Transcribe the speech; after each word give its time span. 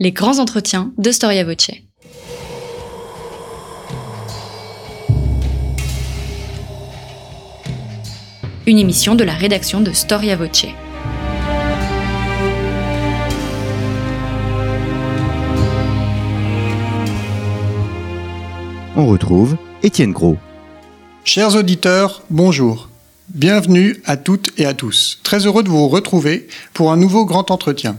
Les 0.00 0.10
grands 0.10 0.40
entretiens 0.40 0.92
de 0.98 1.12
Storia 1.12 1.44
Voce. 1.44 1.70
Une 8.66 8.78
émission 8.78 9.14
de 9.14 9.22
la 9.22 9.34
rédaction 9.34 9.80
de 9.80 9.92
Storia 9.92 10.34
Voce. 10.34 10.66
On 18.96 19.06
retrouve 19.06 19.56
Étienne 19.84 20.10
Gros. 20.10 20.38
Chers 21.22 21.54
auditeurs, 21.54 22.24
bonjour. 22.30 22.88
Bienvenue 23.28 24.02
à 24.06 24.16
toutes 24.16 24.58
et 24.58 24.66
à 24.66 24.74
tous. 24.74 25.20
Très 25.22 25.46
heureux 25.46 25.62
de 25.62 25.68
vous 25.68 25.86
retrouver 25.86 26.48
pour 26.72 26.90
un 26.90 26.96
nouveau 26.96 27.24
grand 27.24 27.52
entretien. 27.52 27.96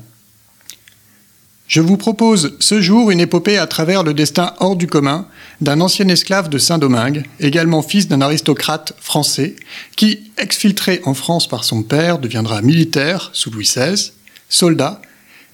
Je 1.68 1.82
vous 1.82 1.98
propose 1.98 2.56
ce 2.60 2.80
jour 2.80 3.10
une 3.10 3.20
épopée 3.20 3.58
à 3.58 3.66
travers 3.66 4.04
le 4.04 4.14
destin 4.14 4.54
hors 4.60 4.76
du 4.76 4.86
commun 4.86 5.28
d'un 5.62 5.82
ancien 5.82 6.08
esclave 6.10 6.48
de 6.48 6.60
Saint-Domingue, 6.60 7.26
également 7.40 7.82
fils 7.82 8.08
d'un 8.08 8.22
aristocrate 8.22 8.94
français, 9.00 9.56
qui, 9.96 10.32
exfiltré 10.38 11.02
en 11.06 11.16
France 11.16 11.48
par 11.48 11.64
son 11.64 11.82
père, 11.82 12.20
deviendra 12.20 12.62
militaire 12.62 13.32
sous 13.34 13.50
Louis 13.50 13.66
XVI, 13.66 14.12
soldat 14.48 15.02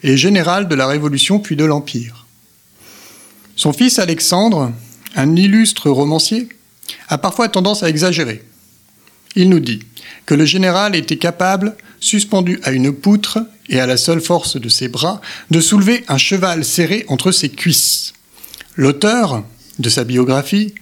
et 0.03 0.17
général 0.17 0.67
de 0.67 0.75
la 0.75 0.87
Révolution 0.87 1.39
puis 1.39 1.55
de 1.55 1.63
l'Empire. 1.63 2.25
Son 3.55 3.71
fils 3.71 3.97
Alexandre, 3.97 4.73
un 5.15 5.35
illustre 5.37 5.89
romancier, 5.89 6.49
a 7.07 7.17
parfois 7.17 7.47
tendance 7.47 7.83
à 7.83 7.89
exagérer. 7.89 8.43
Il 9.35 9.49
nous 9.49 9.59
dit 9.59 9.81
que 10.25 10.33
le 10.33 10.45
général 10.45 10.95
était 10.95 11.17
capable, 11.17 11.75
suspendu 11.99 12.59
à 12.63 12.71
une 12.71 12.93
poutre 12.93 13.39
et 13.69 13.79
à 13.79 13.85
la 13.85 13.97
seule 13.97 14.21
force 14.21 14.59
de 14.59 14.69
ses 14.69 14.87
bras, 14.87 15.21
de 15.49 15.61
soulever 15.61 16.03
un 16.07 16.17
cheval 16.17 16.65
serré 16.65 17.05
entre 17.07 17.31
ses 17.31 17.49
cuisses. 17.49 18.13
L'auteur 18.75 19.43
de 19.79 19.89
sa 19.89 20.03
biographie 20.03 20.73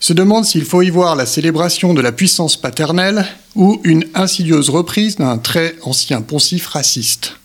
se 0.00 0.12
demande 0.12 0.44
s'il 0.44 0.64
faut 0.64 0.82
y 0.82 0.90
voir 0.90 1.14
la 1.14 1.26
célébration 1.26 1.94
de 1.94 2.00
la 2.00 2.12
puissance 2.12 2.56
paternelle 2.56 3.26
ou 3.54 3.80
une 3.84 4.04
insidieuse 4.14 4.68
reprise 4.68 5.16
d'un 5.16 5.38
très 5.38 5.76
ancien 5.82 6.22
poncif 6.22 6.66
raciste. 6.66 7.36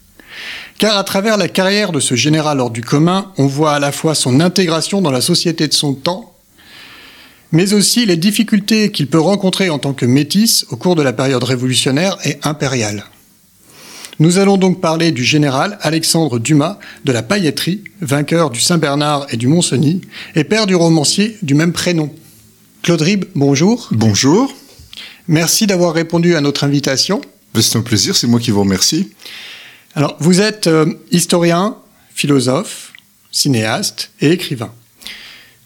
Car 0.77 0.97
à 0.97 1.03
travers 1.03 1.37
la 1.37 1.49
carrière 1.49 1.91
de 1.91 1.99
ce 1.99 2.15
général 2.15 2.59
hors 2.59 2.69
du 2.69 2.81
commun, 2.81 3.31
on 3.37 3.47
voit 3.47 3.73
à 3.73 3.79
la 3.79 3.91
fois 3.91 4.15
son 4.15 4.39
intégration 4.39 5.01
dans 5.01 5.11
la 5.11 5.21
société 5.21 5.67
de 5.67 5.73
son 5.73 5.93
temps 5.93 6.36
mais 7.51 7.73
aussi 7.73 8.05
les 8.05 8.17
difficultés 8.17 8.91
qu'il 8.91 9.07
peut 9.07 9.19
rencontrer 9.19 9.69
en 9.69 9.79
tant 9.79 9.93
que 9.93 10.05
métis 10.05 10.65
au 10.69 10.75
cours 10.75 10.95
de 10.95 11.01
la 11.01 11.13
période 11.13 11.43
révolutionnaire 11.43 12.17
et 12.25 12.37
impériale. 12.43 13.05
Nous 14.19 14.39
allons 14.39 14.57
donc 14.57 14.81
parler 14.81 15.11
du 15.11 15.23
général 15.23 15.77
Alexandre 15.81 16.39
Dumas 16.39 16.79
de 17.05 17.11
la 17.11 17.21
pailletterie, 17.21 17.83
vainqueur 18.01 18.49
du 18.49 18.59
Saint-Bernard 18.59 19.27
et 19.29 19.37
du 19.37 19.47
Mont-Cenis, 19.47 20.01
et 20.35 20.43
père 20.43 20.65
du 20.65 20.73
romancier 20.73 21.37
du 21.43 21.53
même 21.53 21.71
prénom. 21.71 22.11
Claude 22.81 23.01
Rib, 23.01 23.25
bonjour. 23.35 23.89
Bonjour. 23.91 24.51
Merci 25.27 25.67
d'avoir 25.67 25.93
répondu 25.93 26.35
à 26.35 26.41
notre 26.41 26.63
invitation. 26.63 27.21
C'est 27.53 27.77
un 27.77 27.81
plaisir, 27.81 28.15
c'est 28.15 28.27
moi 28.27 28.39
qui 28.39 28.51
vous 28.51 28.61
remercie. 28.61 29.09
Alors, 29.93 30.15
vous 30.19 30.41
êtes 30.41 30.67
euh, 30.67 30.85
historien, 31.11 31.75
philosophe, 32.13 32.93
cinéaste 33.31 34.11
et 34.21 34.31
écrivain. 34.31 34.71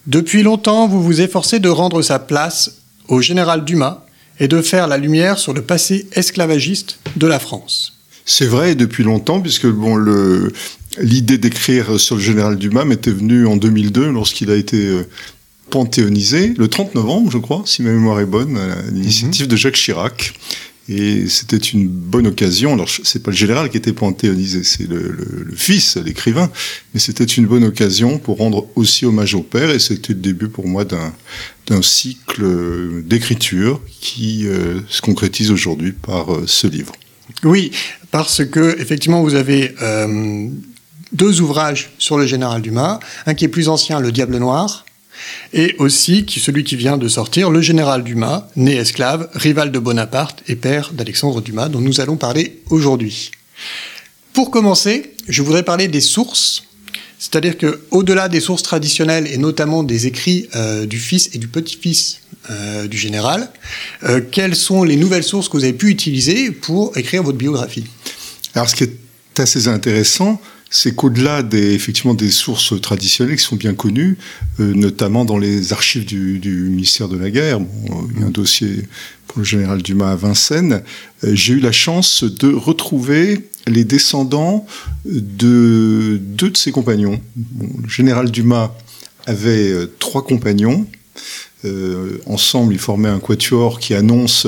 Depuis 0.08 0.42
longtemps, 0.42 0.88
vous 0.88 1.02
vous 1.02 1.22
efforcez 1.22 1.60
de 1.60 1.70
rendre 1.70 2.02
sa 2.02 2.18
place 2.18 2.78
au 3.08 3.22
général 3.22 3.64
Dumas 3.64 4.04
et 4.40 4.48
de 4.48 4.62
faire 4.62 4.88
la 4.88 4.98
lumière 4.98 5.38
sur 5.38 5.54
le 5.54 5.62
passé 5.62 6.08
esclavagiste 6.14 7.00
de 7.18 7.28
la 7.28 7.40
France. 7.40 7.94
C'est 8.26 8.48
vrai, 8.48 8.76
depuis 8.76 9.04
longtemps, 9.04 9.42
puisque 9.42 9.68
bon, 9.68 9.96
le, 9.96 10.52
l'idée 11.00 11.38
d'écrire 11.38 12.00
sur 12.00 12.16
le 12.16 12.22
général 12.22 12.58
Dumas 12.58 12.86
m'était 12.86 13.12
venue 13.12 13.46
en 13.46 13.58
2002 13.58 14.10
lorsqu'il 14.12 14.50
a 14.50 14.56
été 14.56 14.78
euh, 14.78 15.08
panthéonisé, 15.70 16.54
le 16.58 16.68
30 16.68 16.96
novembre, 16.96 17.32
je 17.32 17.38
crois, 17.38 17.62
si 17.66 17.84
ma 17.84 17.92
mémoire 17.92 18.20
est 18.20 18.26
bonne, 18.26 18.58
à 18.58 18.82
l'initiative 18.92 19.48
de 19.48 19.56
Jacques 19.56 19.76
Chirac. 19.76 20.34
Et 20.94 21.30
c'était 21.30 21.56
une 21.56 21.88
bonne 21.88 22.28
occasion. 22.28 22.74
Alors, 22.74 22.90
c'est 22.90 23.24
pas 23.24 23.32
le 23.32 23.38
général 23.38 23.70
qui 23.70 23.78
était 23.78 23.94
panthéonisé, 23.94 24.64
c'est 24.64 24.90
le, 24.90 25.00
le, 25.00 25.56
fils, 25.56 25.96
l'écrivain. 25.96 26.52
Mais 26.94 27.00
c'était 27.00 27.24
une 27.24 27.46
bonne 27.46 27.64
occasion 27.64 28.18
pour 28.20 28.38
rendre 28.40 28.68
aussi 28.76 29.06
hommage 29.06 29.34
au 29.34 29.42
père. 29.42 29.70
Et 29.70 29.80
c'était 29.80 30.12
le 30.12 30.20
début 30.20 30.50
pour 30.50 30.68
moi 30.68 30.84
d'un, 30.84 31.14
d'un 31.68 31.82
cycle 31.82 33.04
d'écriture 33.06 33.80
qui 34.02 34.48
euh, 34.48 34.82
se 34.90 35.02
concrétise 35.02 35.52
aujourd'hui 35.52 35.94
par 35.94 36.34
euh, 36.34 36.44
ce 36.46 36.68
livre. 36.68 36.92
Oui, 37.46 37.72
parce 38.12 38.44
que 38.44 38.78
effectivement, 38.82 39.24
vous 39.24 39.36
avez 39.36 39.74
euh, 39.82 40.50
deux 41.14 41.40
ouvrages 41.40 41.92
sur 42.00 42.18
le 42.18 42.26
général 42.26 42.62
Dumas. 42.62 43.00
Un 43.26 43.34
qui 43.34 43.46
est 43.46 43.50
plus 43.50 43.70
ancien, 43.70 44.02
Le 44.02 44.12
Diable 44.12 44.38
Noir, 44.38 44.86
et 45.54 45.76
aussi 45.80 46.26
celui 46.28 46.64
qui 46.64 46.76
vient 46.76 46.98
de 46.98 47.08
sortir, 47.08 47.50
le 47.50 47.62
général 47.62 48.04
Dumas, 48.04 48.48
né 48.56 48.76
esclave, 48.76 49.30
rival 49.34 49.72
de 49.72 49.80
Bonaparte 49.80 50.44
et 50.48 50.56
père 50.56 50.92
d'Alexandre 50.94 51.42
Dumas, 51.42 51.70
dont 51.70 51.82
nous 51.82 52.02
allons 52.02 52.18
parler 52.18 52.62
aujourd'hui. 52.70 53.32
Pour 54.34 54.52
commencer, 54.52 55.14
je 55.28 55.42
voudrais 55.42 55.64
parler 55.64 55.88
des 55.88 56.02
sources, 56.02 56.64
c'est-à-dire 57.20 57.58
que 57.58 57.82
au-delà 57.92 58.30
des 58.30 58.40
sources 58.40 58.64
traditionnelles 58.64 59.28
et 59.28 59.38
notamment 59.38 59.84
des 59.84 60.08
écrits 60.08 60.48
euh, 60.56 60.86
du 60.86 61.00
fils 61.00 61.30
et 61.34 61.38
du 61.38 61.48
petit-fils 61.48 62.22
euh, 62.50 62.88
du 62.88 62.98
général, 62.98 63.52
euh, 64.04 64.22
quelles 64.32 64.56
sont 64.56 64.84
les 64.84 64.96
nouvelles 64.96 65.24
sources 65.24 65.48
que 65.48 65.58
vous 65.58 65.64
avez 65.64 65.74
pu 65.74 65.90
utiliser 65.90 66.52
pour 66.52 66.98
écrire 66.98 67.24
votre 67.24 67.38
biographie? 67.38 67.86
Alors, 68.56 68.70
ce 68.70 68.76
qui 68.76 68.86
est 68.86 69.40
assez 69.40 69.68
intéressant, 69.68 70.42
c'est 70.74 70.96
qu'au-delà 70.96 71.44
des, 71.44 71.74
effectivement, 71.74 72.14
des 72.14 72.32
sources 72.32 72.80
traditionnelles 72.82 73.36
qui 73.36 73.44
sont 73.44 73.58
bien 73.58 73.74
connues, 73.74 74.18
euh, 74.62 74.74
notamment 74.74 75.26
dans 75.26 75.38
les 75.38 75.74
archives 75.74 76.06
du, 76.06 76.70
ministère 76.70 77.10
de 77.10 77.18
la 77.18 77.30
Guerre, 77.30 77.60
il 78.16 78.22
y 78.22 78.24
a 78.24 78.28
un 78.28 78.32
dossier 78.32 78.88
pour 79.28 79.40
le 79.40 79.44
général 79.44 79.82
Dumas 79.82 80.12
à 80.12 80.16
Vincennes, 80.16 80.82
euh, 81.26 81.36
j'ai 81.36 81.54
eu 81.54 81.60
la 81.60 81.74
chance 81.74 82.24
de 82.24 82.54
retrouver 82.54 83.50
les 83.68 83.84
descendants 83.84 84.66
de 85.06 86.18
deux 86.20 86.50
de 86.50 86.58
ses 86.58 86.72
compagnons. 86.72 87.22
Le 87.84 87.90
général 87.90 88.32
Dumas 88.32 88.74
avait 89.26 89.72
euh, 89.72 89.94
trois 90.00 90.24
compagnons. 90.24 90.88
ensemble, 92.26 92.74
ils 92.74 92.80
formaient 92.80 93.10
un 93.10 93.20
quatuor 93.20 93.80
qui 93.80 93.94
annonce 93.94 94.48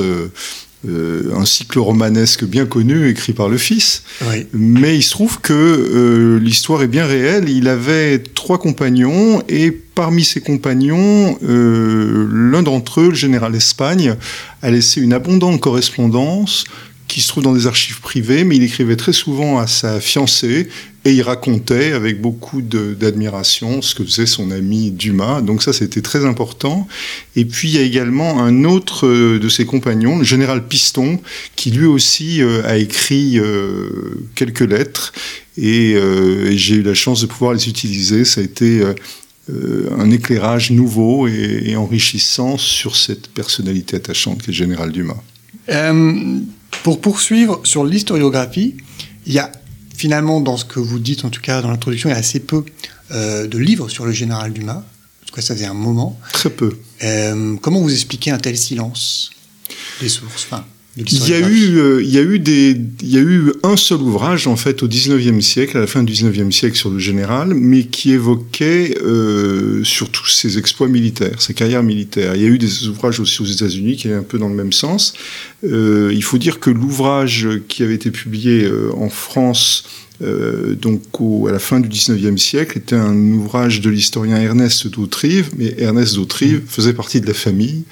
euh, 0.88 1.32
un 1.36 1.46
cycle 1.46 1.80
romanesque 1.80 2.44
bien 2.44 2.66
connu 2.66 3.08
écrit 3.08 3.34
par 3.34 3.48
le 3.48 3.58
fils. 3.58 4.04
Oui. 4.30 4.48
Mais 4.52 4.98
il 4.98 5.02
se 5.02 5.12
trouve 5.12 5.40
que 5.40 5.54
euh, 5.54 6.40
l'histoire 6.40 6.84
est 6.84 6.88
bien 6.88 7.06
réelle. 7.06 7.48
Il 7.48 7.70
avait 7.70 8.20
trois 8.20 8.58
compagnons 8.58 9.42
et 9.48 9.72
parmi 9.72 10.24
ses 10.24 10.42
compagnons, 10.42 11.38
euh, 11.44 12.28
l'un 12.32 12.64
d'entre 12.64 13.02
eux, 13.02 13.10
le 13.10 13.16
général 13.16 13.56
Espagne, 13.56 14.16
a 14.62 14.72
laissé 14.72 15.00
une 15.02 15.14
abondante 15.14 15.60
correspondance 15.62 16.66
qui 17.08 17.22
se 17.22 17.28
trouve 17.28 17.44
dans 17.44 17.54
des 17.54 17.68
archives 17.68 18.02
privées, 18.02 18.44
mais 18.44 18.56
il 18.56 18.64
écrivait 18.64 18.96
très 18.96 19.14
souvent 19.14 19.60
à 19.60 19.68
sa 19.68 20.00
fiancée 20.00 20.68
et 21.06 21.14
il 21.14 21.22
racontait 21.22 21.92
avec 21.92 22.22
beaucoup 22.22 22.62
d'admiration 22.62 23.82
ce 23.82 23.94
que 23.94 24.06
faisait 24.06 24.26
son 24.26 24.52
ami 24.52 24.92
Dumas. 24.92 25.42
Donc 25.42 25.62
ça, 25.62 25.74
c'était 25.74 26.02
très 26.02 26.26
important. 26.26 26.88
Et 27.36 27.44
puis 27.44 27.70
il 27.70 27.76
y 27.76 27.78
a 27.78 27.82
également 27.82 28.42
un 28.42 28.64
autre 28.64 29.08
euh, 29.08 29.40
de 29.40 29.50
ses 29.50 29.66
compagnons, 29.66 30.18
le 30.18 30.24
général 30.24 30.66
Piston, 30.66 31.20
qui 31.58 31.72
lui 31.72 31.86
aussi 31.86 32.42
euh, 32.42 32.66
a 32.66 32.78
écrit 32.78 33.38
euh, 33.38 34.28
quelques 34.36 34.62
lettres 34.62 35.14
et, 35.58 35.96
j'ai 36.56 36.76
eu 36.76 36.82
la 36.82 36.94
chance 36.94 37.22
de 37.22 37.28
pouvoir 37.28 37.54
les 37.54 37.68
utiliser. 37.68 38.26
Ça 38.26 38.42
a 38.42 38.44
été 38.44 38.82
un 39.52 40.10
éclairage 40.10 40.72
nouveau 40.72 41.28
et, 41.28 41.64
et, 41.66 41.76
enrichissant 41.76 42.58
sur 42.58 42.96
cette 42.96 43.28
personnalité 43.28 43.98
attachante 43.98 44.42
qu'est 44.42 44.48
le 44.48 44.54
général 44.54 44.92
Dumas. 44.92 45.22
Pour 46.82 47.02
poursuivre 47.02 47.62
sur 47.64 47.86
l'historiographie, 47.86 48.76
il 49.28 49.34
y 49.34 49.40
a 49.40 49.52
finalement 49.94 50.42
dans 50.42 50.58
ce 50.58 50.66
que 50.66 50.80
vous 50.80 51.00
dites, 51.00 51.26
en 51.26 51.30
tout 51.30 51.42
cas 51.42 51.62
dans 51.62 51.70
l'introduction, 51.70 52.10
il 52.10 52.14
y 52.14 52.16
a 52.16 52.20
assez 52.20 52.40
peu 52.40 52.64
euh, 53.12 53.48
de 53.48 53.58
livres 53.58 53.90
sur 53.90 54.06
le 54.06 54.12
général 54.12 54.54
Dumas. 54.54 54.78
En 54.78 55.26
tout 55.26 55.36
cas, 55.36 55.42
ça 55.42 55.54
faisait 55.56 55.66
un 55.66 55.74
moment. 55.74 56.20
Très 56.34 56.50
peu. 56.50 56.78
Euh, 57.04 57.56
comment 57.62 57.80
vous 57.80 57.92
expliquez 57.94 58.32
un 58.32 58.38
tel 58.38 58.58
silence 58.58 59.32
des 60.02 60.10
sources 60.10 60.46
enfin, 60.46 60.66
il 60.96 61.28
y 61.28 61.34
a 61.34 61.40
eu, 61.40 61.78
euh, 61.80 62.04
il 62.04 62.10
y 62.10 62.20
a 62.20 62.22
eu 62.22 62.38
des, 62.38 62.78
il 63.02 63.10
y 63.10 63.18
a 63.18 63.22
eu 63.22 63.52
un 63.64 63.76
seul 63.78 64.00
ouvrage 64.02 64.46
en 64.46 64.56
fait 64.56 64.84
au 64.84 64.88
19e 64.88 65.42
siècle, 65.42 65.76
à 65.78 65.80
la 65.80 65.88
fin 65.88 66.04
du 66.04 66.14
19e 66.14 66.52
siècle 66.52 66.78
sur 66.78 66.92
le 66.92 67.00
général, 67.00 67.56
mais 67.56 67.86
qui 67.86 68.12
évoquait 68.12 68.96
euh, 69.02 69.84
surtout 69.84 70.28
ses 70.28 70.60
exploits 70.60 70.88
militaires, 70.88 71.42
sa 71.42 71.54
carrière 71.54 71.82
militaire. 71.82 72.36
Il 72.36 72.44
y 72.44 72.46
a 72.46 72.50
eu 72.50 72.60
des 72.60 72.88
ouvrages 72.88 73.20
aussi 73.20 73.42
aux 73.42 73.46
États-Unis 73.46 73.96
qui 73.96 74.08
allaient 74.08 74.18
un 74.18 74.24
peu 74.24 74.38
dans 74.38 74.50
le 74.50 74.56
même 74.56 74.72
sens. 74.72 75.14
Euh, 75.64 76.12
il 76.14 76.24
faut 76.24 76.38
dire 76.38 76.60
que 76.60 76.70
l'ouvrage 76.70 77.48
qui 77.68 77.82
avait 77.82 77.96
été 77.96 78.12
publié 78.12 78.64
euh, 78.64 78.92
en 78.96 79.10
France 79.10 79.86
euh, 80.22 80.76
donc 80.76 81.02
au, 81.20 81.48
à 81.48 81.52
la 81.52 81.60
fin 81.60 81.80
du 81.80 81.90
19e 81.90 82.38
siècle, 82.38 82.78
était 82.78 82.96
un 82.96 83.16
ouvrage 83.16 83.82
de 83.82 83.90
l'historien 83.90 84.38
Ernest 84.38 84.88
d'Autrive, 84.88 85.50
mais 85.58 85.76
Ernest 85.78 86.16
d'Autrive 86.16 86.62
mmh. 86.64 86.68
faisait 86.68 86.94
partie 86.94 87.22
de 87.22 87.28
la 87.28 87.34
famille, 87.34 87.84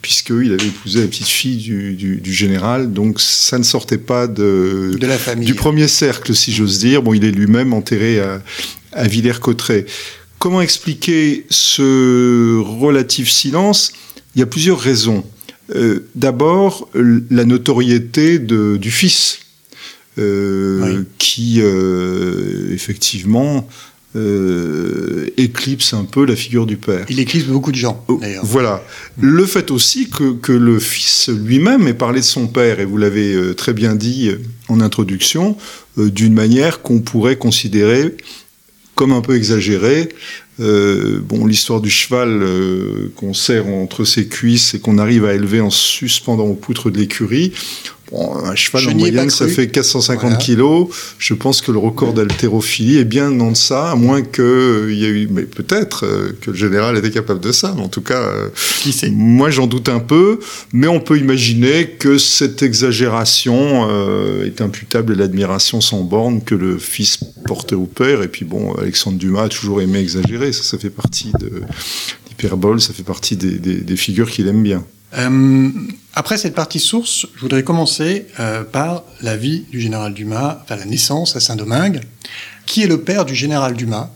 puisqu'il 0.00 0.52
avait 0.52 0.66
épousé 0.66 1.00
la 1.00 1.06
petite 1.06 1.26
fille 1.26 1.56
du, 1.56 1.94
du, 1.94 2.16
du, 2.16 2.32
général, 2.32 2.92
donc 2.92 3.20
ça 3.20 3.58
ne 3.58 3.64
sortait 3.64 3.98
pas 3.98 4.26
de, 4.26 4.96
de 4.98 5.06
la 5.06 5.18
famille. 5.18 5.46
du 5.46 5.54
premier 5.54 5.88
cercle, 5.88 6.34
si 6.34 6.52
j'ose 6.52 6.78
dire. 6.78 7.02
Bon, 7.02 7.14
il 7.14 7.24
est 7.24 7.32
lui-même 7.32 7.72
enterré 7.72 8.20
à, 8.20 8.42
à 8.92 9.08
Villers-Cotterêts. 9.08 9.86
Comment 10.38 10.60
expliquer 10.60 11.46
ce 11.48 12.58
relatif 12.58 13.30
silence? 13.30 13.92
Il 14.36 14.40
y 14.40 14.42
a 14.42 14.46
plusieurs 14.46 14.78
raisons. 14.78 15.24
Euh, 15.74 16.06
d'abord, 16.14 16.90
la 16.94 17.44
notoriété 17.44 18.38
de, 18.38 18.76
du 18.76 18.90
fils, 18.90 19.38
euh, 20.18 21.04
qui 21.18 21.60
euh, 21.60 22.72
effectivement 22.72 23.68
éclipse 25.36 25.92
un 25.92 26.04
peu 26.04 26.24
la 26.24 26.36
figure 26.36 26.66
du 26.66 26.76
père. 26.76 27.04
Il 27.08 27.18
éclipse 27.18 27.46
beaucoup 27.46 27.72
de 27.72 27.76
gens, 27.76 28.04
oh, 28.06 28.18
d'ailleurs. 28.20 28.44
Voilà. 28.44 28.80
Le 29.20 29.44
fait 29.44 29.72
aussi 29.72 30.08
que, 30.08 30.34
que 30.34 30.52
le 30.52 30.78
fils 30.78 31.28
lui-même 31.30 31.88
ait 31.88 31.94
parlé 31.94 32.20
de 32.20 32.24
son 32.24 32.46
père, 32.46 32.78
et 32.78 32.84
vous 32.84 32.96
l'avez 32.96 33.56
très 33.56 33.72
bien 33.72 33.96
dit 33.96 34.30
en 34.68 34.80
introduction, 34.80 35.56
d'une 35.96 36.32
manière 36.32 36.80
qu'on 36.80 37.00
pourrait 37.00 37.34
considérer 37.34 38.14
comme 38.94 39.12
un 39.12 39.20
peu 39.20 39.36
exagérée, 39.36 40.08
euh, 40.60 41.20
bon, 41.20 41.46
l'histoire 41.46 41.80
du 41.80 41.90
cheval 41.90 42.28
euh, 42.42 43.12
qu'on 43.16 43.34
serre 43.34 43.66
entre 43.66 44.04
ses 44.04 44.28
cuisses 44.28 44.74
et 44.74 44.80
qu'on 44.80 44.98
arrive 44.98 45.24
à 45.24 45.34
élever 45.34 45.60
en 45.60 45.70
suspendant 45.70 46.44
aux 46.44 46.54
poutres 46.54 46.90
de 46.90 46.98
l'écurie, 46.98 47.52
un 48.12 48.54
cheval 48.54 48.88
en 48.88 48.94
moyenne, 48.94 49.30
ça 49.30 49.48
fait 49.48 49.68
450 49.68 50.38
kilos. 50.38 50.88
Je 51.18 51.34
pense 51.34 51.60
que 51.60 51.72
le 51.72 51.78
record 51.78 52.12
d'haltérophilie 52.12 52.98
est 52.98 53.04
bien 53.04 53.40
en 53.40 53.54
ça, 53.54 53.92
à 53.92 53.94
moins 53.96 54.22
qu'il 54.22 54.44
euh, 54.44 54.92
y 54.92 55.04
ait 55.04 55.08
eu, 55.08 55.28
mais 55.30 55.42
peut-être 55.42 56.04
euh, 56.04 56.36
que 56.40 56.50
le 56.50 56.56
général 56.56 56.96
était 56.96 57.10
capable 57.10 57.40
de 57.40 57.52
ça. 57.52 57.72
Mais 57.76 57.82
en 57.82 57.88
tout 57.88 58.02
cas, 58.02 58.20
euh, 58.20 58.48
Qui 58.80 58.92
sait? 58.92 59.10
moi 59.10 59.50
j'en 59.50 59.66
doute 59.66 59.88
un 59.88 60.00
peu, 60.00 60.38
mais 60.72 60.86
on 60.86 61.00
peut 61.00 61.18
imaginer 61.18 61.88
que 61.98 62.18
cette 62.18 62.62
exagération 62.62 63.54
est 64.44 64.60
imputable 64.60 65.14
à 65.14 65.16
l'admiration 65.16 65.80
sans 65.80 66.02
borne 66.02 66.42
que 66.42 66.54
le 66.54 66.78
fils 66.78 67.18
portait 67.46 67.74
au 67.74 67.86
père. 67.86 68.22
Et 68.22 68.28
puis 68.28 68.44
bon, 68.44 68.74
Alexandre 68.74 69.18
Dumas 69.18 69.44
a 69.44 69.48
toujours 69.48 69.80
aimé 69.80 69.98
exagérer. 69.98 70.52
Ça, 70.52 70.62
ça 70.62 70.78
fait 70.78 70.90
partie 70.90 71.32
de 71.40 71.62
l'hyperbole, 72.28 72.80
ça 72.80 72.92
fait 72.92 73.02
partie 73.02 73.36
des, 73.36 73.58
des 73.58 73.96
figures 73.96 74.30
qu'il 74.30 74.46
aime 74.48 74.62
bien. 74.62 74.84
Euh, 75.16 75.70
après 76.14 76.38
cette 76.38 76.54
partie 76.54 76.80
source, 76.80 77.26
je 77.34 77.40
voudrais 77.40 77.62
commencer 77.62 78.26
euh, 78.40 78.64
par 78.64 79.04
la 79.20 79.36
vie 79.36 79.64
du 79.70 79.80
général 79.80 80.14
Dumas, 80.14 80.60
enfin 80.62 80.76
la 80.76 80.84
naissance 80.84 81.36
à 81.36 81.40
Saint-Domingue. 81.40 82.00
Qui 82.66 82.82
est 82.82 82.86
le 82.86 83.00
père 83.00 83.24
du 83.24 83.34
général 83.34 83.74
Dumas 83.74 84.10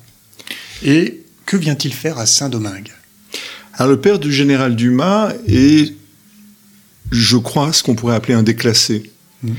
et 0.83 1.23
que 1.47 1.56
vient-il 1.56 1.93
faire 1.93 2.19
à 2.19 2.27
Saint-Domingue? 2.27 2.93
Alors 3.75 3.91
le 3.91 4.00
père 4.00 4.19
du 4.19 4.33
général 4.33 4.75
Dumas 4.75 5.33
est, 5.47 5.95
je 7.11 7.37
crois, 7.37 7.73
ce 7.73 7.83
qu'on 7.83 7.95
pourrait 7.95 8.17
appeler 8.17 8.35
un 8.35 8.43
déclassé. 8.43 9.11
Mmh. 9.43 9.53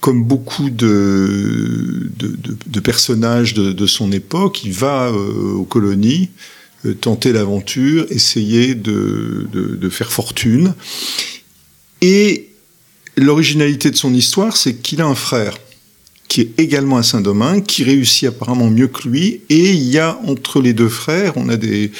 Comme 0.00 0.24
beaucoup 0.24 0.68
de, 0.68 2.10
de, 2.16 2.28
de, 2.28 2.56
de 2.66 2.80
personnages 2.80 3.54
de, 3.54 3.86
son 3.86 4.10
époque, 4.10 4.64
il 4.64 4.72
va 4.72 5.06
euh, 5.06 5.52
aux 5.52 5.64
colonies 5.64 6.30
tenter 7.00 7.32
l'aventure, 7.32 8.06
essayer 8.10 8.74
de, 8.74 9.48
de, 9.52 9.88
faire 9.88 10.10
fortune. 10.10 10.74
Et 12.00 12.50
l'originalité 13.16 13.90
de 13.90 13.96
son 13.96 14.12
histoire, 14.14 14.56
c'est 14.56 14.74
qu'il 14.74 15.00
a 15.00 15.06
un 15.06 15.14
frère 15.14 15.56
qui 16.28 16.40
est 16.40 16.50
également 16.58 16.96
à 16.96 17.02
Saint-Domingue, 17.02 17.64
qui 17.64 17.84
réussit 17.84 18.28
apparemment 18.28 18.70
mieux 18.70 18.88
que 18.88 19.06
lui, 19.06 19.42
et 19.50 19.70
il 19.70 19.84
y 19.84 19.98
a 19.98 20.18
entre 20.24 20.62
les 20.62 20.72
deux 20.72 20.88
frères, 20.88 21.34
on 21.36 21.48
a 21.50 21.56
des, 21.56 21.92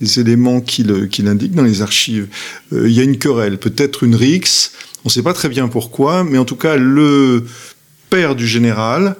des 0.00 0.20
éléments 0.20 0.60
qui 0.60 0.84
l'indiquent 0.84 1.54
dans 1.54 1.64
les 1.64 1.82
archives, 1.82 2.28
euh, 2.72 2.88
il 2.88 2.94
y 2.94 3.00
a 3.00 3.02
une 3.02 3.18
querelle, 3.18 3.58
peut-être 3.58 4.04
une 4.04 4.14
rixe, 4.14 4.72
on 5.04 5.08
ne 5.08 5.12
sait 5.12 5.22
pas 5.22 5.32
très 5.32 5.48
bien 5.48 5.66
pourquoi, 5.66 6.24
mais 6.24 6.38
en 6.38 6.44
tout 6.44 6.56
cas, 6.56 6.76
le 6.76 7.44
père 8.10 8.36
du 8.36 8.46
général 8.46 9.16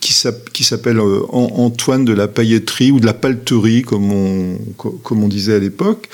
qui 0.00 0.64
s'appelle 0.64 0.98
euh, 0.98 1.20
Antoine 1.30 2.04
de 2.04 2.12
la 2.12 2.26
pailletterie 2.26 2.90
ou 2.90 3.00
de 3.00 3.06
la 3.06 3.14
palterie, 3.14 3.82
comme 3.82 4.10
on, 4.12 4.58
comme 4.76 5.22
on 5.22 5.28
disait 5.28 5.54
à 5.54 5.58
l'époque, 5.58 6.08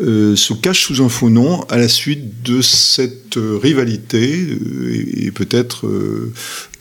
euh, 0.00 0.34
se 0.34 0.54
cache 0.54 0.86
sous 0.86 1.02
un 1.02 1.10
faux 1.10 1.28
nom 1.28 1.62
à 1.64 1.76
la 1.76 1.88
suite 1.88 2.42
de 2.42 2.62
cette 2.62 3.36
euh, 3.36 3.58
rivalité 3.62 4.46
et, 5.16 5.30
peut-être 5.30 5.86
euh, 5.86 6.32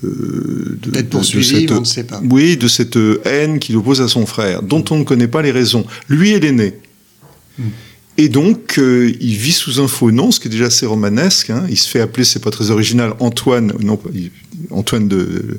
de, 0.01 1.01
poursuivi, 1.01 1.61
cette, 1.61 1.71
on 1.71 1.81
ne 1.81 1.85
sait 1.85 2.05
pas. 2.05 2.21
Oui, 2.23 2.55
de 2.55 2.69
cette 2.69 2.97
haine 3.25 3.59
qu'il 3.59 3.75
oppose 3.75 3.99
à 3.99 4.07
son 4.07 4.25
frère, 4.25 4.61
dont 4.61 4.85
on 4.91 4.97
ne 4.97 5.03
connaît 5.03 5.27
pas 5.27 5.41
les 5.41 5.51
raisons. 5.51 5.85
Lui 6.07 6.31
est 6.31 6.39
l'aîné. 6.39 6.75
Hmm. 7.57 7.69
Et 8.21 8.27
donc, 8.27 8.79
euh, 8.79 9.13
il 9.21 9.37
vit 9.37 9.53
sous 9.53 9.79
un 9.79 9.87
faux 9.87 10.11
nom, 10.11 10.29
ce 10.29 10.41
qui 10.41 10.49
est 10.49 10.51
déjà 10.51 10.65
assez 10.65 10.85
romanesque. 10.85 11.51
Hein. 11.51 11.65
Il 11.69 11.77
se 11.77 11.87
fait 11.87 12.01
appeler, 12.01 12.25
c'est 12.25 12.43
pas 12.43 12.51
très 12.51 12.69
original, 12.69 13.13
Antoine, 13.21 13.71
non, 13.79 13.97
Antoine 14.71 15.07
de, 15.07 15.57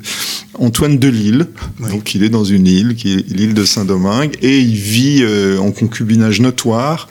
Antoine 0.59 0.99
de 0.99 1.07
Lille. 1.07 1.47
Donc, 1.79 2.13
il 2.13 2.23
est 2.23 2.29
dans 2.29 2.43
une 2.43 2.67
île, 2.67 2.93
qui 2.93 3.13
est 3.13 3.27
l'île 3.31 3.55
de 3.55 3.65
Saint-Domingue, 3.65 4.37
et 4.43 4.59
il 4.59 4.75
vit 4.75 5.23
euh, 5.23 5.57
en 5.57 5.71
concubinage 5.71 6.39
notoire 6.39 7.09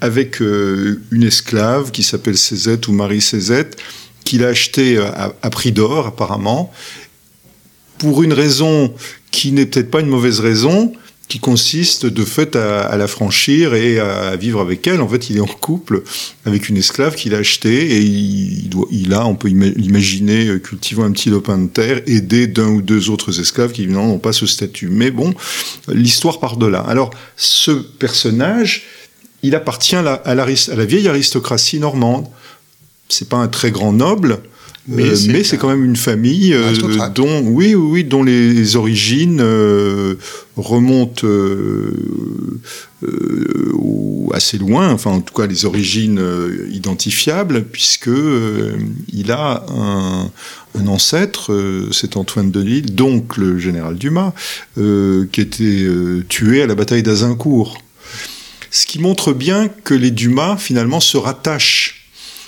avec 0.00 0.40
euh, 0.40 1.02
une 1.10 1.24
esclave 1.24 1.90
qui 1.90 2.04
s'appelle 2.04 2.38
Cézette 2.38 2.86
ou 2.86 2.92
Marie 2.92 3.20
Cézette, 3.20 3.78
qu'il 4.22 4.44
a 4.44 4.48
achetée 4.50 4.98
à, 4.98 5.34
à 5.42 5.50
prix 5.50 5.72
d'or, 5.72 6.06
apparemment, 6.06 6.72
pour 7.98 8.22
une 8.22 8.32
raison 8.32 8.94
qui 9.32 9.50
n'est 9.50 9.66
peut-être 9.66 9.90
pas 9.90 9.98
une 9.98 10.06
mauvaise 10.06 10.38
raison, 10.38 10.92
qui 11.32 11.40
consiste 11.40 12.04
de 12.04 12.24
fait 12.26 12.56
à, 12.56 12.94
la 12.98 13.06
franchir 13.06 13.72
et 13.72 13.98
à 13.98 14.36
vivre 14.36 14.60
avec 14.60 14.86
elle. 14.86 15.00
En 15.00 15.08
fait, 15.08 15.30
il 15.30 15.38
est 15.38 15.40
en 15.40 15.46
couple 15.46 16.02
avec 16.44 16.68
une 16.68 16.76
esclave 16.76 17.14
qu'il 17.14 17.34
a 17.34 17.38
achetée 17.38 17.96
et 17.96 18.00
il, 18.02 18.68
doit, 18.68 18.86
il 18.90 19.14
a, 19.14 19.24
on 19.24 19.34
peut 19.34 19.48
l'imaginer, 19.48 20.48
euh, 20.48 20.58
cultivant 20.58 21.04
un 21.04 21.10
petit 21.10 21.30
lopin 21.30 21.56
de 21.56 21.68
terre, 21.68 22.02
aidé 22.06 22.48
d'un 22.48 22.68
ou 22.68 22.82
deux 22.82 23.08
autres 23.08 23.40
esclaves 23.40 23.72
qui 23.72 23.86
n'ont 23.86 24.18
pas 24.18 24.34
ce 24.34 24.44
statut. 24.44 24.88
Mais 24.88 25.10
bon, 25.10 25.32
l'histoire 25.88 26.38
part 26.38 26.58
de 26.58 26.66
là. 26.66 26.80
Alors, 26.80 27.08
ce 27.38 27.70
personnage, 27.70 28.82
il 29.42 29.54
appartient 29.54 29.96
à 29.96 30.02
la, 30.02 30.12
à 30.12 30.34
la 30.34 30.84
vieille 30.84 31.08
aristocratie 31.08 31.78
normande. 31.78 32.26
C'est 33.08 33.30
pas 33.30 33.38
un 33.38 33.48
très 33.48 33.70
grand 33.70 33.94
noble, 33.94 34.42
mais 34.88 35.10
euh, 35.10 35.44
c'est 35.44 35.58
quand 35.58 35.68
même 35.68 35.84
une 35.84 35.96
famille 35.96 36.52
euh, 36.54 36.72
dont, 37.14 37.40
oui, 37.40 37.74
oui, 37.74 38.02
dont 38.02 38.24
les 38.24 38.74
origines 38.74 39.40
euh, 39.40 40.16
remontent 40.56 41.26
assez 44.32 44.58
loin. 44.58 44.90
Enfin, 44.90 45.10
en 45.10 45.20
tout 45.20 45.34
cas, 45.34 45.46
les 45.46 45.64
origines 45.64 46.20
identifiables, 46.72 47.64
puisque 47.64 48.10
il 49.12 49.30
a 49.30 49.64
un, 49.68 50.30
un 50.78 50.86
ancêtre, 50.86 51.88
c'est 51.92 52.16
Antoine 52.16 52.50
de 52.50 52.60
Lille, 52.60 52.94
donc 52.94 53.36
le 53.36 53.58
général 53.58 53.96
Dumas, 53.96 54.32
qui 54.76 55.40
était 55.40 55.86
tué 56.28 56.62
à 56.62 56.66
la 56.66 56.74
bataille 56.74 57.02
d'Azincourt. 57.02 57.78
Ce 58.70 58.86
qui 58.86 58.98
montre 58.98 59.32
bien 59.32 59.68
que 59.68 59.94
les 59.94 60.10
Dumas 60.10 60.56
finalement 60.56 61.00
se 61.00 61.18
rattachent 61.18 62.01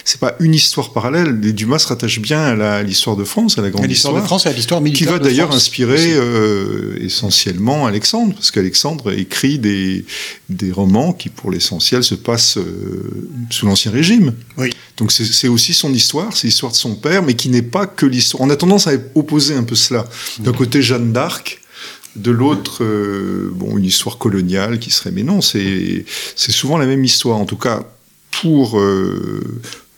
c'est 0.05 0.21
pas 0.21 0.37
une 0.39 0.55
histoire 0.55 0.93
parallèle. 0.93 1.41
Les 1.41 1.53
Dumas 1.53 1.79
se 1.79 1.89
rattachent 1.89 2.21
bien 2.21 2.61
à 2.61 2.83
l'histoire 2.83 3.17
de 3.17 3.25
France, 3.25 3.59
à 3.59 3.63
la 3.63 3.71
grande 3.71 3.91
histoire. 3.91 4.15
de 4.15 4.21
France 4.21 4.45
et 4.47 4.51
à 4.51 4.53
l'histoire 4.53 4.81
militaire. 4.81 5.07
Qui 5.09 5.13
va 5.13 5.19
d'ailleurs 5.19 5.53
inspirer 5.55 6.15
euh, 6.15 6.97
essentiellement 7.01 7.87
Alexandre, 7.87 8.35
parce 8.35 8.51
qu'Alexandre 8.51 9.13
écrit 9.13 9.59
des, 9.59 10.05
des 10.51 10.73
romans 10.73 11.13
qui, 11.13 11.31
pour 11.31 11.51
l'essentiel, 11.51 12.05
se 12.05 12.15
passent 12.15 12.59
euh, 12.59 13.29
sous 13.51 13.67
l'Ancien 13.67 13.91
Régime. 13.91 14.35
Oui. 14.59 14.71
Donc 14.99 15.11
c'est 15.11 15.49
aussi 15.49 15.73
son 15.73 15.93
histoire, 15.93 16.37
c'est 16.37 16.47
l'histoire 16.47 16.73
de 16.73 16.77
son 16.77 16.95
père, 16.95 17.23
mais 17.23 17.35
qui 17.35 17.49
n'est 17.49 17.63
pas 17.63 17.87
que 17.87 18.07
l'histoire. 18.07 18.43
On 18.43 18.51
a 18.51 18.57
tendance 18.57 18.87
à 18.87 18.93
opposer 19.15 19.55
un 19.55 19.65
peu 19.65 19.75
cela. 19.75 20.05
D'un 20.41 20.53
mmh. 20.53 20.57
côté, 20.57 20.83
Jeanne 20.83 21.13
d'Arc, 21.13 21.61
de 22.17 22.31
l'autre, 22.31 22.85
euh, 22.85 23.51
bon, 23.55 23.77
une 23.77 23.85
histoire 23.85 24.19
coloniale 24.19 24.79
qui 24.79 24.91
serait. 24.91 25.11
Mais 25.11 25.23
non, 25.23 25.41
c'est 25.41 26.05
souvent 26.37 26.79
la 26.79 26.87
même 26.87 27.05
histoire. 27.05 27.39
En 27.39 27.47
tout 27.47 27.57
cas, 27.57 27.83
pour, 28.31 28.79
euh, 28.79 29.43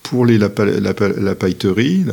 pour 0.09 0.27
les, 0.27 0.39
la, 0.39 0.51
la, 0.79 1.35
pailleterie, 1.35 2.05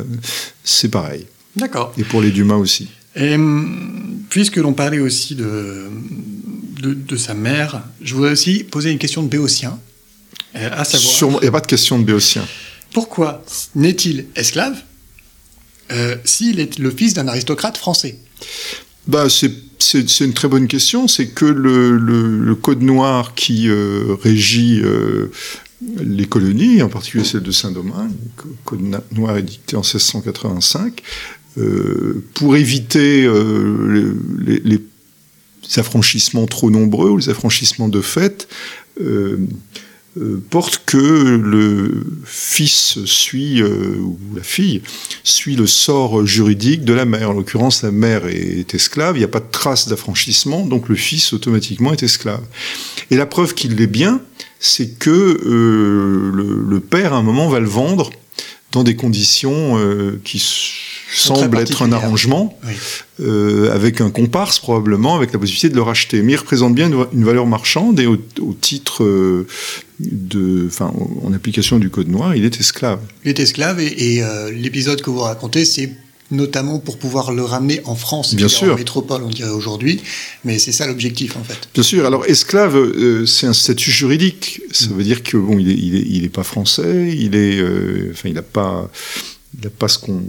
c'est 0.64 0.90
pareil. 0.90 1.26
D'accord. 1.56 1.94
Et 1.98 2.04
pour 2.04 2.22
les 2.22 2.32
Dumas 2.32 2.56
aussi. 2.56 2.90
Et 3.16 3.36
hum, 3.36 4.24
puisque 4.30 4.58
l'on 4.58 4.74
parlait 4.74 5.00
aussi 5.00 5.36
de, 5.36 5.90
de, 6.82 7.16
sa 7.16 7.34
mère, 7.34 7.84
je 8.02 8.16
voudrais 8.16 8.32
aussi 8.32 8.64
poser 8.64 8.92
une 8.92 8.98
question 8.98 9.24
de 9.24 9.28
Béotien. 9.28 9.80
Euh, 10.56 10.70
à 10.72 10.84
savoir. 10.84 11.40
Il 11.42 11.44
n'y 11.44 11.48
a 11.48 11.52
pas 11.52 11.62
de 11.62 11.68
question 11.68 12.00
de 12.00 12.04
Béotien. 12.04 12.46
Pourquoi 12.94 13.44
n'est-il 13.76 14.26
esclave 14.36 14.78
euh, 15.92 16.16
s'il 16.24 16.60
est 16.60 16.80
le 16.80 16.92
fils 16.92 17.14
d'un 17.14 17.28
aristocrate 17.28 17.78
français? 17.78 18.18
Bah, 19.08 19.28
c'est 19.30 20.20
une 20.22 20.34
très 20.34 20.48
bonne 20.48 20.68
question. 20.68 21.08
C'est 21.08 21.28
que 21.28 21.46
le, 21.46 21.98
le, 21.98 22.56
code 22.56 22.82
noir 22.82 23.36
qui 23.36 23.68
euh, 23.68 24.16
régit 24.22 24.80
euh, 24.82 25.32
les 25.98 26.25
colonies, 26.25 26.82
en 26.82 26.90
particulier 26.90 27.24
celle 27.24 27.44
de 27.44 27.52
Saint-Domingue, 27.52 28.12
Code 28.66 28.82
noir 29.12 29.38
édicté 29.38 29.75
en 29.75 29.82
1685, 29.82 31.02
euh, 31.58 32.24
pour 32.34 32.56
éviter 32.56 33.25
euh, 33.25 34.16
les, 34.40 34.82
affranchissements 35.78 36.46
trop 36.46 36.70
nombreux 36.70 37.10
ou 37.10 37.18
les 37.18 37.30
affranchissements 37.30 37.88
de 37.90 38.02
fait, 38.02 38.48
euh, 39.02 39.38
euh, 40.20 40.44
porte 40.50 40.84
que 40.86 40.98
le 40.98 42.06
fils 42.25 43.04
suit, 43.06 43.63
ou 43.63 44.20
la 44.36 44.44
fille, 44.44 44.82
suit 45.24 45.56
le 45.56 45.66
sort 45.66 46.25
juridique 46.25 46.84
de 46.84 46.94
la 46.94 47.06
mère. 47.06 47.32
En 47.32 47.34
l'occurrence, 47.34 47.82
la 47.82 47.92
mère 47.92 48.28
est 48.28 48.74
esclave, 48.75 49.16
il 49.16 49.20
n'y 49.20 49.25
a 49.25 49.30
pas 49.30 49.40
de 49.40 49.50
trace 49.50 49.88
d'affranchissement, 49.88 50.66
donc 50.66 50.90
le 50.90 50.96
fils 50.96 51.34
automatiquement 51.34 51.94
est 51.94 52.04
esclave. 52.04 52.44
Et 53.10 53.16
la 53.16 53.25
preuve 53.25 53.56
qu'il 53.56 53.75
l'est 53.75 53.88
bien, 53.88 54.22
c'est 54.65 54.98
que 54.98 55.10
euh, 55.10 56.32
le, 56.34 56.63
le, 56.67 56.79
père, 56.79 57.13
à 57.13 57.17
un 57.17 57.24
moment, 57.24 57.50
va 57.50 57.60
le 57.60 57.67
vendre 57.67 58.12
dans 58.72 58.84
des 58.84 58.96
conditions 58.96 59.77
qui 60.24 60.39
semble 61.13 61.60
être 61.60 61.82
un 61.84 61.91
arrangement, 61.91 62.58
euh, 63.20 63.74
avec 63.74 64.01
un 64.01 64.10
comparse 64.10 64.60
probablement, 64.60 65.15
avec 65.15 65.32
la 65.34 65.39
possibilité 65.39 65.70
de 65.70 65.75
le 65.75 65.82
racheter. 65.82 66.22
Mais 66.22 66.34
il 66.34 66.38
représente 66.38 66.74
bien 66.74 66.89
une, 66.89 67.24
valeur 67.24 67.46
marchande 67.46 68.00
et 68.00 68.08
au, 68.08 68.17
titre 68.60 69.03
euh, 69.03 69.48
de, 70.00 70.65
enfin, 70.67 70.91
en 71.24 71.34
application 71.34 71.79
du 71.79 71.89
code 71.89 72.08
noir, 72.08 72.36
il 72.36 72.46
est 72.46 72.60
esclave. 72.60 73.00
Il 73.24 73.29
est 73.29 73.39
esclave 73.39 73.79
et, 73.79 74.24
euh, 74.24 74.51
l'épisode 74.51 75.01
que 75.01 75.10
vous 75.10 75.20
racontez, 75.20 75.65
c'est 75.65 75.91
notamment 76.34 76.80
pour 76.80 76.98
pouvoir 76.98 77.32
le 77.32 77.44
ramener 77.44 77.82
en 77.86 77.96
France, 77.96 78.36
bien 78.36 78.48
sûr, 78.48 78.74
en 78.74 78.78
métropole, 78.78 79.24
on 79.24 79.30
dirait 79.30 79.52
aujourd'hui. 79.52 80.02
Mais 80.44 80.60
c'est 80.60 80.72
ça 80.72 80.88
l'objectif, 80.88 81.38
en 81.38 81.44
fait. 81.44 81.70
Bien 81.74 81.84
sûr. 81.84 82.06
Alors, 82.06 82.25
esclave, 82.25 83.25
c'est 83.25 83.48
un 83.48 83.54
statut 83.54 83.92
juridique. 83.92 84.62
Ça 84.72 84.88
veut 84.90 85.04
dire 85.04 85.24
que 85.24 85.38
bon, 85.38 85.58
il 85.60 85.70
est, 85.70 85.75
il 85.75 85.96
est, 85.96 86.06
il 86.06 86.25
est 86.25 86.30
pas 86.30 86.44
français. 86.44 87.16
Il 87.18 87.36
est, 87.36 87.62
enfin, 88.12 88.30
il 88.30 88.34
n'a 88.34 88.42
pas, 88.42 88.90
il 89.58 89.66
a 89.68 89.70
pas 89.70 89.88
ce 89.88 90.00
qu'on 90.00 90.22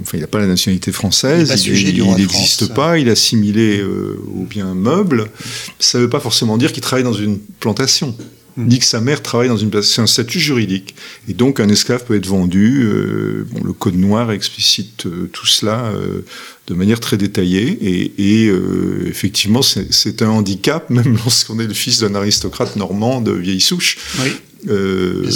Enfin, 0.00 0.16
il 0.16 0.20
n'a 0.20 0.26
pas 0.26 0.38
la 0.38 0.46
nationalité 0.46 0.90
française, 0.90 1.52
il 1.66 2.04
n'existe 2.16 2.72
pas, 2.72 2.98
il 2.98 3.08
est 3.08 3.12
assimilé 3.12 3.80
euh, 3.80 4.18
aux 4.34 4.44
biens 4.44 4.74
meubles. 4.74 5.30
Ça 5.78 5.98
ne 5.98 6.04
veut 6.04 6.08
pas 6.08 6.20
forcément 6.20 6.56
dire 6.56 6.72
qu'il 6.72 6.82
travaille 6.82 7.04
dans 7.04 7.12
une 7.12 7.38
plantation, 7.38 8.16
hmm. 8.60 8.68
ni 8.68 8.78
que 8.78 8.84
sa 8.84 9.00
mère 9.00 9.22
travaille 9.22 9.48
dans 9.48 9.56
une 9.56 9.70
plantation. 9.70 9.94
C'est 9.96 10.02
un 10.02 10.06
statut 10.06 10.40
juridique. 10.40 10.94
Et 11.28 11.34
donc 11.34 11.60
un 11.60 11.68
esclave 11.68 12.04
peut 12.04 12.16
être 12.16 12.26
vendu. 12.26 12.82
Euh, 12.84 13.46
bon, 13.50 13.64
le 13.64 13.72
Code 13.72 13.96
noir 13.96 14.30
explicite 14.32 15.06
euh, 15.06 15.28
tout 15.32 15.46
cela 15.46 15.92
de 16.66 16.74
manière 16.74 17.00
très 17.00 17.16
détaillée. 17.16 17.78
Et, 17.80 18.44
et 18.44 18.52
effectivement, 19.06 19.62
c'est 19.62 20.22
un 20.22 20.28
handicap, 20.28 20.88
même 20.90 21.16
lorsqu'on 21.24 21.58
est 21.58 21.66
le 21.66 21.74
fils 21.74 22.00
d'un 22.00 22.14
aristocrate 22.14 22.76
normand 22.76 23.20
de 23.20 23.32
vieille 23.32 23.60
souche. 23.60 23.98
Oui. 24.22 24.30
Euh, 24.68 25.26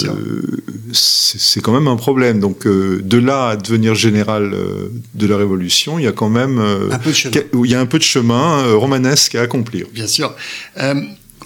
c'est 0.93 1.61
quand 1.61 1.73
même 1.73 1.87
un 1.87 1.95
problème. 1.95 2.39
Donc 2.39 2.67
euh, 2.67 3.01
de 3.03 3.17
là 3.17 3.49
à 3.49 3.55
devenir 3.55 3.95
général 3.95 4.53
euh, 4.53 4.91
de 5.13 5.27
la 5.27 5.37
Révolution, 5.37 5.99
il 5.99 6.05
y 6.05 6.07
a 6.07 6.11
quand 6.11 6.29
même 6.29 6.59
un 6.59 6.99
peu 6.99 7.09
de 7.09 7.15
chemin. 7.15 7.41
il 7.63 7.71
y 7.71 7.75
a 7.75 7.79
un 7.79 7.85
peu 7.85 7.97
de 7.97 8.03
chemin 8.03 8.73
romanesque 8.73 9.35
à 9.35 9.41
accomplir. 9.41 9.87
Bien 9.93 10.07
sûr. 10.07 10.35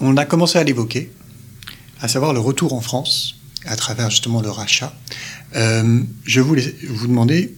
on 0.00 0.16
a 0.16 0.24
commencé 0.24 0.58
à 0.58 0.64
l'évoquer, 0.64 1.10
à 2.00 2.08
savoir 2.08 2.32
le 2.32 2.40
retour 2.40 2.72
en 2.72 2.80
France 2.80 3.36
à 3.66 3.76
travers 3.76 4.10
justement 4.10 4.40
le 4.40 4.50
rachat. 4.50 4.92
je 5.52 6.40
voulais 6.40 6.74
vous 6.88 7.06
demander 7.06 7.54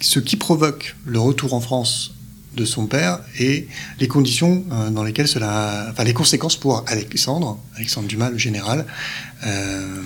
ce 0.00 0.20
qui 0.20 0.36
provoque 0.36 0.96
le 1.06 1.18
retour 1.18 1.54
en 1.54 1.60
France 1.60 2.12
de 2.56 2.64
son 2.64 2.86
père 2.86 3.20
et 3.38 3.68
les 4.00 4.08
conditions 4.08 4.64
euh, 4.72 4.90
dans 4.90 5.04
lesquelles 5.04 5.28
cela, 5.28 5.86
enfin 5.90 6.04
les 6.04 6.12
conséquences 6.12 6.56
pour 6.56 6.82
Alexandre, 6.86 7.58
Alexandre 7.76 8.08
Dumas, 8.08 8.30
le 8.30 8.38
général. 8.38 8.86
Euh, 9.46 10.02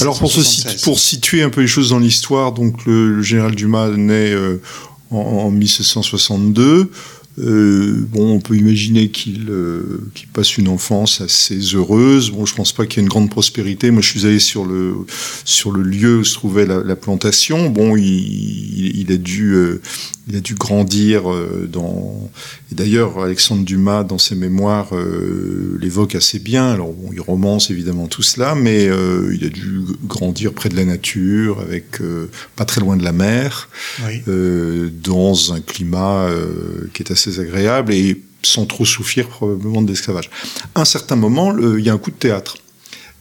Alors 0.00 0.18
pour, 0.18 0.98
situer 0.98 1.42
un 1.42 1.50
peu 1.50 1.60
les 1.60 1.66
choses 1.66 1.90
dans 1.90 1.98
l'histoire, 1.98 2.52
donc 2.52 2.86
le, 2.86 3.22
général 3.22 3.54
Dumas 3.54 3.90
naît 3.90 4.32
euh, 4.32 4.62
en, 5.10 5.18
en 5.18 5.50
1762. 5.50 6.90
Euh, 7.42 8.06
bon, 8.08 8.34
on 8.34 8.40
peut 8.40 8.56
imaginer 8.56 9.08
qu'il 9.08 9.46
euh, 9.48 10.10
passe 10.32 10.58
une 10.58 10.68
enfance 10.68 11.20
assez 11.20 11.58
heureuse. 11.74 12.30
Bon, 12.30 12.44
je 12.44 12.54
pense 12.54 12.72
pas 12.72 12.86
qu'il 12.86 12.98
y 12.98 13.00
ait 13.00 13.04
une 13.04 13.08
grande 13.08 13.30
prospérité. 13.30 13.90
Moi, 13.90 14.02
je 14.02 14.08
suis 14.08 14.26
allé 14.26 14.38
sur 14.38 14.64
le 14.64 14.94
sur 15.44 15.70
le 15.70 15.82
lieu 15.82 16.18
où 16.18 16.24
se 16.24 16.34
trouvait 16.34 16.66
la, 16.66 16.82
la 16.82 16.96
plantation. 16.96 17.70
Bon, 17.70 17.96
il, 17.96 18.04
il, 18.04 19.12
a 19.12 19.16
dû 19.16 19.54
euh, 19.54 19.80
il 20.28 20.36
a 20.36 20.40
dû 20.40 20.54
grandir 20.54 21.22
dans. 21.68 22.30
Et 22.70 22.74
d'ailleurs, 22.74 23.22
Alexandre 23.22 23.64
Dumas, 23.64 24.04
dans 24.04 24.18
ses 24.18 24.34
mémoires, 24.34 24.90
l'évoque 25.80 26.14
assez 26.14 26.38
bien. 26.38 26.70
Alors, 26.70 26.92
bon, 26.92 27.10
il 27.12 27.20
romance 27.20 27.70
évidemment 27.70 28.06
tout 28.06 28.22
cela, 28.22 28.54
mais 28.54 28.84
il 28.84 29.44
a 29.44 29.48
dû 29.48 29.80
grandir 30.04 30.52
près 30.52 30.68
de 30.68 30.76
la 30.76 30.84
nature, 30.84 31.60
avec 31.60 31.98
pas 32.54 32.64
très 32.64 32.80
loin 32.80 32.96
de 32.96 33.02
la 33.02 33.12
mer, 33.12 33.68
oui. 34.04 34.22
dans 35.02 35.52
un 35.52 35.60
climat 35.60 36.28
qui 36.92 37.02
est 37.02 37.10
assez 37.10 37.29
agréable 37.38 37.92
et 37.92 38.20
sans 38.42 38.66
trop 38.66 38.84
souffrir 38.84 39.28
probablement 39.28 39.82
de 39.82 39.88
l'esclavage. 39.88 40.30
À 40.74 40.80
un 40.80 40.84
certain 40.84 41.16
moment, 41.16 41.56
il 41.58 41.84
y 41.84 41.90
a 41.90 41.92
un 41.92 41.98
coup 41.98 42.10
de 42.10 42.16
théâtre. 42.16 42.56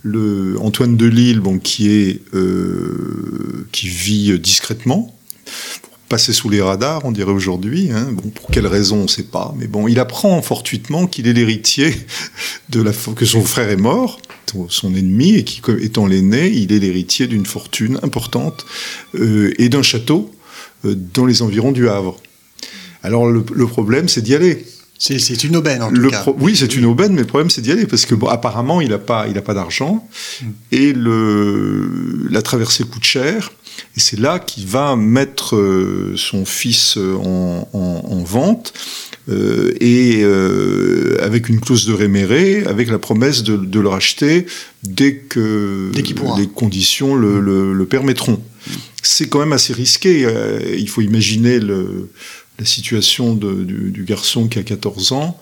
Le, 0.01 0.55
Antoine 0.61 0.95
de 0.95 1.05
Lille, 1.05 1.41
qui, 1.61 1.89
est, 1.89 2.21
euh, 2.33 3.67
qui 3.73 3.89
vit 3.89 4.39
discrètement, 4.39 5.13
passer 6.09 6.33
sous 6.33 6.49
les 6.49 6.61
radars, 6.61 7.05
on 7.05 7.11
dirait 7.11 7.31
aujourd'hui. 7.31 7.91
Hein. 7.91 8.09
Bon, 8.11 8.29
pour 8.29 8.49
quelle 8.49 8.67
raison, 8.67 8.97
on 8.97 9.03
ne 9.03 9.07
sait 9.07 9.23
pas. 9.23 9.53
Mais 9.57 9.67
bon, 9.67 9.87
il 9.87 9.99
apprend 9.99 10.41
fortuitement 10.41 11.05
qu'il 11.05 11.27
est 11.27 11.33
l'héritier 11.33 11.93
de 12.69 12.81
la 12.81 12.91
que 12.91 13.25
son 13.25 13.43
frère 13.43 13.69
est 13.69 13.77
mort, 13.77 14.19
son 14.67 14.95
ennemi, 14.95 15.35
et 15.35 15.43
qui, 15.43 15.61
étant 15.81 16.07
l'aîné, 16.07 16.49
il 16.49 16.73
est 16.73 16.79
l'héritier 16.79 17.27
d'une 17.27 17.45
fortune 17.45 17.99
importante 18.01 18.65
euh, 19.15 19.53
et 19.59 19.69
d'un 19.69 19.83
château 19.83 20.31
euh, 20.85 20.95
dans 21.13 21.25
les 21.25 21.41
environs 21.41 21.71
du 21.71 21.87
Havre. 21.87 22.19
Alors 23.03 23.27
le, 23.27 23.43
problème, 23.67 24.07
c'est 24.07 24.21
d'y 24.21 24.35
aller. 24.35 24.65
C'est 24.97 25.43
une 25.45 25.55
aubaine 25.55 25.81
en 25.81 25.91
tout 25.91 26.09
cas. 26.09 26.25
Oui, 26.39 26.57
c'est 26.57 26.75
une 26.75 26.85
aubaine, 26.85 27.13
mais 27.13 27.21
le 27.21 27.27
problème 27.27 27.49
c'est 27.49 27.61
d'y 27.61 27.71
aller 27.71 27.87
parce 27.87 28.05
que 28.05 28.15
bon, 28.15 28.27
apparemment 28.27 28.81
il 28.81 28.89
n'a 28.89 28.97
pas, 28.97 29.27
il 29.29 29.37
a 29.37 29.41
pas 29.41 29.53
d'argent 29.53 30.05
mm. 30.41 30.45
et 30.73 30.91
le, 30.91 32.27
la 32.29 32.41
traversée 32.41 32.83
coûte 32.83 33.05
cher. 33.05 33.51
Et 33.95 33.99
c'est 33.99 34.19
là 34.19 34.39
qu'il 34.39 34.65
va 34.65 34.95
mettre 34.95 35.55
euh, 35.55 36.13
son 36.15 36.45
fils 36.45 36.97
euh, 36.97 37.15
en, 37.15 38.23
vente 38.23 38.73
euh, 39.29 39.73
et 39.79 40.23
avec 41.21 41.49
une 41.49 41.59
clause 41.59 41.87
de 41.87 41.93
réméré, 41.93 42.63
avec 42.65 42.89
la 42.89 42.99
promesse 42.99 43.43
de, 43.43 43.79
le 43.79 43.87
racheter 43.87 44.45
dès 44.83 45.15
que 45.15 45.91
les 46.37 46.47
conditions 46.47 47.15
le, 47.15 47.39
le 47.73 47.85
permettront. 47.85 48.41
C'est 49.01 49.29
quand 49.29 49.39
même 49.39 49.53
assez 49.53 49.73
risqué. 49.73 50.27
il 50.77 50.89
faut 50.89 51.01
imaginer 51.01 51.59
le 51.59 52.09
la 52.59 52.65
situation 52.65 53.35
du, 53.35 54.03
garçon 54.05 54.47
qui 54.47 54.59
a 54.59 54.63
14 54.63 55.11
ans 55.13 55.39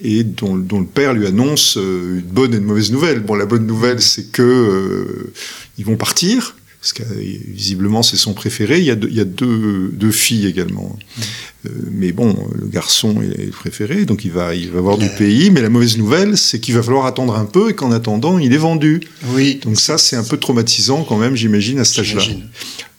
et 0.00 0.22
dont, 0.22 0.54
le 0.54 0.84
père 0.84 1.12
lui 1.12 1.26
annonce 1.26 1.76
euh, 1.76 2.20
une 2.20 2.32
bonne 2.32 2.54
et 2.54 2.58
une 2.58 2.64
mauvaise 2.64 2.92
nouvelle. 2.92 3.20
Bon, 3.20 3.34
la 3.34 3.46
bonne 3.46 3.66
nouvelle, 3.66 4.00
c'est 4.00 4.30
que 4.30 4.42
euh, 4.42 5.32
ils 5.76 5.84
vont 5.84 5.96
partir, 5.96 6.54
parce 6.80 6.92
que 6.92 7.02
visiblement 7.48 8.04
c'est 8.04 8.16
son 8.16 8.32
préféré. 8.32 8.78
Il 8.78 8.84
y 8.84 8.92
a, 8.92 8.94
deux, 8.94 9.08
il 9.08 9.16
y 9.16 9.20
a 9.20 9.24
deux, 9.24 9.90
deux 9.92 10.12
filles 10.12 10.46
également. 10.46 10.96
Mmh. 10.96 11.22
Euh, 11.66 11.70
mais 11.90 12.12
bon, 12.12 12.36
le 12.54 12.66
garçon 12.66 13.20
est 13.22 13.46
le 13.46 13.50
préféré, 13.50 14.04
donc 14.04 14.24
il 14.24 14.30
va, 14.30 14.54
il 14.54 14.70
va 14.70 14.78
avoir 14.78 14.98
du 14.98 15.08
pays. 15.18 15.50
Mais 15.50 15.60
la 15.60 15.70
mauvaise 15.70 15.98
nouvelle, 15.98 16.38
c'est 16.38 16.60
qu'il 16.60 16.74
va 16.74 16.82
falloir 16.82 17.06
attendre 17.06 17.34
un 17.34 17.46
peu 17.46 17.70
et 17.70 17.74
qu'en 17.74 17.90
attendant, 17.90 18.38
il 18.38 18.52
est 18.52 18.58
vendu. 18.58 19.00
Oui. 19.34 19.58
Donc 19.64 19.80
ça, 19.80 19.98
c'est 19.98 20.14
un 20.14 20.24
peu 20.24 20.36
traumatisant 20.36 21.02
quand 21.02 21.18
même, 21.18 21.34
j'imagine, 21.34 21.80
à 21.80 21.84
cet 21.84 22.00
âge-là. 22.00 22.22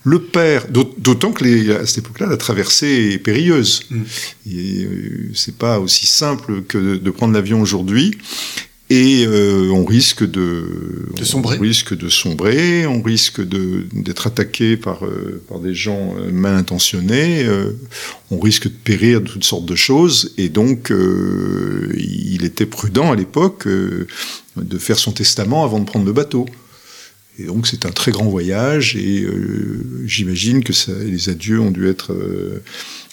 Le 0.03 0.19
père, 0.19 0.67
d'autant 0.69 1.33
que 1.33 1.43
les, 1.43 1.71
à 1.71 1.85
cette 1.85 1.99
époque-là, 1.99 2.27
la 2.27 2.37
traversée 2.37 3.11
est 3.13 3.17
périlleuse. 3.17 3.83
Mm. 3.89 4.01
Euh, 4.47 5.31
c'est 5.33 5.57
pas 5.57 5.79
aussi 5.79 6.07
simple 6.07 6.61
que 6.63 6.97
de, 6.97 7.11
prendre 7.11 7.33
l'avion 7.33 7.61
aujourd'hui. 7.61 8.17
Et 8.89 9.25
euh, 9.27 9.69
on 9.71 9.85
risque 9.85 10.23
de, 10.23 11.09
de 11.15 11.23
sombrer. 11.23 11.57
On 11.57 11.61
risque 11.61 11.95
de 11.95 12.09
sombrer, 12.09 12.87
on 12.87 13.03
risque 13.03 13.41
d'être 13.41 14.25
attaqué 14.25 14.77
par, 14.77 15.05
euh, 15.05 15.43
par 15.47 15.59
des 15.59 15.75
gens 15.75 16.15
mal 16.31 16.55
intentionnés, 16.55 17.45
on 18.31 18.39
risque 18.39 18.63
de 18.63 18.73
périr 18.83 19.21
de 19.21 19.27
toutes 19.27 19.43
sortes 19.43 19.65
de 19.65 19.75
choses. 19.75 20.33
Et 20.37 20.49
donc, 20.49 20.91
il 21.97 22.45
était 22.45 22.65
prudent 22.65 23.11
à 23.11 23.15
l'époque 23.15 23.67
de 23.67 24.77
faire 24.79 24.97
son 24.97 25.11
testament 25.11 25.63
avant 25.65 25.79
de 25.79 25.85
prendre 25.85 26.05
le 26.05 26.13
bateau. 26.13 26.47
Et 27.39 27.45
donc 27.45 27.67
c'est 27.67 27.85
un 27.85 27.91
très 27.91 28.11
grand 28.11 28.25
voyage 28.25 28.95
et 28.97 29.21
euh, 29.21 29.81
j'imagine 30.05 30.63
que 30.63 30.73
ça, 30.73 30.91
les 31.01 31.29
adieux 31.29 31.59
ont 31.59 31.71
dû 31.71 31.87
être, 31.87 32.11
euh, 32.11 32.61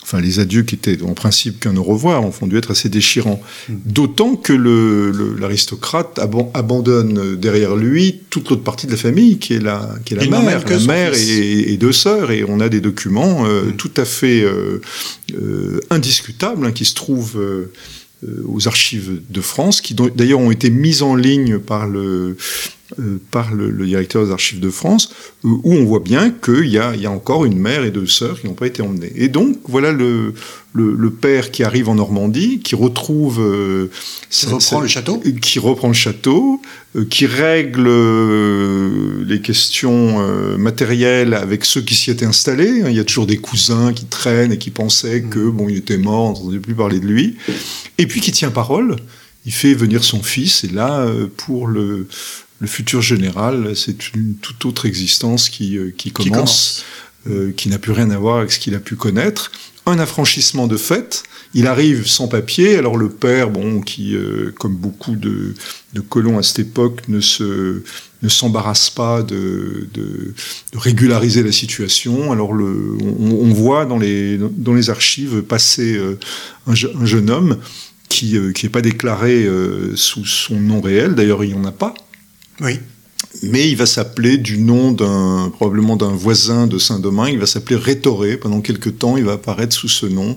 enfin 0.02 0.20
les 0.20 0.40
adieux 0.40 0.64
qui 0.64 0.74
étaient 0.74 1.00
en 1.02 1.14
principe 1.14 1.60
qu'un 1.60 1.76
au 1.76 1.84
revoir, 1.84 2.24
ont 2.24 2.46
dû 2.46 2.56
être 2.56 2.72
assez 2.72 2.88
déchirants. 2.88 3.40
Mm. 3.68 3.74
D'autant 3.84 4.34
que 4.34 4.52
l'aristocrate 5.38 6.18
abandonne 6.54 7.36
derrière 7.36 7.76
lui 7.76 8.20
toute 8.28 8.50
l'autre 8.50 8.64
partie 8.64 8.86
de 8.86 8.92
la 8.92 8.96
famille 8.96 9.38
qui 9.38 9.54
est 9.54 9.60
la, 9.60 9.94
qui 10.04 10.14
est 10.14 10.16
la 10.16 10.42
mère, 10.42 10.64
la 10.68 10.78
mère 10.80 11.12
et, 11.14 11.76
deux 11.76 11.92
sœurs 11.92 12.32
et 12.32 12.42
on 12.48 12.58
a 12.58 12.68
des 12.68 12.80
documents 12.80 13.46
euh, 13.46 13.66
mm. 13.66 13.76
tout 13.76 13.92
à 13.96 14.04
fait 14.04 14.44
indiscutables 15.90 16.66
hein, 16.66 16.72
qui 16.72 16.84
se 16.84 16.94
trouvent 16.94 17.40
aux 18.48 18.66
archives 18.66 19.20
de 19.28 19.40
France, 19.40 19.80
qui 19.80 19.94
d'ailleurs 19.94 20.40
ont 20.40 20.50
été 20.50 20.70
mises 20.70 21.02
en 21.02 21.14
ligne 21.14 21.58
par 21.58 21.86
le, 21.86 22.36
euh, 22.98 23.18
par 23.30 23.52
le, 23.52 23.70
directeur 23.84 24.24
des 24.24 24.32
archives 24.32 24.58
de 24.58 24.70
France, 24.70 25.10
euh, 25.44 25.48
où 25.64 25.74
on 25.74 25.84
voit 25.84 26.00
bien 26.00 26.30
qu'il 26.30 26.64
y, 26.64 26.78
y 26.78 26.78
a, 26.78 27.10
encore 27.10 27.44
une 27.44 27.58
mère 27.58 27.84
et 27.84 27.90
deux 27.90 28.06
sœurs 28.06 28.40
qui 28.40 28.46
n'ont 28.46 28.54
pas 28.54 28.66
été 28.66 28.80
emmenées. 28.80 29.12
Et 29.16 29.28
donc, 29.28 29.58
voilà 29.68 29.92
le, 29.92 30.32
le, 30.72 31.10
père 31.10 31.50
qui 31.50 31.62
arrive 31.62 31.90
en 31.90 31.96
Normandie, 31.96 32.60
qui 32.60 32.74
retrouve... 32.74 33.38
Euh, 33.40 33.90
qui 34.30 34.46
reprend 34.46 34.80
le 34.80 34.88
château 34.88 35.22
Qui 35.42 35.58
reprend 35.58 35.88
le 35.88 35.94
château, 35.94 36.62
qui 37.10 37.26
règle 37.26 37.86
les 39.26 39.42
questions 39.42 40.56
matérielles 40.56 41.34
avec 41.34 41.66
ceux 41.66 41.82
qui 41.82 41.94
s'y 41.94 42.10
étaient 42.10 42.24
installés. 42.24 42.82
Il 42.86 42.96
y 42.96 43.00
a 43.00 43.04
toujours 43.04 43.26
des 43.26 43.36
cousins 43.36 43.92
qui 43.92 44.06
traînent 44.06 44.52
et 44.52 44.58
qui 44.58 44.70
pensaient 44.70 45.20
que, 45.20 45.38
mm. 45.38 45.50
bon, 45.50 45.68
il 45.68 45.76
était 45.76 45.98
mort, 45.98 46.24
on 46.24 46.32
n'entendait 46.32 46.60
plus 46.60 46.74
parler 46.74 46.98
de 46.98 47.06
lui. 47.06 47.36
Et 47.98 48.06
puis 48.06 48.22
qui 48.22 48.32
tient 48.32 48.50
parole 48.50 48.96
il 49.44 49.52
fait 49.52 49.74
venir 49.74 50.02
son 50.02 50.24
fils, 50.24 50.64
et 50.64 50.68
là, 50.68 51.06
pour 51.36 51.68
le, 51.68 52.08
le 52.58 52.66
futur 52.66 53.02
général, 53.02 53.76
c'est 53.76 54.14
une 54.14 54.34
toute 54.36 54.64
autre 54.64 54.86
existence 54.86 55.48
qui, 55.48 55.76
euh, 55.76 55.92
qui 55.96 56.10
commence, 56.10 56.84
euh, 57.28 57.52
qui, 57.52 57.68
n'a 57.68 57.78
plus 57.78 57.92
rien 57.92 58.10
à 58.10 58.18
voir 58.18 58.38
avec 58.38 58.52
ce 58.52 58.58
qu'il 58.58 58.74
a 58.74 58.80
pu 58.80 58.96
connaître. 58.96 59.52
Un 59.84 59.98
affranchissement 59.98 60.66
de 60.66 60.76
fait. 60.76 61.22
Il 61.54 61.66
arrive 61.66 62.06
sans 62.06 62.28
papier. 62.28 62.76
Alors 62.76 62.96
le 62.96 63.08
père, 63.10 63.50
bon, 63.50 63.80
qui, 63.80 64.16
euh, 64.16 64.52
comme 64.58 64.74
beaucoup 64.74 65.16
de, 65.16 65.54
de, 65.92 66.00
colons 66.00 66.38
à 66.38 66.42
cette 66.42 66.60
époque, 66.60 67.02
ne 67.08 67.20
se 67.20 67.82
ne 68.22 68.28
s'embarrasse 68.30 68.88
pas 68.88 69.22
de, 69.22 69.88
de, 69.92 70.34
régulariser 70.74 71.42
la 71.42 71.52
situation. 71.52 72.32
Alors 72.32 72.54
le, 72.54 72.96
on, 73.20 73.52
voit 73.52 73.84
dans 73.84 73.98
les, 73.98 74.38
dans 74.38 74.72
les 74.72 74.88
archives 74.88 75.42
passer 75.42 76.00
un, 76.66 76.72
un, 76.72 77.04
jeune 77.04 77.28
homme 77.28 77.58
qui 78.08 78.38
n'est 78.38 78.70
pas 78.70 78.80
déclaré 78.80 79.46
sous 79.94 80.24
son 80.24 80.58
nom 80.58 80.80
réel. 80.80 81.14
D'ailleurs, 81.14 81.44
il 81.44 81.52
n'y 81.52 81.58
en 81.58 81.66
a 81.66 81.72
pas. 81.72 81.94
Oui. 82.60 82.78
Mais 83.42 83.68
il 83.68 83.76
va 83.76 83.86
s'appeler 83.86 84.38
du 84.38 84.58
nom 84.58 84.92
d'un 84.92 85.50
probablement 85.50 85.96
d'un 85.96 86.10
voisin 86.10 86.66
de 86.66 86.78
Saint-Domingue. 86.78 87.32
Il 87.34 87.38
va 87.38 87.46
s'appeler 87.46 87.76
Rétoré. 87.76 88.36
Pendant 88.36 88.60
quelques 88.60 88.98
temps, 88.98 89.16
il 89.16 89.24
va 89.24 89.32
apparaître 89.32 89.74
sous 89.74 89.88
ce 89.88 90.06
nom 90.06 90.36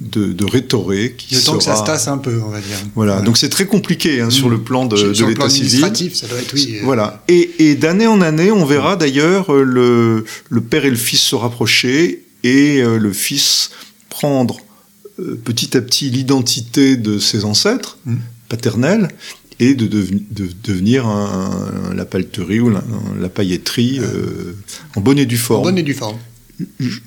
de, 0.00 0.32
de 0.32 0.44
Rétoré. 0.44 1.14
Qui 1.16 1.34
le 1.34 1.42
temps 1.42 1.58
que 1.58 1.64
ça 1.64 1.76
se 1.76 1.84
tasse 1.84 2.08
un 2.08 2.18
peu, 2.18 2.40
on 2.44 2.48
va 2.48 2.60
dire. 2.60 2.76
Voilà. 2.94 3.20
Donc 3.20 3.36
c'est 3.36 3.48
très 3.48 3.66
compliqué 3.66 4.20
hein, 4.20 4.30
sur 4.30 4.48
le 4.48 4.60
plan 4.60 4.86
de, 4.86 4.96
de 5.12 5.24
l'état 5.26 5.50
civil. 5.50 5.80
ça 6.14 6.26
doit 6.26 6.38
être 6.38 6.54
oui. 6.54 6.76
Euh. 6.76 6.80
Voilà. 6.84 7.22
Et, 7.28 7.50
et 7.58 7.74
d'année 7.74 8.06
en 8.06 8.20
année, 8.20 8.50
on 8.50 8.64
verra 8.64 8.96
d'ailleurs 8.96 9.52
euh, 9.52 9.62
le, 9.62 10.24
le 10.48 10.60
père 10.60 10.84
et 10.84 10.90
le 10.90 10.96
fils 10.96 11.20
se 11.20 11.34
rapprocher 11.34 12.24
et 12.44 12.80
euh, 12.80 12.98
le 12.98 13.12
fils 13.12 13.70
prendre 14.08 14.58
petit 15.44 15.76
à 15.76 15.82
petit 15.82 16.10
l'identité 16.10 16.96
de 16.96 17.18
ses 17.18 17.44
ancêtres 17.44 17.98
mmh. 18.06 18.16
paternels 18.48 19.08
et 19.62 19.74
de, 19.74 19.86
devenir 20.64 21.06
la 21.94 22.04
pelleterie 22.04 22.60
ou 22.60 22.70
la, 22.70 23.28
pailletterie 23.28 24.00
euh, 24.00 24.56
en 24.96 25.00
bonne 25.00 25.18
et 25.18 25.26
due 25.26 25.36
forme. 25.36 25.62
bonne 25.62 25.78
et 25.78 25.82
due 25.82 25.94
forme. 25.94 26.18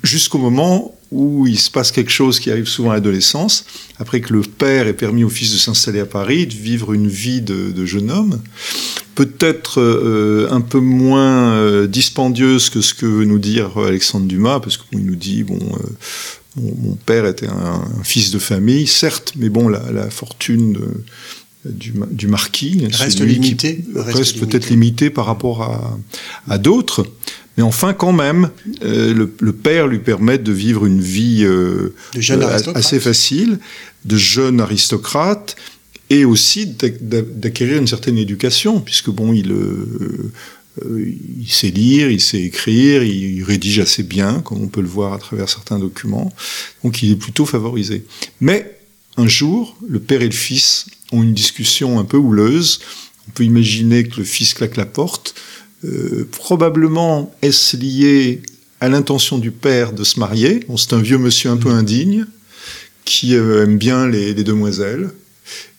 Jusqu'au 0.04 0.38
moment 0.38 0.98
où 1.12 1.48
il 1.48 1.60
se 1.60 1.70
passe 1.70 1.92
quelque 1.92 2.12
chose 2.12 2.40
qui 2.40 2.52
arrive 2.52 2.68
souvent 2.68 2.92
à 2.92 2.94
l'adolescence, 2.96 3.66
après 4.00 4.22
que 4.22 4.34
le 4.34 4.42
père 4.42 4.88
ait 4.88 4.94
permis 4.94 5.24
au 5.24 5.30
fils 5.30 5.52
de 5.52 5.58
s'installer 5.58 6.00
à 6.00 6.06
Paris, 6.06 6.48
de 6.48 6.54
vivre 6.54 6.94
une 6.94 7.08
vie 7.08 7.42
de, 7.42 7.86
jeune 7.86 8.10
homme, 8.10 8.42
peut-être 9.16 9.82
euh, 9.82 10.48
un 10.50 10.62
peu 10.62 10.80
moins 10.80 11.54
euh, 11.56 11.88
dispendieuse 11.88 12.70
que 12.70 12.82
ce 12.82 12.94
que 12.94 13.06
veut 13.06 13.26
nous 13.26 13.40
dire 13.40 13.78
Alexandre 13.78 14.28
Dumas, 14.28 14.62
parce 14.62 14.78
qu'il 14.78 15.06
nous 15.06 15.16
dit, 15.16 15.44
bon, 15.44 15.60
mon, 16.58 16.96
père 17.06 17.26
était 17.26 17.48
un, 17.48 17.84
fils 18.04 18.32
de 18.32 18.40
famille, 18.40 18.88
certes, 18.88 19.34
mais 19.36 19.50
bon, 19.50 19.68
la, 19.68 19.92
la 19.92 20.10
fortune 20.10 20.78
du, 21.66 22.28
marquis. 22.28 22.88
Reste 22.92 23.22
limité. 23.22 23.84
Reste, 23.96 24.40
peut-être 24.40 24.70
limité 24.70 25.10
par 25.10 25.26
rapport 25.26 25.64
à, 25.64 25.98
à 26.48 26.58
d'autres. 26.58 27.06
Mais 27.58 27.64
enfin, 27.64 27.94
quand 27.94 28.12
même, 28.12 28.50
euh, 28.84 29.28
le, 29.40 29.54
père 29.54 29.88
lui 29.88 30.00
permet 30.00 30.38
de 30.38 30.52
vivre 30.52 30.86
une 30.86 31.02
vie 31.02 31.44
euh, 31.44 31.96
euh, 32.16 32.60
assez 32.76 33.00
facile, 33.00 33.60
de 34.04 34.18
jeune 34.18 34.60
aristocrate, 34.60 35.56
et 36.10 36.26
aussi 36.26 36.68
d'acquérir 36.68 37.80
une 37.80 37.88
certaine 37.88 38.18
éducation, 38.18 38.80
puisque 38.80 39.10
bon, 39.10 39.34
il, 39.34 39.56
il 40.86 41.50
sait 41.50 41.72
lire, 41.72 42.12
il 42.12 42.22
sait 42.22 42.42
écrire, 42.42 43.02
il, 43.04 43.44
rédige 43.44 43.80
assez 43.80 44.04
bien, 44.04 44.42
comme 44.42 44.62
on 44.62 44.68
peut 44.68 44.82
le 44.82 44.88
voir 44.88 45.14
à 45.14 45.18
travers 45.18 45.50
certains 45.50 45.80
documents. 45.80 46.32
Donc, 46.84 47.02
il 47.02 47.12
est 47.12 47.16
plutôt 47.16 47.46
favorisé. 47.46 48.04
Mais 48.40 48.78
un 49.18 49.28
jour, 49.28 49.78
le 49.88 50.00
père 50.00 50.22
et 50.22 50.26
le 50.26 50.32
fils 50.32 50.86
ont 51.12 51.24
une 51.24 51.34
discussion 51.34 52.00
un 52.00 52.06
peu 52.06 52.18
houleuse. 52.18 52.80
On 53.28 53.32
peut 53.32 53.44
imaginer 53.44 54.04
que 54.04 54.18
le 54.18 54.24
fils 54.24 54.54
claque 54.54 54.78
la 54.78 54.86
porte. 54.86 55.36
Euh, 55.84 56.28
probablement 56.32 57.34
est-ce 57.42 57.78
lié 57.78 58.42
à 58.80 58.90
l'intention 58.90 59.38
du 59.38 59.52
père 59.52 59.94
de 59.94 60.04
se 60.04 60.20
marier. 60.20 60.62
Bon, 60.68 60.78
c'est 60.78 60.94
un 60.94 61.02
vieux 61.02 61.18
monsieur 61.18 61.50
un 61.50 61.58
peu 61.58 61.70
mm. 61.70 61.78
indigne 61.78 62.26
qui 63.04 63.36
euh, 63.36 63.64
aime 63.64 63.78
bien 63.78 64.08
les, 64.08 64.34
demoiselles. 64.34 65.12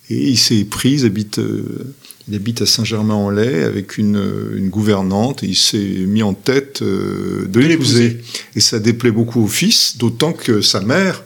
Et 0.08 0.28
il 0.28 0.38
s'est 0.38 0.64
pris, 0.64 0.92
il 0.92 1.06
habite, 1.06 1.40
euh, 1.40 1.94
il 2.28 2.36
habite 2.36 2.62
à 2.62 2.66
Saint-Germain-en-Laye 2.66 3.64
avec 3.64 3.98
une, 3.98 4.22
une, 4.54 4.68
gouvernante 4.68 5.42
et 5.42 5.46
il 5.46 5.56
s'est 5.56 5.78
mis 5.78 6.22
en 6.22 6.34
tête 6.34 6.84
de 6.84 7.60
l'épouser. 7.60 8.18
Et 8.54 8.60
ça 8.60 8.78
déplaît 8.78 9.10
beaucoup 9.10 9.42
au 9.42 9.48
fils, 9.48 9.98
d'autant 9.98 10.32
que 10.32 10.60
sa 10.60 10.80
mère 10.80 11.24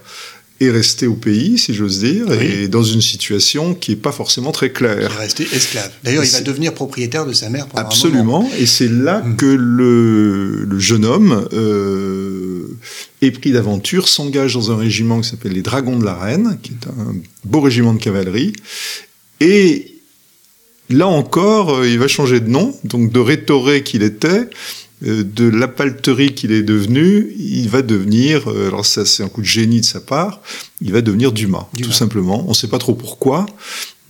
est 0.61 0.71
resté 0.71 1.07
au 1.07 1.15
pays, 1.15 1.59
si 1.59 1.73
j'ose 1.73 2.01
dire, 2.01 2.31
et 2.33 2.69
dans 2.69 2.83
une 2.83 3.01
situation 3.01 3.75
qui 3.75 3.93
n'est 3.93 3.97
pas 3.97 4.13
forcément 4.13 4.53
très 4.53 4.71
claire. 4.71 5.11
Il 5.11 5.17
est 5.17 5.21
resté 5.21 5.47
esclave. 5.53 5.91
D'ailleurs, 6.05 6.25
il 6.25 6.31
va 6.31 6.43
devenir 6.43 6.75
propriétaire 6.75 7.25
de 7.25 7.33
sa 7.33 7.49
mère 7.49 7.67
pendant 7.67 7.87
Absolument, 7.87 8.21
un 8.21 8.43
moment. 8.43 8.51
et 8.59 8.67
c'est 8.67 8.89
là 8.89 9.23
mm. 9.23 9.37
que 9.37 9.47
le, 9.47 10.65
le, 10.65 10.79
jeune 10.79 11.07
homme 11.07 11.49
euh, 11.55 12.77
épris 13.23 13.53
d'aventure 13.53 14.07
s'engage 14.07 14.55
dans 14.55 14.71
un 14.71 14.77
régiment 14.77 15.21
qui 15.23 15.31
s'appelle 15.31 15.53
les 15.53 15.63
Dragons 15.63 15.99
de 15.99 16.05
la 16.05 16.15
Reine, 16.15 16.59
qui 16.63 16.73
est 16.73 16.89
un 16.89 17.17
beau 17.45 17.63
régiment 17.63 17.95
de 17.95 17.99
cavalerie, 18.01 18.53
et 19.41 19.95
là 20.91 21.07
encore, 21.07 21.77
euh, 21.77 21.89
il 21.89 21.99
va 21.99 22.07
changer 22.07 22.41
de 22.41 22.49
nom, 22.49 22.75
donc 22.85 23.11
de 23.11 23.21
Rétoré 23.21 23.83
qu'il 23.83 24.03
était, 24.03 24.49
euh, 25.07 25.25
de 25.25 25.49
l'appalterie 25.49 26.35
qu'il 26.35 26.53
est 26.53 26.63
devenu, 26.63 27.33
il 27.39 27.69
va 27.69 27.83
devenir, 27.83 28.51
euh, 28.51 28.69
alors 28.69 28.85
ça 28.85 29.07
c'est 29.07 29.23
un 29.23 29.29
coup 29.29 29.41
de 29.41 29.47
génie 29.47 29.81
de 29.81 29.87
sa 29.87 30.01
part, 30.01 30.43
il 30.83 30.93
va 30.93 31.01
devenir 31.01 31.33
Dumas, 31.33 31.69
tout 31.83 31.93
simplement. 31.93 32.45
On 32.47 32.51
ne 32.51 32.55
sait 32.55 32.69
pas 32.69 32.79
trop 32.79 32.95
pourquoi. 32.95 33.47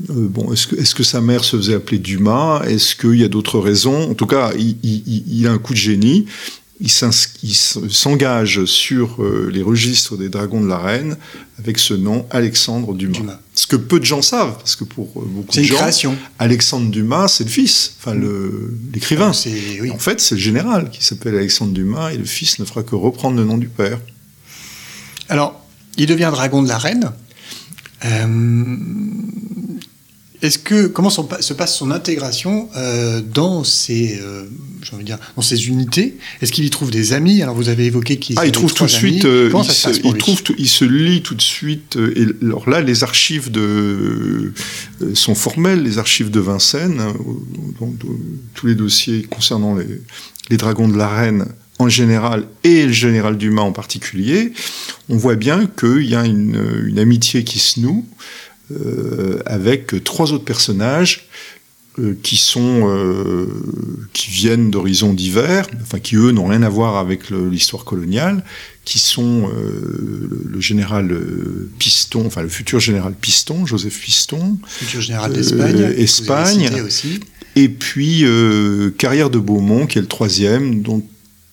Euh, 0.08 0.28
bon, 0.28 0.52
est-ce 0.52 0.66
que, 0.66 0.76
est 0.76 0.94
que, 0.94 1.02
sa 1.02 1.20
mère 1.20 1.44
se 1.44 1.56
faisait 1.56 1.74
appeler 1.74 1.98
Dumas? 1.98 2.62
Est-ce 2.66 2.96
qu'il 2.96 3.20
y 3.20 3.24
a 3.24 3.28
d'autres 3.28 3.60
raisons? 3.60 4.10
En 4.10 4.14
tout 4.14 4.26
cas, 4.26 4.50
il, 4.58 4.76
il, 4.82 5.46
a 5.46 5.52
un 5.52 5.58
coup 5.58 5.74
de 5.74 5.78
génie 5.78 6.26
il 6.80 6.90
s'engage 6.90 8.64
sur 8.64 9.22
euh, 9.22 9.50
les 9.52 9.60
registres 9.60 10.16
des 10.16 10.30
dragons 10.30 10.62
de 10.62 10.68
la 10.68 10.78
reine 10.78 11.16
avec 11.58 11.78
ce 11.78 11.92
nom 11.92 12.26
Alexandre 12.30 12.94
Dumas. 12.94 13.38
Ce 13.54 13.66
que 13.66 13.76
peu 13.76 14.00
de 14.00 14.06
gens 14.06 14.22
savent, 14.22 14.56
parce 14.56 14.76
que 14.76 14.84
pour 14.84 15.08
euh, 15.16 15.26
beaucoup 15.26 15.54
de 15.54 15.62
gens, 15.62 16.16
Alexandre 16.38 16.90
Dumas, 16.90 17.28
c'est 17.28 17.44
le 17.44 17.50
fils, 17.50 17.96
enfin 17.98 18.18
l'écrivain. 18.94 19.32
En 19.92 19.98
fait, 19.98 20.20
c'est 20.20 20.36
le 20.36 20.40
général 20.40 20.90
qui 20.90 21.04
s'appelle 21.04 21.36
Alexandre 21.36 21.72
Dumas 21.72 22.12
et 22.12 22.16
le 22.16 22.24
fils 22.24 22.58
ne 22.58 22.64
fera 22.64 22.82
que 22.82 22.94
reprendre 22.94 23.36
le 23.36 23.44
nom 23.44 23.58
du 23.58 23.68
père. 23.68 23.98
Alors, 25.28 25.62
il 25.98 26.06
devient 26.06 26.30
dragon 26.32 26.62
de 26.62 26.68
la 26.68 26.78
reine. 26.78 27.12
Euh, 28.06 28.26
est-ce 30.42 30.58
que 30.58 30.86
comment 30.86 31.10
se 31.10 31.52
passe 31.52 31.76
son 31.76 31.90
intégration 31.90 32.68
euh, 32.76 33.20
dans 33.20 33.62
ces 33.64 34.18
euh, 34.22 34.44
dire 35.02 35.18
dans 35.36 35.42
ces 35.42 35.68
unités? 35.68 36.16
Est-ce 36.40 36.52
qu'il 36.52 36.64
y 36.64 36.70
trouve 36.70 36.90
des 36.90 37.12
amis? 37.12 37.42
Alors 37.42 37.54
vous 37.54 37.68
avez 37.68 37.86
évoqué 37.86 38.18
qu'il 38.18 38.38
ah, 38.38 38.46
il 38.46 38.52
trouve 38.52 38.72
tout 38.72 38.84
de 38.84 38.90
suite. 38.90 39.24
Euh, 39.24 39.50
il, 39.54 39.64
se, 39.64 39.90
il 40.04 40.14
trouve, 40.14 40.42
il 40.58 40.68
se 40.68 40.84
lie 40.84 41.22
tout 41.22 41.34
de 41.34 41.42
suite. 41.42 41.96
Euh, 41.96 42.12
et 42.16 42.44
alors 42.44 42.68
là, 42.68 42.80
les 42.80 43.02
archives 43.02 43.50
de 43.50 44.52
euh, 45.02 45.14
sont 45.14 45.34
formelles. 45.34 45.82
Les 45.82 45.98
archives 45.98 46.30
de 46.30 46.40
Vincennes, 46.40 47.00
hein, 47.00 47.14
donc, 47.80 47.94
tous 48.54 48.66
les 48.66 48.74
dossiers 48.74 49.22
concernant 49.22 49.74
les, 49.74 49.86
les 50.48 50.56
dragons 50.56 50.88
de 50.88 50.96
la 50.96 51.08
reine 51.08 51.46
en 51.78 51.88
général 51.88 52.46
et 52.62 52.86
le 52.86 52.92
général 52.92 53.38
Dumas 53.38 53.62
en 53.62 53.72
particulier, 53.72 54.52
on 55.08 55.16
voit 55.16 55.36
bien 55.36 55.66
qu'il 55.66 56.06
y 56.06 56.14
a 56.14 56.26
une, 56.26 56.82
une 56.86 56.98
amitié 56.98 57.42
qui 57.44 57.58
se 57.58 57.80
noue. 57.80 58.06
Euh, 58.72 59.40
avec 59.46 60.04
trois 60.04 60.32
autres 60.32 60.44
personnages 60.44 61.26
euh, 61.98 62.16
qui 62.22 62.36
sont 62.36 62.88
euh, 62.88 63.48
qui 64.12 64.30
viennent 64.30 64.70
d'horizons 64.70 65.12
divers, 65.12 65.66
enfin 65.82 65.98
qui 65.98 66.14
eux 66.14 66.30
n'ont 66.30 66.46
rien 66.46 66.62
à 66.62 66.68
voir 66.68 66.96
avec 66.96 67.30
l'histoire 67.30 67.84
coloniale, 67.84 68.44
qui 68.84 69.00
sont 69.00 69.48
le, 69.48 70.60
général 70.60 71.16
Piston, 71.78 72.24
enfin 72.26 72.42
le 72.42 72.48
futur 72.48 72.78
général 72.78 73.14
Piston, 73.20 73.66
Joseph 73.66 73.98
Piston, 73.98 74.58
futur 74.66 75.00
général 75.00 75.32
d'Espagne, 75.32 75.92
Espagne, 75.96 76.82
aussi. 76.82 77.20
et 77.56 77.68
puis 77.68 78.24
Carrière 78.98 79.30
de 79.30 79.38
Beaumont 79.38 79.86
qui 79.86 79.98
est 79.98 80.02
le 80.02 80.06
troisième, 80.06 80.82
dont 80.82 81.02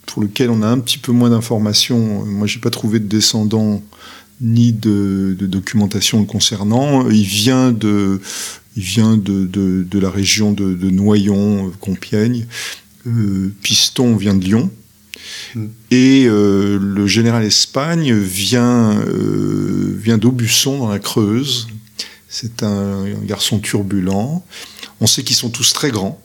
pour 0.05 0.21
lequel 0.21 0.49
on 0.49 0.61
a 0.63 0.67
un 0.67 0.79
petit 0.79 0.97
peu 0.97 1.11
moins 1.11 1.29
d'informations. 1.29 2.25
Moi, 2.25 2.47
j'ai 2.47 2.59
pas 2.59 2.69
trouvé 2.69 2.99
de 2.99 3.05
descendants 3.05 3.83
ni 4.41 4.73
de, 4.73 5.35
documentation 5.39 6.19
le 6.19 6.25
concernant. 6.25 7.09
Il 7.09 7.23
vient 7.23 7.71
de, 7.71 8.19
il 8.75 8.83
vient 8.83 9.17
de, 9.17 9.45
de, 9.45 9.99
la 9.99 10.09
région 10.09 10.51
de, 10.51 10.89
Noyon, 10.89 11.71
Compiègne. 11.79 12.45
Piston 13.61 14.15
vient 14.15 14.35
de 14.35 14.43
Lyon. 14.43 14.69
Mm. 15.55 15.65
Et 15.91 16.25
le 16.25 17.07
général 17.07 17.43
Espagne 17.43 18.13
vient, 18.13 19.01
vient 19.97 20.17
d'Aubusson 20.17 20.79
dans 20.79 20.89
la 20.89 20.99
Creuse. 20.99 21.67
C'est 22.29 22.63
un, 22.63 23.05
garçon 23.23 23.59
turbulent. 23.59 24.43
On 24.99 25.07
sait 25.07 25.23
qu'ils 25.23 25.35
sont 25.35 25.49
tous 25.49 25.73
très 25.73 25.91
grands 25.91 26.21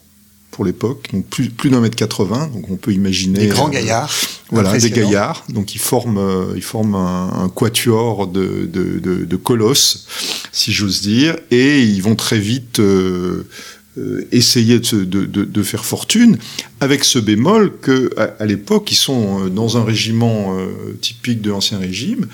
pour 0.52 0.66
l'époque, 0.66 1.08
donc 1.12 1.26
plus, 1.26 1.48
plus 1.48 1.70
d'un 1.70 1.80
mètre 1.80 1.96
80, 1.96 2.50
donc 2.54 2.70
on 2.70 2.76
peut 2.76 2.92
imaginer... 2.92 3.38
Des 3.38 3.46
grands 3.48 3.70
gaillards. 3.70 4.12
voilà, 4.50 4.76
des 4.76 4.90
gaillards, 4.90 5.44
donc 5.48 5.74
ils 5.74 5.80
forment, 5.80 6.18
euh, 6.18 6.52
ils 6.54 6.62
forment 6.62 6.94
un, 6.94 7.48
quatuor 7.48 8.26
de, 8.28 8.68
de, 8.70 9.00
de, 9.24 9.36
colosses, 9.36 10.06
si 10.52 10.70
j'ose 10.70 11.00
dire, 11.00 11.36
et 11.50 11.80
ils 11.80 12.02
vont 12.02 12.16
très 12.16 12.38
vite 12.38 12.80
euh, 12.80 13.48
euh, 13.96 14.28
essayer 14.30 14.78
de, 14.78 15.04
de, 15.04 15.62
faire 15.62 15.86
fortune, 15.86 16.36
avec 16.80 17.04
ce 17.04 17.18
bémol 17.18 17.72
que 17.80 18.10
à, 18.18 18.44
l'époque, 18.44 18.92
ils 18.92 18.96
sont 18.96 19.46
dans 19.46 19.78
un 19.78 19.84
régiment 19.84 20.54
typique 21.00 21.40
de 21.40 21.48
l'Ancien 21.48 21.78
Régime, 21.78 22.26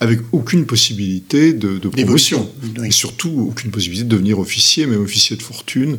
avec 0.00 0.18
aucune 0.32 0.66
possibilité 0.66 1.52
de, 1.52 1.78
promotion. 1.78 2.50
Et 2.84 2.90
surtout, 2.90 3.46
aucune 3.50 3.70
possibilité 3.70 4.04
de 4.04 4.10
devenir 4.10 4.40
officier, 4.40 4.84
même 4.86 5.00
officier 5.00 5.36
de 5.36 5.42
fortune. 5.42 5.98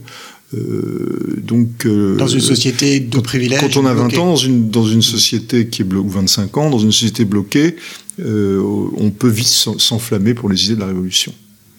Euh, 0.54 1.42
donc, 1.42 1.86
euh, 1.86 2.16
dans 2.16 2.28
une 2.28 2.42
société 2.42 3.00
de 3.00 3.20
privilèges. 3.20 3.60
Quand 3.60 3.78
on 3.78 3.86
a 3.86 3.94
20 3.94 4.18
ans 4.18 4.26
dans 4.26 4.36
une, 4.36 4.70
dans 4.70 4.86
une 4.86 5.02
société 5.02 5.68
qui 5.68 5.82
est 5.82 5.86
bloquée, 5.86 6.08
ou 6.08 6.10
25 6.10 6.58
ans, 6.58 6.70
dans 6.70 6.80
une 6.80 6.92
société 6.92 7.26
bloquée, 7.26 7.76
euh, 8.20 8.62
on 8.98 9.10
peut 9.10 9.30
vite 9.30 9.48
s'enflammer 9.48 10.34
pour 10.34 10.50
les 10.50 10.66
idées 10.66 10.76
de 10.76 10.82
la 10.82 10.88
révolution. 10.88 11.34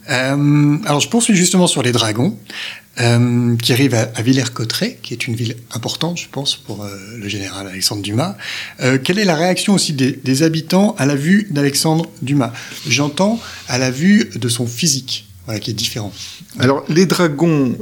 alors 0.07 1.01
je 1.01 1.09
poursuis 1.09 1.35
justement 1.35 1.67
sur 1.67 1.83
les 1.83 1.93
dragons. 1.93 2.37
Qui 2.97 3.73
arrive 3.73 3.93
à, 3.95 4.23
Villers-Cotterêts, 4.23 5.01
qui 5.03 5.15
est 5.15 5.27
une 5.27 5.35
ville 5.35 5.57
importante, 5.73 6.17
je 6.17 6.29
pense, 6.31 6.55
pour 6.55 6.87
le 7.19 7.29
général 7.29 7.67
Alexandre 7.67 8.03
Dumas. 8.03 8.37
Quelle 9.03 9.19
est 9.19 9.25
la 9.25 9.35
réaction 9.35 9.75
aussi 9.75 9.95
des, 9.95 10.43
habitants 10.45 10.95
à 10.97 11.05
la 11.05 11.17
vue 11.17 11.49
d'Alexandre 11.51 12.09
Dumas? 12.23 12.53
J'entends 12.89 13.41
à 13.67 13.79
la 13.79 13.91
vue 13.91 14.31
de 14.37 14.49
son 14.49 14.69
physique, 14.69 15.27
voilà, 15.45 15.61
qui 15.61 15.71
est 15.71 15.75
différent. 15.75 16.13
Alors, 16.59 16.85
les 16.89 17.07
dragons 17.07 17.77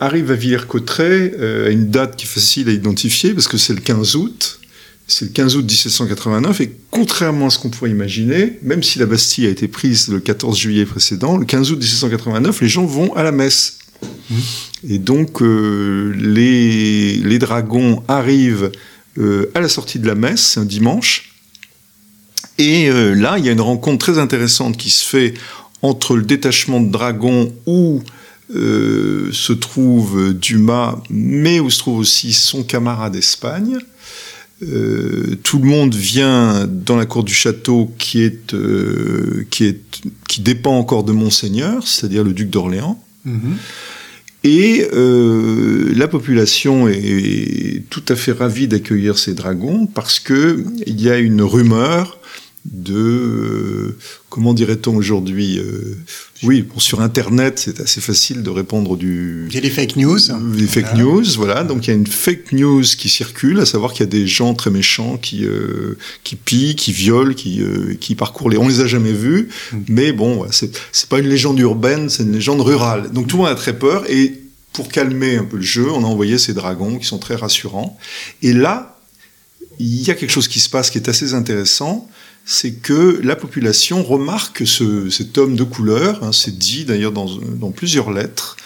arrivent 0.00 0.30
à 0.30 0.34
Villers-Cotterêts 0.34 1.66
à 1.66 1.70
une 1.70 1.90
date 1.90 2.16
qui 2.16 2.26
est 2.26 2.28
facile 2.28 2.68
à 2.68 2.72
identifier, 2.72 3.34
parce 3.34 3.48
que 3.48 3.58
c'est 3.58 3.74
le 3.74 3.80
15 3.80 4.16
août. 4.16 4.60
C'est 5.08 5.24
le 5.26 5.32
15 5.32 5.56
août 5.56 5.64
1789, 5.64 6.60
et 6.60 6.76
contrairement 6.90 7.48
à 7.48 7.50
ce 7.50 7.58
qu'on 7.58 7.70
pourrait 7.70 7.90
imaginer, 7.90 8.58
même 8.62 8.82
si 8.82 8.98
la 8.98 9.06
Bastille 9.06 9.46
a 9.46 9.50
été 9.50 9.66
prise 9.68 10.08
le 10.08 10.20
14 10.20 10.56
juillet 10.56 10.86
précédent, 10.86 11.36
le 11.36 11.44
15 11.44 11.72
août 11.72 11.78
1789, 11.78 12.60
les 12.60 12.68
gens 12.68 12.86
vont 12.86 13.12
à 13.14 13.22
la 13.22 13.32
messe 13.32 13.78
et 14.88 14.98
donc, 14.98 15.42
euh, 15.42 16.12
les, 16.16 17.38
dragons 17.38 18.02
arrivent 18.08 18.72
euh, 19.18 19.50
à 19.54 19.60
la 19.60 19.68
sortie 19.68 19.98
de 19.98 20.06
la 20.06 20.14
messe, 20.14 20.56
un 20.56 20.64
dimanche. 20.64 21.34
Et 22.58 22.88
euh, 22.88 23.14
là, 23.14 23.36
il 23.38 23.44
y 23.44 23.48
a 23.48 23.52
une 23.52 23.60
rencontre 23.60 23.98
très 24.04 24.18
intéressante 24.18 24.76
qui 24.76 24.90
se 24.90 25.04
fait 25.04 25.34
entre 25.82 26.16
le 26.16 26.22
détachement 26.22 26.80
de 26.80 26.90
dragons 26.90 27.52
où 27.66 28.02
se 28.54 29.52
trouve 29.54 30.34
Dumas, 30.34 30.96
mais 31.08 31.58
où 31.58 31.70
se 31.70 31.78
trouve 31.78 31.98
aussi 31.98 32.34
son 32.34 32.64
camarade 32.64 33.14
d'Espagne. 33.14 33.78
tout 34.60 35.58
le 35.58 35.64
monde 35.64 35.94
vient 35.94 36.66
dans 36.66 36.96
la 36.96 37.06
cour 37.06 37.24
du 37.24 37.32
château 37.32 37.90
qui, 37.96 38.22
est, 38.22 38.54
qui, 39.48 39.64
est, 39.64 39.80
qui 40.28 40.42
dépend 40.42 40.76
encore 40.76 41.02
de 41.02 41.12
Monseigneur, 41.12 41.86
c'est-à-dire 41.86 42.24
le 42.24 42.34
duc 42.34 42.50
d'Orléans. 42.50 43.02
Mm-hmm. 43.26 43.56
Et 44.44 44.88
euh, 44.92 45.92
la 45.94 46.08
population 46.08 46.88
est 46.88 47.84
tout 47.90 48.02
à 48.08 48.16
fait 48.16 48.32
ravie 48.32 48.66
d'accueillir 48.66 49.16
ces 49.16 49.34
dragons 49.34 49.86
parce 49.86 50.18
que 50.18 50.64
il 50.86 51.00
y 51.00 51.10
a 51.10 51.18
une 51.18 51.42
rumeur 51.42 52.18
de 52.64 52.94
euh, 52.94 53.71
comment 54.28 54.54
dirait-on 54.54 54.94
aujourd'hui 54.94 55.58
euh, 55.58 55.96
Oui, 56.42 56.64
sur 56.78 57.00
Internet, 57.00 57.58
c'est 57.58 57.80
assez 57.80 58.00
facile 58.00 58.42
de 58.42 58.50
répondre 58.50 58.96
du. 58.96 59.46
Il 59.48 59.54
y 59.54 59.58
a 59.58 59.60
des 59.60 59.70
fake 59.70 59.96
news. 59.96 60.18
Des 60.56 60.66
fake 60.66 60.94
news, 60.94 61.24
voilà. 61.36 61.64
Donc 61.64 61.86
il 61.86 61.90
y 61.90 61.92
a 61.92 61.96
une 61.96 62.06
fake 62.06 62.52
news 62.52 62.82
qui 62.82 63.08
circule, 63.08 63.60
à 63.60 63.66
savoir 63.66 63.92
qu'il 63.92 64.00
y 64.00 64.08
a 64.08 64.10
des 64.10 64.26
gens 64.26 64.54
très 64.54 64.70
méchants 64.70 65.16
qui 65.16 65.44
euh, 65.44 65.98
qui 66.24 66.36
pillent, 66.36 66.76
qui 66.76 66.92
violent, 66.92 67.34
qui 67.34 67.62
qui 68.00 68.14
parcourent 68.14 68.50
les. 68.50 68.58
On 68.58 68.68
les 68.68 68.80
a 68.80 68.86
jamais 68.86 69.12
vus, 69.12 69.48
mm. 69.72 69.78
mais 69.88 70.12
bon, 70.12 70.46
c'est 70.50 70.78
c'est 70.92 71.08
pas 71.08 71.18
une 71.18 71.28
légende 71.28 71.58
urbaine, 71.58 72.08
c'est 72.08 72.22
une 72.22 72.32
légende 72.32 72.60
rurale. 72.60 73.10
Donc 73.12 73.26
tout 73.26 73.36
le 73.36 73.42
monde 73.42 73.52
a 73.52 73.54
très 73.54 73.78
peur 73.78 74.04
et 74.08 74.42
pour 74.72 74.88
calmer 74.88 75.36
un 75.36 75.44
peu 75.44 75.56
le 75.56 75.62
jeu, 75.62 75.90
on 75.90 76.02
a 76.02 76.06
envoyé 76.06 76.38
ces 76.38 76.54
dragons 76.54 76.98
qui 76.98 77.06
sont 77.06 77.18
très 77.18 77.34
rassurants. 77.34 77.98
Et 78.40 78.52
là, 78.52 78.98
il 79.78 80.02
y 80.02 80.10
a 80.10 80.14
quelque 80.14 80.30
chose 80.30 80.48
qui 80.48 80.60
se 80.60 80.68
passe 80.68 80.90
qui 80.90 80.98
est 80.98 81.08
assez 81.08 81.34
intéressant 81.34 82.08
c'est 82.44 82.72
que 82.72 83.20
la 83.22 83.36
population 83.36 84.02
remarque 84.02 84.66
ce, 84.66 85.10
cet 85.10 85.38
homme 85.38 85.56
de 85.56 85.64
couleur, 85.64 86.22
hein, 86.24 86.32
c'est 86.32 86.58
dit 86.58 86.84
d'ailleurs 86.84 87.12
dans, 87.12 87.26
dans, 87.26 87.70
plusieurs 87.70 88.10
lettres, 88.10 88.56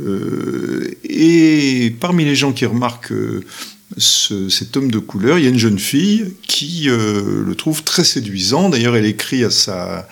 euh, 0.00 0.90
et 1.04 1.94
parmi 2.00 2.24
les 2.24 2.34
gens 2.34 2.52
qui 2.52 2.66
remarquent 2.66 3.12
euh, 3.12 3.44
ce, 3.96 4.48
cet 4.48 4.76
homme 4.76 4.90
de 4.90 4.98
couleur, 4.98 5.38
il 5.38 5.44
y 5.44 5.46
a 5.46 5.50
une 5.50 5.58
jeune 5.58 5.78
fille 5.78 6.34
qui 6.42 6.88
euh, 6.88 7.44
le 7.44 7.54
trouve 7.54 7.82
très 7.84 8.04
séduisant. 8.04 8.68
D'ailleurs, 8.68 8.96
elle 8.96 9.06
écrit 9.06 9.44
à 9.44 9.50
sa, 9.50 10.08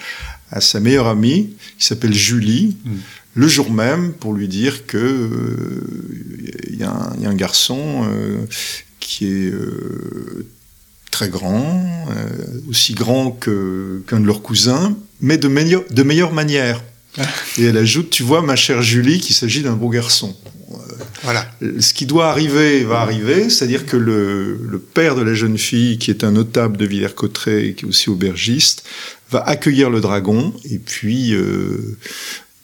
à 0.51 0.61
sa 0.61 0.81
meilleure 0.81 1.07
amie, 1.07 1.55
qui 1.79 1.87
s'appelle 1.87 2.15
Julie, 2.15 2.77
mm. 2.85 2.91
le 3.35 3.49
jour 3.49 3.73
même, 3.73 4.13
pour 4.13 4.33
lui 4.33 4.49
dire 4.49 4.87
que 4.87 4.97
euh, 4.97 6.61
il 6.69 6.77
y, 6.77 6.79
y, 6.79 6.85
a 6.85 7.29
un 7.29 7.35
garçon 7.35 8.07
qui 9.01 9.27
est 9.27 9.53
très 11.19 11.31
grand, 11.31 11.85
euh, 12.11 12.71
aussi 12.71 12.95
grand 12.95 13.33
qu'un 13.33 14.21
de 14.21 14.25
leurs 14.25 14.41
cousins, 14.41 14.97
mais 15.21 15.37
de, 15.37 15.49
meilleure, 15.49 15.83
de 15.91 16.03
meilleure 16.05 16.33
manière. 16.33 16.81
Et 17.59 17.65
elle 17.65 17.77
ajoute, 17.77 18.11
tu 18.11 18.23
vois, 18.23 18.41
ma 18.41 18.55
chère 18.55 18.83
Julie, 18.83 19.19
qu'il 19.19 19.35
s'agit 19.35 19.63
d'un 19.63 19.73
beau 19.73 19.89
garçon. 19.89 20.37
Euh, 20.71 20.77
voilà. 21.25 21.51
Ce 21.81 21.93
qui 21.93 22.07
doit 22.07 22.29
arriver 22.31 22.85
va 22.85 23.01
arriver, 23.01 23.51
c'est-à-dire 23.51 23.85
que 23.85 23.97
le, 23.97 24.61
le, 24.63 24.79
père 24.79 25.17
de 25.17 25.23
la 25.23 25.35
jeune 25.35 25.59
fille, 25.59 25.99
qui 25.99 26.13
est 26.13 26.23
un 26.23 26.31
notable 26.31 26.77
de 26.77 26.87
Villers-Cotterêts 26.87 27.67
et 27.67 27.75
qui 27.75 27.85
est 27.85 27.89
aussi 27.89 28.11
aubergiste, 28.11 28.85
va 29.33 29.41
accueillir 29.41 29.91
le 29.91 30.01
dragon, 30.01 30.55
et 30.71 30.79
puis... 30.79 31.35
Euh, 31.35 31.99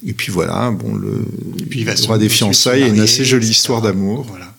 et 0.07 0.13
puis 0.13 0.31
voilà, 0.31 0.71
bon, 0.71 0.95
le, 0.95 1.25
et 1.59 1.65
puis 1.65 1.81
il 1.81 1.87
va 1.87 1.95
aura 2.05 2.19
des 2.19 2.29
fiançailles 2.29 2.83
et 2.83 2.89
une 2.89 3.01
assez 3.01 3.25
jolie 3.25 3.49
histoire 3.49 3.81
d'amour. 3.81 4.27
Voilà. 4.29 4.55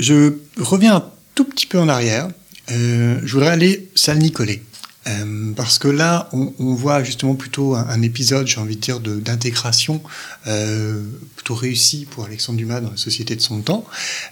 je 0.00 0.32
reviens 0.58 1.04
tout 1.34 1.44
petit 1.44 1.66
peu 1.66 1.78
en 1.78 1.88
arrière. 1.88 2.28
Euh, 2.70 3.20
je 3.24 3.32
voudrais 3.34 3.50
aller 3.50 3.90
salle 3.94 4.18
Nicolet. 4.18 4.62
Euh, 5.08 5.52
parce 5.56 5.78
que 5.78 5.88
là, 5.88 6.28
on, 6.32 6.52
on, 6.60 6.74
voit 6.74 7.02
justement 7.02 7.34
plutôt 7.34 7.74
un, 7.74 7.86
un 7.88 8.02
épisode, 8.02 8.46
j'ai 8.46 8.60
envie 8.60 8.76
de 8.76 8.80
dire, 8.80 9.00
d'intégration 9.00 10.00
euh, 10.46 11.02
plutôt 11.34 11.54
réussi 11.54 12.06
pour 12.08 12.24
Alexandre 12.24 12.58
Dumas 12.58 12.80
dans 12.80 12.90
la 12.90 12.96
société 12.96 13.34
de 13.34 13.40
son 13.40 13.62
temps. 13.62 13.84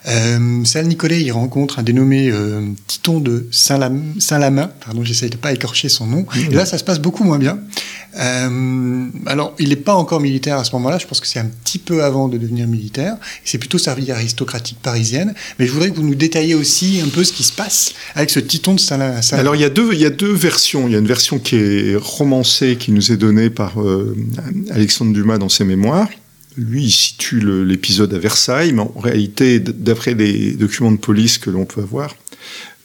Euh, 0.07 0.65
Salle 0.65 0.87
Nicolet, 0.87 1.21
il 1.23 1.33
rencontre 1.33 1.81
un 1.81 1.83
dénommé 1.83 2.31
euh, 2.31 2.67
Titon 2.87 3.19
de 3.19 3.49
Saint-Lamain, 3.51 4.71
pardon, 4.85 5.03
j'essaie 5.03 5.29
de 5.29 5.37
pas 5.37 5.53
écorcher 5.53 5.89
son 5.89 6.07
nom. 6.07 6.27
Et 6.37 6.55
là, 6.55 6.65
ça 6.65 6.79
se 6.79 6.85
passe 6.85 7.01
beaucoup 7.01 7.25
moins 7.25 7.39
bien. 7.39 7.59
Euh, 8.19 9.09
alors, 9.27 9.55
il 9.59 9.69
n'est 9.71 9.77
pas 9.77 9.95
encore 9.95 10.21
militaire 10.21 10.59
à 10.59 10.65
ce 10.65 10.73
moment-là, 10.73 10.99
je 10.99 11.07
pense 11.07 11.21
que 11.21 11.27
c'est 11.27 11.39
un 11.39 11.47
petit 11.47 11.79
peu 11.79 12.03
avant 12.05 12.29
de 12.29 12.39
devenir 12.39 12.67
militaire. 12.67 13.17
C'est 13.45 13.59
plutôt 13.59 13.79
sa 13.79 13.95
vie 13.95 14.11
aristocratique 14.11 14.79
parisienne. 14.83 15.35
Mais 15.59 15.67
je 15.67 15.73
voudrais 15.73 15.91
que 15.91 15.97
vous 15.97 16.07
nous 16.07 16.15
détailliez 16.15 16.55
aussi 16.55 17.01
un 17.05 17.09
peu 17.09 17.25
ce 17.25 17.33
qui 17.33 17.45
se 17.45 17.53
passe 17.53 17.93
avec 18.15 18.31
ce 18.31 18.41
Titon 18.41 18.75
de 18.75 18.81
Saint-Lamain. 18.81 19.21
Alors, 19.33 19.55
il 19.55 19.63
y, 19.63 19.65
a 19.65 19.71
deux, 19.71 19.93
il 19.93 20.01
y 20.01 20.07
a 20.07 20.11
deux 20.11 20.33
versions. 20.33 20.60
Il 20.75 20.93
y 20.93 20.95
a 20.95 20.99
une 20.99 21.07
version 21.07 21.39
qui 21.39 21.57
est 21.57 21.97
romancée, 21.97 22.77
qui 22.77 22.93
nous 22.93 23.13
est 23.13 23.17
donnée 23.17 23.51
par 23.51 23.81
euh, 23.81 24.17
Alexandre 24.71 25.13
Dumas 25.13 25.39
dans 25.39 25.49
ses 25.49 25.65
mémoires. 25.65 26.09
Lui, 26.57 26.85
il 26.85 26.91
situe 26.91 27.41
l'épisode 27.65 28.13
à 28.13 28.19
Versailles, 28.19 28.73
mais 28.73 28.83
en 28.83 28.99
réalité, 28.99 29.61
d'après 29.61 30.15
les 30.15 30.53
documents 30.53 30.93
de 30.93 30.99
police 30.99 31.39
que 31.39 31.49
l'on 31.49 31.65
peut 31.65 31.81
avoir, 31.81 32.15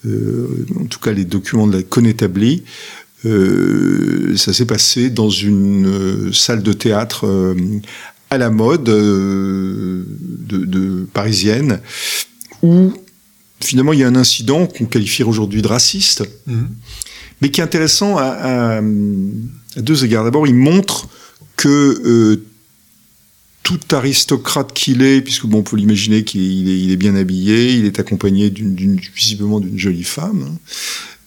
euh, 0.06 0.66
en 0.80 0.86
tout 0.86 1.00
cas 1.00 1.12
les 1.12 1.26
documents 1.26 1.68
de 1.68 1.78
la 1.78 1.84
connétablie, 1.84 2.64
euh, 3.26 4.38
ça 4.38 4.54
s'est 4.54 4.68
passé 4.68 5.10
dans 5.10 5.30
une 5.30 6.32
salle 6.32 6.62
de 6.62 6.74
théâtre 6.74 7.56
à 8.30 8.38
la 8.38 8.50
mode 8.52 8.84
de, 8.84 10.06
de, 10.48 11.08
parisienne 11.12 11.80
où 12.62 12.94
finalement 13.60 13.94
il 13.94 14.00
y 14.00 14.04
a 14.04 14.08
un 14.08 14.16
incident 14.16 14.68
qu'on 14.68 14.86
qualifierait 14.86 15.30
aujourd'hui 15.30 15.62
de 15.62 15.68
raciste, 15.68 16.24
mhm. 16.46 16.70
Mais 17.42 17.50
qui 17.50 17.62
est 17.62 17.64
intéressant 17.64 18.18
à, 18.18 18.82
deux 19.78 20.06
égards. 20.06 20.24
D'abord, 20.24 20.48
il 20.48 20.56
montre 20.56 21.08
que 21.58 22.42
tout 23.66 23.80
aristocrate 23.92 24.74
qu'il 24.74 25.02
est, 25.02 25.22
puisque 25.22 25.48
bon, 25.48 25.60
on 25.60 25.64
peut 25.64 25.76
l'imaginer 25.76 26.24
qu'il 26.24 26.92
est, 26.92 26.98
bien 26.98 27.16
habillé, 27.16 27.74
il 27.74 27.86
est 27.86 28.00
accompagné 28.00 28.54
visiblement 29.16 29.60
d'une 29.60 29.80
jolie 29.80 30.04
femme. 30.04 30.46
Hein, 30.48 30.58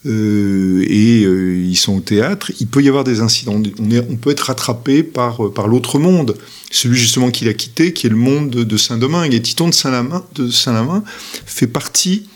euh, 0.06 0.84
et 0.88 1.24
euh, 1.24 1.60
ils 1.60 1.76
sont 1.76 1.96
au 1.96 2.00
théâtre, 2.00 2.52
il 2.60 2.68
peut 2.68 2.80
y 2.80 2.88
avoir 2.88 3.02
des 3.02 3.20
incidents. 3.20 3.60
On, 3.80 4.16
peut 4.16 4.30
être 4.30 4.42
rattrapé 4.42 5.02
par, 5.02 5.46
euh, 5.46 5.52
par 5.52 5.66
l'autre 5.66 5.98
monde, 5.98 6.36
celui 6.70 6.96
justement 6.96 7.32
qu'il 7.32 7.48
a 7.48 7.54
quitté, 7.54 7.92
qui 7.92 8.06
est 8.06 8.10
le 8.10 8.16
monde 8.16 8.50
de, 8.50 8.76
Saint-Domingue. 8.76 9.34
Et 9.34 9.42
Titon 9.42 9.68
de 9.68 9.74
Saint-Lamain 9.74 10.24
Saint 10.52 11.04
fait 11.44 11.66
partie 11.66 12.28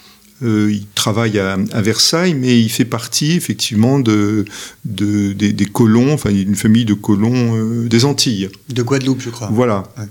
euh, 0.43 0.73
il 0.73 0.87
travaille 0.95 1.39
à, 1.39 1.57
à, 1.73 1.83
Versailles, 1.83 2.35
mais 2.35 2.61
il 2.61 2.69
fait 2.69 2.85
partie 2.85 3.33
effectivement 3.33 3.99
de, 3.99 4.45
de 4.85 5.33
des, 5.33 5.53
des, 5.53 5.67
colons, 5.67 6.13
enfin 6.13 6.33
d'une 6.33 6.55
famille 6.55 6.85
de 6.85 6.95
colons 6.95 7.57
euh, 7.57 7.89
des 7.89 8.05
Antilles. 8.05 8.49
De 8.69 8.83
Guadeloupe, 8.83 9.21
je 9.21 9.31
crois. 9.31 9.49
Voilà. 9.53 9.85
Ouais. 9.99 10.05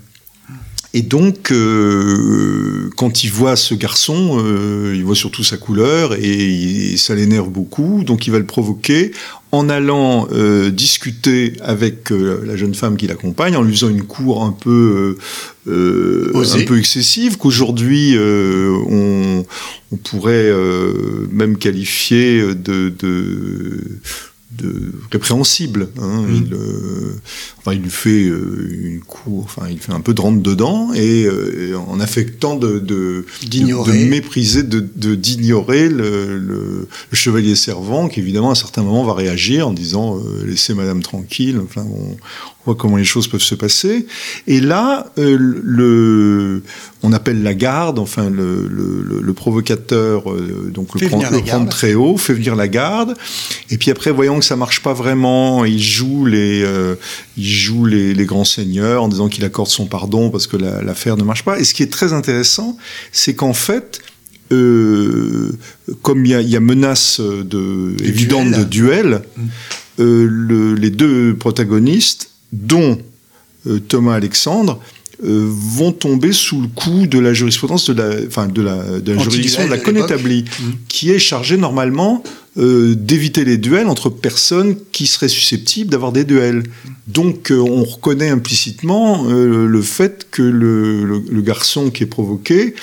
Et 0.94 1.02
donc, 1.02 1.50
euh, 1.50 2.90
quand 2.96 3.24
il 3.24 3.30
voit 3.30 3.56
ce 3.56 3.74
garçon, 3.74 4.38
euh, 4.44 4.92
il 4.94 5.04
voit 5.04 5.14
surtout 5.14 5.42
sa 5.42 5.56
couleur 5.56 6.14
et, 6.14 6.92
et 6.92 6.96
ça 6.98 7.14
l'énerve 7.14 7.48
beaucoup. 7.48 8.04
Donc, 8.04 8.26
il 8.26 8.30
va 8.30 8.38
le 8.38 8.46
provoquer 8.46 9.12
en 9.52 9.68
allant 9.68 10.28
euh, 10.32 10.70
discuter 10.70 11.52
avec 11.60 12.10
euh, 12.10 12.42
la 12.46 12.56
jeune 12.56 12.74
femme 12.74 12.96
qui 12.96 13.06
l'accompagne, 13.06 13.54
en 13.54 13.62
lui 13.62 13.74
faisant 13.74 13.90
une 13.90 14.02
cour 14.02 14.42
un 14.42 14.52
peu, 14.52 15.18
euh, 15.68 16.32
un 16.34 16.64
peu 16.64 16.78
excessive, 16.78 17.36
qu'aujourd'hui 17.36 18.16
on, 18.18 19.44
on, 19.92 19.96
pourrait 19.96 20.50
même 21.30 21.58
qualifier 21.58 22.54
de, 22.54 22.88
de 22.88 23.78
de 24.56 24.92
répréhensible. 25.10 25.88
Hein. 26.00 26.22
Mmh. 26.22 26.34
Il, 26.34 26.54
euh, 26.54 27.20
enfin, 27.58 27.72
il 27.74 27.82
lui 27.82 27.90
fait 27.90 28.24
euh, 28.24 28.68
une 28.82 29.00
cour, 29.00 29.44
enfin, 29.44 29.68
il 29.70 29.78
fait 29.78 29.92
un 29.92 30.00
peu 30.00 30.14
de 30.14 30.20
rentre 30.20 30.42
dedans 30.42 30.92
et 30.94 31.24
euh, 31.24 31.76
en 31.88 32.00
affectant 32.00 32.56
de, 32.56 32.78
de, 32.78 33.26
de, 33.42 33.84
de 33.84 34.08
mépriser, 34.08 34.62
de 34.62 34.80
d'ignorer 35.14 35.88
le, 35.88 36.38
le, 36.38 36.88
le, 37.10 37.16
chevalier 37.16 37.54
servant 37.54 38.08
qui 38.08 38.20
évidemment 38.20 38.50
à 38.50 38.52
un 38.52 38.56
certain 38.56 38.82
moment 38.82 39.04
va 39.04 39.14
réagir 39.14 39.68
en 39.68 39.72
disant 39.72 40.18
laissez 40.44 40.74
Madame 40.74 41.02
tranquille. 41.02 41.60
Enfin, 41.62 41.84
on, 41.84 42.16
voit 42.64 42.74
comment 42.74 42.96
les 42.96 43.04
choses 43.04 43.28
peuvent 43.28 43.42
se 43.42 43.54
passer. 43.54 44.06
Et 44.46 44.60
là, 44.60 45.10
euh, 45.18 45.36
le, 45.38 46.62
on 47.02 47.12
appelle 47.12 47.42
la 47.42 47.54
garde, 47.54 47.98
enfin 47.98 48.30
le, 48.30 48.68
le, 48.68 49.20
le 49.20 49.32
provocateur, 49.32 50.30
euh, 50.30 50.70
donc 50.72 51.00
le, 51.00 51.08
prend, 51.08 51.22
le 51.30 51.40
prend, 51.40 51.66
très 51.66 51.94
haut, 51.94 52.16
fait 52.16 52.34
venir 52.34 52.54
la 52.54 52.68
garde. 52.68 53.14
Et 53.70 53.78
puis 53.78 53.90
après, 53.90 54.10
voyant 54.10 54.38
que 54.38 54.44
ça 54.44 54.56
marche 54.56 54.82
pas 54.82 54.92
vraiment, 54.92 55.64
il 55.64 55.82
joue 55.82 56.24
les, 56.24 56.62
euh, 56.62 56.94
il 57.36 57.46
joue 57.46 57.84
les, 57.84 58.14
les, 58.14 58.24
grands 58.24 58.44
seigneurs 58.44 59.02
en 59.02 59.08
disant 59.08 59.28
qu'il 59.28 59.44
accorde 59.44 59.68
son 59.68 59.86
pardon 59.86 60.30
parce 60.30 60.46
que 60.46 60.56
l'affaire 60.56 61.16
ne 61.16 61.24
marche 61.24 61.44
pas. 61.44 61.58
Et 61.58 61.64
ce 61.64 61.74
qui 61.74 61.82
est 61.82 61.92
très 61.92 62.12
intéressant, 62.12 62.76
c'est 63.10 63.34
qu'en 63.34 63.54
fait, 63.54 64.00
euh, 64.52 65.52
comme 66.02 66.24
il 66.26 66.40
y, 66.40 66.50
y 66.50 66.56
a, 66.56 66.60
menace 66.60 67.20
de, 67.20 67.94
évidente 68.04 68.48
duel. 68.48 68.58
de 68.58 68.64
duel, 68.64 69.22
mmh. 69.36 69.42
euh, 70.00 70.26
le, 70.28 70.74
les 70.74 70.90
deux 70.90 71.34
protagonistes 71.34 72.31
dont 72.52 72.98
euh, 73.66 73.78
Thomas 73.80 74.14
Alexandre, 74.14 74.80
euh, 75.24 75.46
vont 75.48 75.92
tomber 75.92 76.32
sous 76.32 76.60
le 76.62 76.66
coup 76.66 77.06
de 77.06 77.20
la 77.20 77.32
jurisprudence 77.32 77.88
de 77.88 77.92
la, 77.92 78.10
enfin 78.26 78.48
de 78.48 78.60
la, 78.60 78.98
de 78.98 79.12
la 79.12 79.22
juridiction 79.22 79.64
de 79.64 79.70
la 79.70 79.78
connétablie, 79.78 80.42
mmh. 80.42 80.64
qui 80.88 81.10
est 81.10 81.20
chargée 81.20 81.56
normalement 81.56 82.24
euh, 82.58 82.96
d'éviter 82.96 83.44
les 83.44 83.56
duels 83.56 83.86
entre 83.86 84.10
personnes 84.10 84.74
qui 84.90 85.06
seraient 85.06 85.28
susceptibles 85.28 85.90
d'avoir 85.90 86.10
des 86.10 86.24
duels. 86.24 86.64
Donc 87.06 87.52
euh, 87.52 87.58
on 87.58 87.84
reconnaît 87.84 88.30
implicitement 88.30 89.28
le 89.28 89.82
fait 89.82 90.26
que 90.28 90.42
le, 90.42 91.04
le, 91.04 91.22
le, 91.30 91.40
garçon 91.40 91.90
qui 91.90 92.02
est 92.02 92.06
provoqué, 92.06 92.74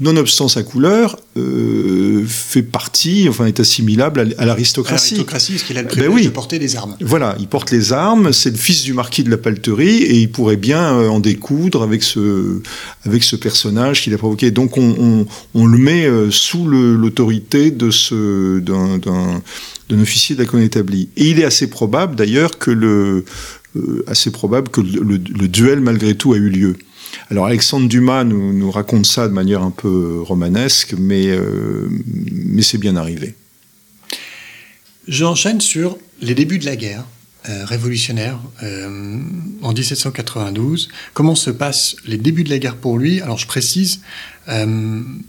nonobstant 0.00 0.48
sa 0.48 0.64
couleur, 0.64 1.18
euh, 1.36 2.24
fait 2.26 2.62
partie, 2.62 3.28
enfin 3.28 3.46
est 3.46 3.60
assimilable 3.60 4.34
à, 4.38 4.44
l'aristocratie. 4.44 5.14
L'aristocratie, 5.14 5.52
parce 5.52 5.64
qu'il 5.64 5.78
a 5.78 5.82
le 5.82 5.88
privilège 5.88 6.10
ben 6.10 6.16
oui. 6.16 6.24
de 6.24 6.30
porter 6.30 6.58
des 6.58 6.74
armes. 6.74 6.96
Voilà, 7.00 7.36
il 7.38 7.46
porte 7.46 7.70
les 7.70 7.92
armes, 7.92 8.32
c'est 8.32 8.50
le 8.50 8.56
fils 8.56 8.82
du 8.82 8.92
marquis 8.92 9.22
de 9.22 9.30
la 9.30 9.36
Palterie, 9.36 10.02
et 10.02 10.18
il 10.20 10.30
pourrait 10.30 10.56
bien 10.56 10.98
euh, 10.98 11.08
en 11.08 11.20
découdre 11.20 11.82
avec 11.82 12.02
ce, 12.02 12.60
avec 13.04 13.22
ce 13.22 13.36
personnage 13.36 14.02
qu'il 14.02 14.12
a 14.14 14.18
provoqué. 14.18 14.50
Donc 14.50 14.78
on, 14.78 14.96
on, 14.98 15.26
on 15.54 15.66
le 15.66 15.78
met 15.78 16.06
euh, 16.06 16.30
sous 16.30 16.66
l'autorité 16.66 17.70
de 17.70 17.90
ce 17.92 18.58
d'un, 18.58 18.98
d'un, 18.98 19.42
d'un 19.88 20.00
officier 20.00 20.34
de 20.34 20.40
la 20.40 20.46
connétablie. 20.46 21.08
Et 21.16 21.30
il 21.30 21.38
est 21.38 21.44
assez 21.44 21.68
probable 21.68 22.16
d'ailleurs 22.16 22.58
que 22.58 22.72
le 22.72 23.24
euh, 23.76 24.04
assez 24.06 24.30
probable 24.30 24.68
que 24.68 24.80
le, 24.80 25.00
le, 25.02 25.16
le 25.16 25.48
duel 25.48 25.80
malgré 25.80 26.14
tout 26.16 26.32
a 26.32 26.36
eu 26.36 26.48
lieu. 26.48 26.76
Alors 27.30 27.46
Alexandre 27.46 27.88
Dumas 27.88 28.24
nous, 28.24 28.70
raconte 28.70 29.06
ça 29.06 29.28
de 29.28 29.32
manière 29.32 29.62
un 29.62 29.70
peu 29.70 30.20
romanesque, 30.20 30.94
mais, 30.98 31.28
euh, 31.28 31.88
mais 32.06 32.62
c'est 32.62 32.78
bien 32.78 32.96
arrivé. 32.96 33.34
J'enchaîne 35.06 35.60
sur 35.60 35.98
les 36.20 36.34
débuts 36.34 36.58
de 36.58 36.64
la 36.64 36.76
guerre 36.76 37.04
euh, 37.48 37.64
révolutionnaire 37.64 38.38
euh, 38.62 39.18
en 39.62 39.72
1792. 39.72 40.88
Comment 41.12 41.34
se 41.34 41.50
passent 41.50 41.96
les 42.06 42.16
débuts 42.16 42.44
de 42.44 42.50
la 42.50 42.58
guerre 42.58 42.76
pour 42.76 42.98
lui? 42.98 43.20
Alors 43.20 43.38
je 43.38 43.46
précise, 43.46 44.00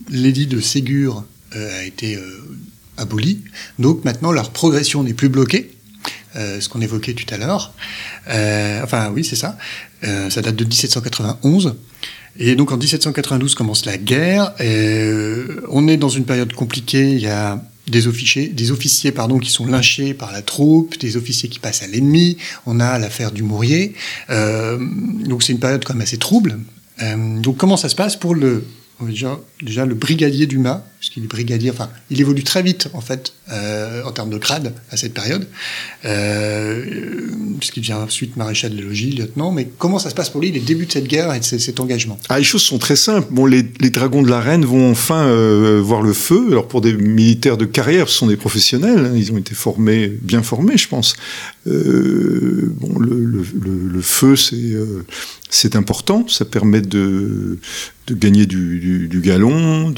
l'édit 0.09 0.47
de 0.47 0.59
Ségur 0.59 1.23
a 1.51 1.83
été 1.83 2.19
aboli, 2.97 3.41
donc 3.79 4.03
maintenant 4.03 4.31
leur 4.31 4.51
progression 4.51 5.03
n'est 5.03 5.13
plus 5.13 5.29
bloquée. 5.29 5.74
Euh, 6.35 6.59
ce 6.59 6.67
qu'on 6.67 6.81
évoquait 6.81 7.13
tout 7.13 7.33
à 7.33 7.37
l'heure. 7.37 7.73
Euh, 8.29 8.81
enfin, 8.83 9.09
oui, 9.13 9.23
c'est 9.23 9.37
ça. 9.37 9.57
Euh, 10.03 10.29
ça 10.29 10.41
date 10.41 10.55
de 10.55 10.65
1791. 10.65 11.75
Et 12.37 12.55
donc 12.55 12.73
en 12.73 12.77
1792 12.77 13.55
commence 13.55 13.85
la 13.85 13.97
guerre. 13.97 14.53
on 15.69 15.87
est 15.87 15.95
dans 15.95 16.09
une 16.09 16.25
période 16.25 16.51
compliquée. 16.51 17.11
Il 17.11 17.19
y 17.19 17.27
a 17.27 17.63
des 17.87 18.07
officiers, 18.07 18.49
des 18.49 18.71
officiers 18.71 19.13
pardon, 19.13 19.39
qui 19.39 19.49
sont 19.49 19.65
lynchés 19.65 20.13
par 20.13 20.33
la 20.33 20.41
troupe, 20.41 20.99
des 20.99 21.15
officiers 21.15 21.47
qui 21.47 21.59
passent 21.59 21.83
à 21.83 21.87
l'ennemi. 21.87 22.35
On 22.65 22.81
a 22.81 22.99
l'affaire 22.99 23.31
du 23.31 23.41
Mourier. 23.41 23.93
donc 24.29 25.43
c'est 25.43 25.53
une 25.53 25.59
période 25.59 25.85
quand 25.85 25.93
même 25.93 26.01
assez 26.01 26.17
trouble. 26.17 26.59
donc 27.37 27.55
comment 27.55 27.77
ça 27.77 27.87
se 27.87 27.95
passe 27.95 28.17
pour 28.17 28.35
le 28.35 28.65
déjà, 29.01 29.39
déjà 29.61 29.85
le 29.85 29.93
brigadier 29.93 30.47
Dumas, 30.47 30.83
puisqu'il 30.99 31.23
est 31.25 31.27
brigadier, 31.27 31.69
enfin, 31.69 31.89
il 32.09 32.19
évolue 32.21 32.43
très 32.43 32.63
vite, 32.63 32.87
en 32.93 33.01
fait, 33.01 33.33
euh, 33.51 34.03
en 34.05 34.11
termes 34.11 34.29
de 34.29 34.37
grade 34.37 34.73
à 34.89 34.97
cette 34.97 35.13
période, 35.13 35.47
euh, 36.05 36.83
puisqu'il 37.59 37.81
devient 37.81 37.93
ensuite 37.93 38.37
maréchal 38.37 38.75
de 38.75 38.81
logis, 38.81 39.11
lieutenant. 39.11 39.51
Mais 39.51 39.67
comment 39.77 39.99
ça 39.99 40.09
se 40.09 40.15
passe 40.15 40.29
pour 40.29 40.41
lui, 40.41 40.51
les 40.51 40.61
débuts 40.61 40.85
de 40.85 40.91
cette 40.91 41.07
guerre 41.07 41.33
et 41.33 41.39
de 41.39 41.43
cet 41.43 41.79
engagement? 41.79 42.17
Ah, 42.29 42.39
Les 42.39 42.45
choses 42.45 42.63
sont 42.63 42.79
très 42.79 42.95
simples. 42.95 43.27
Bon, 43.31 43.45
les, 43.45 43.63
dragons 43.63 44.23
de 44.23 44.29
la 44.29 44.39
reine 44.39 44.65
vont 44.65 44.91
enfin 44.91 45.27
euh, 45.27 45.81
voir 45.83 46.01
le 46.01 46.13
feu. 46.13 46.47
Alors, 46.51 46.67
pour 46.67 46.81
des 46.81 46.93
militaires 46.93 47.57
de 47.57 47.65
carrière, 47.65 48.07
ce 48.07 48.17
sont 48.17 48.27
des 48.27 48.37
professionnels. 48.37 49.05
Hein, 49.05 49.13
ils 49.15 49.31
ont 49.31 49.37
été 49.37 49.53
formés, 49.53 50.07
bien 50.07 50.41
formés, 50.41 50.77
je 50.77 50.87
pense. 50.87 51.15
Bon, 51.65 52.99
le, 52.99 54.01
feu, 54.01 54.35
c'est 54.35 54.75
c'est 55.49 55.75
important, 55.75 56.27
ça 56.27 56.43
permet 56.45 56.81
de, 56.81 57.59
gagner 58.09 58.45
du, 58.45 59.21
galon, 59.23 59.91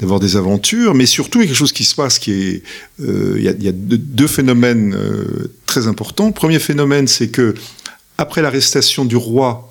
d'avoir 0.00 0.20
de, 0.20 0.26
des 0.26 0.36
aventures, 0.36 0.94
mais 0.94 1.06
surtout 1.06 1.40
il 1.40 1.42
y 1.42 1.44
a 1.44 1.48
quelque 1.48 1.56
chose 1.56 1.72
qui 1.72 1.84
se 1.84 1.94
passe 1.94 2.18
qui 2.18 2.32
est, 2.32 2.62
euh, 3.00 3.34
il 3.38 3.44
y 3.44 3.68
a, 3.68 3.72
deux, 3.72 4.26
phénomènes 4.26 4.94
euh, 4.94 5.52
très 5.66 5.86
importants. 5.86 6.32
Premier 6.32 6.58
phénomène, 6.58 7.06
c'est 7.06 7.28
que 7.28 7.54
après 8.18 8.42
l'arrestation 8.42 9.04
du 9.04 9.16
roi, 9.16 9.70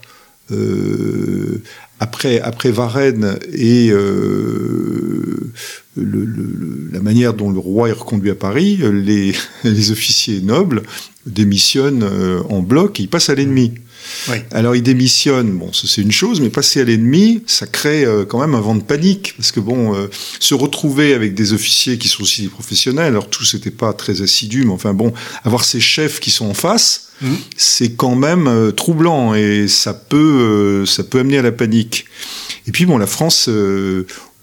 euh, 0.51 1.61
après, 1.99 2.39
après 2.41 2.71
Varennes 2.71 3.37
et 3.53 3.91
la 5.95 6.99
manière 6.99 7.33
dont 7.33 7.49
le 7.49 7.59
roi 7.59 7.89
est 7.89 7.93
reconduit 7.93 8.29
à 8.29 8.35
Paris, 8.35 8.79
les, 8.91 9.33
les 9.63 9.91
officiers 9.91 10.41
nobles 10.41 10.83
démissionnent 11.25 12.07
en 12.49 12.61
bloc 12.61 12.99
et 12.99 13.03
ils 13.03 13.09
passent 13.09 13.29
à 13.29 13.35
l'ennemi. 13.35 13.73
Oui. 14.29 14.37
Alors 14.51 14.75
il 14.75 14.83
démissionne, 14.83 15.51
bon, 15.51 15.71
c'est 15.73 16.01
une 16.01 16.11
chose, 16.11 16.41
mais 16.41 16.49
passer 16.49 16.81
à 16.81 16.83
l'ennemi, 16.83 17.43
ça 17.47 17.67
crée 17.67 18.05
euh, 18.05 18.25
quand 18.25 18.39
même 18.39 18.55
un 18.55 18.61
vent 18.61 18.75
de 18.75 18.83
panique, 18.83 19.33
parce 19.37 19.51
que 19.51 19.59
bon, 19.59 19.95
euh, 19.95 20.07
se 20.39 20.53
retrouver 20.53 21.13
avec 21.13 21.33
des 21.33 21.53
officiers 21.53 21.97
qui 21.97 22.07
sont 22.07 22.23
aussi 22.23 22.43
des 22.43 22.47
professionnels, 22.47 23.07
alors 23.07 23.29
tous 23.29 23.53
n'étaient 23.53 23.71
pas 23.71 23.93
très 23.93 24.21
assidus, 24.21 24.65
mais 24.65 24.71
enfin 24.71 24.93
bon, 24.93 25.13
avoir 25.43 25.63
ces 25.65 25.79
chefs 25.79 26.19
qui 26.19 26.31
sont 26.31 26.45
en 26.45 26.53
face, 26.53 27.09
mmh. 27.21 27.33
c'est 27.57 27.93
quand 27.93 28.15
même 28.15 28.47
euh, 28.47 28.71
troublant 28.71 29.33
et 29.35 29.67
ça 29.67 29.93
peut, 29.93 30.85
ça 30.85 31.03
peut 31.03 31.19
amener 31.19 31.37
à 31.37 31.41
la 31.41 31.51
panique. 31.51 32.05
Et 32.67 32.71
puis 32.71 32.85
bon, 32.85 32.97
la 32.97 33.07
France 33.07 33.49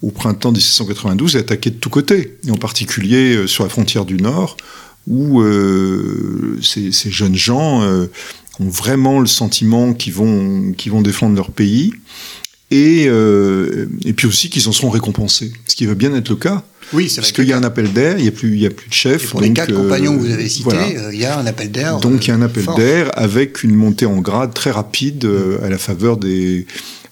au 0.03 0.11
printemps 0.11 0.53
1792 0.53 1.37
est 1.37 1.41
attaquée 1.41 1.71
de 1.71 1.77
tous 1.77 1.91
côtés, 1.91 2.39
et 2.47 2.51
en 2.51 2.57
particulier 2.57 3.47
sur 3.47 3.65
la 3.65 3.71
frontière 3.71 4.05
du 4.05 4.17
Nord, 4.17 4.57
où 5.07 5.43
ces, 6.63 6.93
ces, 6.93 7.11
jeunes 7.11 7.37
gens 7.37 7.83
ont 8.61 8.69
vraiment 8.69 9.21
le 9.21 9.27
sentiment 9.27 9.93
qu'ils 9.93 10.13
vont, 10.13 10.73
qu'ils 10.77 10.93
vont 10.93 11.03
défendre 11.03 11.35
leur 11.37 11.51
pays. 11.51 11.93
Et, 12.73 13.07
euh, 13.09 13.87
et 14.05 14.13
puis 14.13 14.29
aussi 14.29 14.49
qu'ils 14.49 14.69
en 14.69 14.73
seront 14.73 14.91
récompensés, 14.91 15.53
ce 15.67 15.75
qui 15.75 15.87
va 15.87 15.95
bien 15.95 16.15
être 16.15 16.29
le 16.29 16.37
cas. 16.37 16.63
Oui, 16.93 17.09
c'est 17.09 17.17
Parce 17.21 17.33
qu'il 17.33 17.49
y 17.49 17.53
a 17.53 17.57
un 17.57 17.65
appel 17.65 17.93
d'air, 17.93 18.17
il 18.17 18.23
n'y 18.23 18.29
a, 18.29 18.33
plus, 18.33 18.57
y 18.57 18.67
a 18.67 18.71
plus 18.71 18.89
de 18.89 18.95
chef. 18.95 19.25
Et 19.25 19.27
pour 19.27 19.41
donc, 19.41 19.49
les 19.49 19.55
quatre 19.55 19.73
euh, 19.73 19.77
compagnons 19.83 20.17
que 20.17 20.21
vous 20.21 20.31
avez 20.31 20.49
cités, 20.49 20.65
voilà. 20.65 20.87
euh, 20.87 21.11
il 21.13 21.21
y 21.21 21.25
a 21.25 21.39
un 21.39 21.47
appel 21.47 21.71
d'air. 21.73 21.99
Donc 21.99 22.27
il 22.27 22.29
y 22.29 22.31
a 22.31 22.37
un 22.37 22.43
appel 22.43 22.65
d'air 22.77 23.11
avec 23.15 23.65
une 23.65 23.75
montée 23.75 24.07
en 24.07 24.19
grade 24.21 24.55
très 24.55 24.71
rapide 24.71 25.25
euh, 25.25 25.59
à 25.65 25.69
la 25.69 25.79
faveur 25.79 26.17
des, 26.17 26.67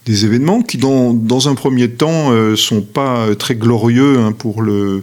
des 0.07 0.25
événements 0.25 0.63
qui, 0.63 0.79
dans, 0.79 1.13
dans 1.13 1.49
un 1.49 1.55
premier 1.57 1.91
temps, 1.91 2.31
euh, 2.31 2.55
sont 2.55 2.83
pas 2.83 3.35
très 3.37 3.57
glorieux 3.57 4.19
hein, 4.19 4.31
pour 4.33 4.63
le 4.63 5.03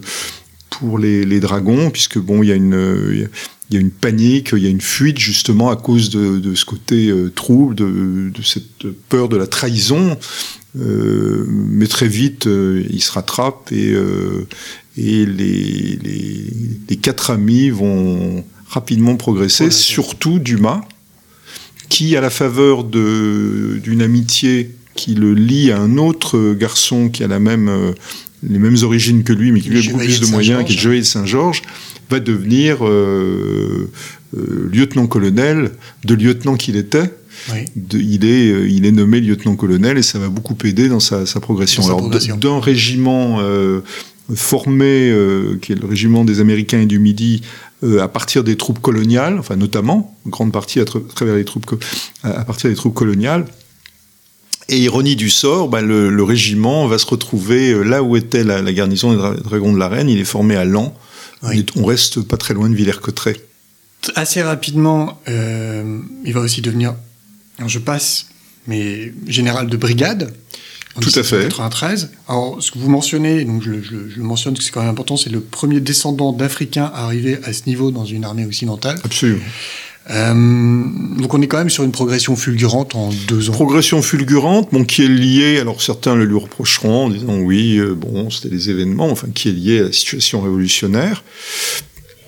pour 0.70 0.98
les, 0.98 1.24
les 1.24 1.40
dragons, 1.40 1.90
puisque 1.90 2.18
bon, 2.18 2.42
il 2.42 2.48
y 2.48 2.52
a 2.52 2.54
une 2.54 3.28
il 3.70 3.74
y 3.74 3.78
a 3.78 3.80
une 3.80 3.90
panique, 3.90 4.50
il 4.56 4.62
y 4.62 4.66
a 4.66 4.70
une 4.70 4.80
fuite 4.80 5.18
justement 5.18 5.70
à 5.70 5.76
cause 5.76 6.10
de, 6.10 6.38
de 6.38 6.54
ce 6.54 6.64
côté 6.64 7.08
euh, 7.08 7.30
trouble, 7.30 7.74
de, 7.74 8.30
de, 8.32 8.42
cette 8.42 8.86
peur 9.08 9.28
de 9.28 9.36
la 9.36 9.46
trahison. 9.46 10.16
Euh, 10.78 11.44
mais 11.48 11.86
très 11.86 12.06
vite, 12.06 12.46
euh, 12.46 12.84
il 12.90 13.02
se 13.02 13.10
rattrape 13.10 13.72
et, 13.72 13.94
et 14.96 15.26
les, 15.26 15.98
les, 16.02 16.46
les, 16.88 16.96
quatre 16.96 17.30
amis 17.30 17.70
vont 17.70 18.44
rapidement 18.68 19.16
progresser, 19.16 19.64
ouais, 19.64 19.70
surtout 19.70 20.38
Dumas, 20.38 20.82
qui, 21.88 22.16
à 22.16 22.20
la 22.20 22.30
faveur 22.30 22.84
d'une 22.84 24.02
amitié 24.02 24.74
qui 24.94 25.14
le 25.14 25.34
lie 25.34 25.72
à 25.72 25.80
un 25.80 25.98
autre 25.98 26.54
garçon 26.54 27.08
qui 27.08 27.24
a 27.24 27.26
la 27.26 27.38
même, 27.38 27.94
les 28.42 28.58
mêmes 28.58 28.78
origines 28.82 29.24
que 29.24 29.32
lui, 29.32 29.52
mais 29.52 29.60
qui 29.60 29.70
lui 29.70 29.78
a 29.78 29.90
beaucoup 29.90 30.04
plus 30.04 30.20
de 30.20 30.26
moyens, 30.26 30.64
qui 30.64 30.74
est 30.74 30.78
Joël 30.78 31.04
Saint-Georges, 31.04 31.62
va 32.10 32.20
devenir 32.20 32.86
euh, 32.86 33.90
euh, 34.36 34.70
lieutenant-colonel 34.72 35.72
de 36.04 36.14
lieutenant 36.14 36.56
qu'il 36.56 36.76
était. 36.76 37.12
Oui. 37.52 37.64
De, 37.76 37.98
il, 37.98 38.24
est, 38.24 38.50
euh, 38.50 38.68
il 38.68 38.86
est 38.86 38.92
nommé 38.92 39.20
lieutenant-colonel 39.20 39.98
et 39.98 40.02
ça 40.02 40.18
va 40.18 40.28
beaucoup 40.28 40.56
aider 40.64 40.88
dans 40.88 41.00
sa, 41.00 41.26
sa 41.26 41.40
progression. 41.40 41.82
Dans 41.82 41.98
Alors, 41.98 42.36
d'un 42.38 42.60
régiment 42.60 43.38
euh, 43.40 43.80
formé, 44.34 45.10
euh, 45.10 45.58
qui 45.60 45.72
est 45.72 45.76
le 45.76 45.86
régiment 45.86 46.24
des 46.24 46.40
Américains 46.40 46.80
et 46.80 46.86
du 46.86 46.98
Midi, 46.98 47.42
euh, 47.84 48.00
à 48.00 48.08
partir 48.08 48.42
des 48.42 48.56
troupes 48.56 48.80
coloniales, 48.80 49.38
enfin 49.38 49.56
notamment, 49.56 50.16
en 50.26 50.30
grande 50.30 50.52
partie 50.52 50.80
à, 50.80 50.84
tra 50.84 50.98
travers 51.14 51.34
les 51.34 51.44
troupes, 51.44 51.82
à 52.22 52.44
partir 52.44 52.70
des 52.70 52.76
troupes 52.76 52.94
coloniales, 52.94 53.44
et 54.68 54.78
ironie 54.78 55.14
du 55.14 55.30
sort, 55.30 55.68
bah, 55.68 55.80
le, 55.80 56.10
le, 56.10 56.22
régiment 56.24 56.88
va 56.88 56.98
se 56.98 57.06
retrouver 57.06 57.84
là 57.84 58.02
où 58.02 58.16
était 58.16 58.42
la, 58.42 58.62
la 58.62 58.72
garnison 58.72 59.12
des 59.12 59.16
dra 59.16 59.34
dragons 59.34 59.72
de 59.72 59.78
la 59.78 59.88
Reine. 59.88 60.08
Il 60.08 60.18
est 60.18 60.24
formé 60.24 60.56
à 60.56 60.64
Lens. 60.64 60.90
Oui. 61.42 61.64
On 61.76 61.84
reste 61.84 62.22
pas 62.22 62.36
très 62.36 62.54
loin 62.54 62.68
de 62.68 62.74
Villers-Cotterêts. 62.74 63.36
Assez 64.14 64.42
rapidement, 64.42 65.20
euh, 65.28 66.00
il 66.24 66.32
va 66.32 66.40
aussi 66.40 66.62
devenir, 66.62 66.94
alors 67.58 67.68
je 67.68 67.78
passe, 67.78 68.26
mais 68.66 69.12
général 69.26 69.68
de 69.68 69.76
brigade. 69.76 70.32
Tout 71.00 71.10
à 71.14 71.22
fait. 71.22 71.48
93. 71.48 72.10
Alors, 72.28 72.62
ce 72.62 72.70
que 72.70 72.78
vous 72.78 72.88
mentionnez, 72.88 73.44
donc 73.44 73.62
je, 73.62 73.82
je, 73.82 74.08
je 74.08 74.20
mentionne 74.22 74.56
que 74.56 74.62
c'est 74.62 74.70
quand 74.70 74.80
même 74.80 74.90
important, 74.90 75.16
c'est 75.16 75.28
le 75.30 75.40
premier 75.40 75.80
descendant 75.80 76.32
d'Africains 76.32 76.90
à 76.94 77.04
arriver 77.04 77.38
à 77.44 77.52
ce 77.52 77.62
niveau 77.66 77.90
dans 77.90 78.06
une 78.06 78.24
armée 78.24 78.46
occidentale. 78.46 78.98
Absolument. 79.04 79.42
Euh, 80.08 80.84
donc 81.18 81.34
on 81.34 81.42
est 81.42 81.48
quand 81.48 81.58
même 81.58 81.70
sur 81.70 81.82
une 81.82 81.92
progression 81.92 82.36
fulgurante 82.36 82.94
en 82.94 83.10
deux 83.26 83.50
ans. 83.50 83.52
Progression 83.52 84.02
fulgurante, 84.02 84.68
bon, 84.72 84.84
qui 84.84 85.04
est 85.04 85.08
liée, 85.08 85.58
alors 85.58 85.82
certains 85.82 86.14
le 86.14 86.24
lui 86.24 86.38
reprocheront 86.38 87.06
en 87.06 87.10
disant 87.10 87.38
oui, 87.38 87.78
euh, 87.78 87.94
bon, 87.94 88.30
c'était 88.30 88.48
des 88.48 88.70
événements, 88.70 89.10
enfin, 89.10 89.28
qui 89.34 89.48
est 89.48 89.52
liée 89.52 89.80
à 89.80 89.84
la 89.84 89.92
situation 89.92 90.40
révolutionnaire 90.40 91.24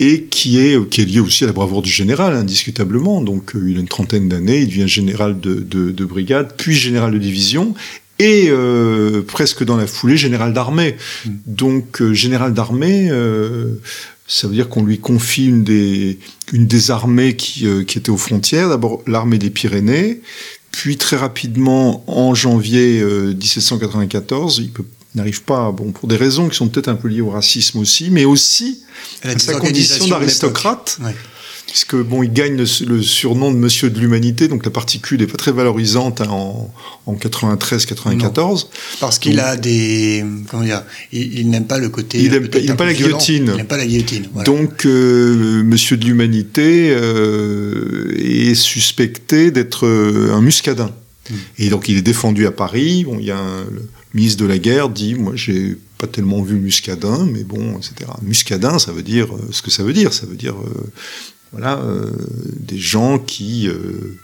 et 0.01 0.25
qui 0.25 0.59
est, 0.59 0.89
qui 0.89 1.01
est 1.03 1.05
lié 1.05 1.21
aussi 1.21 1.45
à 1.45 1.47
la 1.49 1.53
bravoure 1.53 1.83
du 1.83 1.91
général, 1.91 2.35
indiscutablement. 2.35 3.21
Donc 3.21 3.55
euh, 3.55 3.71
il 3.71 3.77
a 3.77 3.81
une 3.81 3.89
trentaine 3.89 4.29
d'années, 4.29 4.61
il 4.61 4.69
devient 4.69 4.89
général 4.89 5.41
de, 5.41 5.55
de, 5.55 5.91
de, 5.91 6.05
brigade, 6.05 6.55
puis 6.57 6.75
général 6.75 7.13
de 7.13 7.19
division, 7.19 7.75
et 8.19 8.47
euh, 8.49 9.23
presque 9.23 9.65
dans 9.65 9.77
la 9.77 9.87
foulée, 9.87 10.17
général 10.17 10.53
d'armée. 10.53 10.97
Mmh. 11.25 11.31
Donc 11.47 12.03
euh, 12.03 12.13
général 12.13 12.55
d'armée, 12.55 13.09
euh, 13.11 13.81
ça 14.29 14.47
veut 14.47 14.55
dire 14.55 14.69
qu'on 14.69 14.85
lui 14.85 14.99
confie 14.99 15.47
une 15.47 15.65
des, 15.65 16.19
une 16.53 16.67
des 16.67 16.91
armées 16.91 17.35
qui, 17.35 17.67
euh, 17.67 17.83
qui 17.83 17.99
était 17.99 18.11
aux 18.11 18.19
frontières, 18.19 18.69
d'abord 18.69 19.03
l'armée 19.07 19.39
des 19.39 19.51
Pyrénées, 19.51 20.21
puis 20.71 20.99
très 20.99 21.17
rapidement, 21.17 22.05
en 22.07 22.35
janvier 22.35 23.01
euh, 23.01 23.35
1794, 23.35 24.59
il 24.59 24.71
n'arrive 25.15 25.43
pas, 25.43 25.73
bon, 25.73 25.93
pour 25.93 26.09
des 26.09 26.17
raisons 26.17 26.49
qui 26.49 26.57
sont 26.57 26.69
peut-être 26.69 26.89
un 26.89 26.95
peu 26.95 27.09
liées 27.09 27.23
au 27.23 27.31
racisme 27.31 27.79
aussi, 27.79 28.11
mais 28.11 28.27
aussi 28.27 28.83
à, 29.25 29.31
à 29.31 29.39
sa 29.39 29.55
condition 29.55 30.07
d'aristocrate. 30.07 30.99
Ouais 31.03 31.15
puisque 31.69 31.97
bon, 31.97 32.23
il 32.23 32.33
gagne 32.33 32.57
le, 32.57 32.65
le, 32.87 33.03
surnom 33.03 33.53
de 33.53 33.57
Monsieur 33.57 33.91
de 33.91 34.01
l'humanité, 34.01 34.49
donc 34.49 34.65
la 34.65 34.71
particule 34.71 35.21
n'est 35.21 35.27
pas 35.27 35.37
très 35.37 35.53
valorisante 35.53 36.23
hein, 36.23 36.29
en, 36.31 36.73
en 37.07 37.15
93-94. 37.15 38.67
Parce 39.01 39.19
qu'il 39.19 39.39
a 39.39 39.57
des, 39.57 40.25
comment 40.51 40.65
dire, 40.65 40.83
il, 41.13 41.39
il 41.39 41.51
n'aime 41.51 41.67
pas 41.67 41.79
le 41.79 41.91
côté. 41.91 42.21
Il 42.21 42.31
n'aime 42.31 42.49
pas, 42.49 42.87
la 42.87 42.95
guillotine. 42.95 43.51
Il 43.53 43.57
n'aime 43.57 43.67
pas 43.67 43.77
la 43.77 43.87
guillotine. 43.87 44.29
Voilà. 44.33 44.47
Donc 44.47 44.87
euh, 44.87 45.63
Monsieur 45.63 45.99
de 45.99 46.07
l'humanité 46.07 46.91
euh, 46.91 48.15
est 48.17 48.55
suspecté 48.55 49.51
d'être 49.51 49.87
euh, 49.87 50.33
un 50.33 50.41
muscadin. 50.41 50.91
Mmh. 51.31 51.35
Et 51.59 51.69
donc 51.69 51.89
il 51.89 51.99
est 51.99 52.03
défendu 52.03 52.47
à 52.47 52.51
Paris. 52.51 53.05
Bon, 53.05 53.19
il 53.19 53.27
y 53.27 53.31
a 53.31 53.39
un, 53.39 53.65
le 53.71 53.89
ministre 54.15 54.43
de 54.43 54.49
la 54.49 54.59
guerre 54.59 54.89
dit, 54.89 55.15
moi 55.15 55.33
j'ai 55.35 55.77
pas 55.99 56.07
tellement 56.07 56.41
vu 56.43 56.57
muscadin, 56.57 57.29
mais 57.31 57.45
bon, 57.45 57.77
etc. 57.77 58.11
Muscadin, 58.23 58.79
ça 58.79 58.93
veut 58.93 59.03
dire 59.03 59.29
ce 59.51 59.61
que 59.61 59.71
ça 59.71 59.83
veut 59.83 59.93
dire. 59.93 60.15
Ça 60.15 60.25
veut 60.25 60.37
dire 60.37 60.55
voilà, 61.53 61.79
euh, 61.79 62.11
des 62.59 62.79
gens 62.79 63.19
qui 63.19 63.69
euh, 63.69 64.19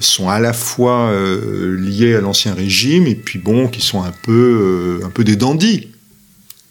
sont 0.00 0.28
à 0.28 0.40
la 0.40 0.52
fois 0.52 1.10
euh, 1.10 1.76
liés 1.78 2.14
à 2.14 2.20
l'ancien 2.20 2.54
régime 2.54 3.06
et 3.06 3.14
puis 3.14 3.38
bon, 3.38 3.68
qui 3.68 3.82
sont 3.82 4.02
un 4.02 4.12
peu, 4.22 5.00
un 5.04 5.10
peu 5.10 5.24
des 5.24 5.36
dandys. 5.36 5.88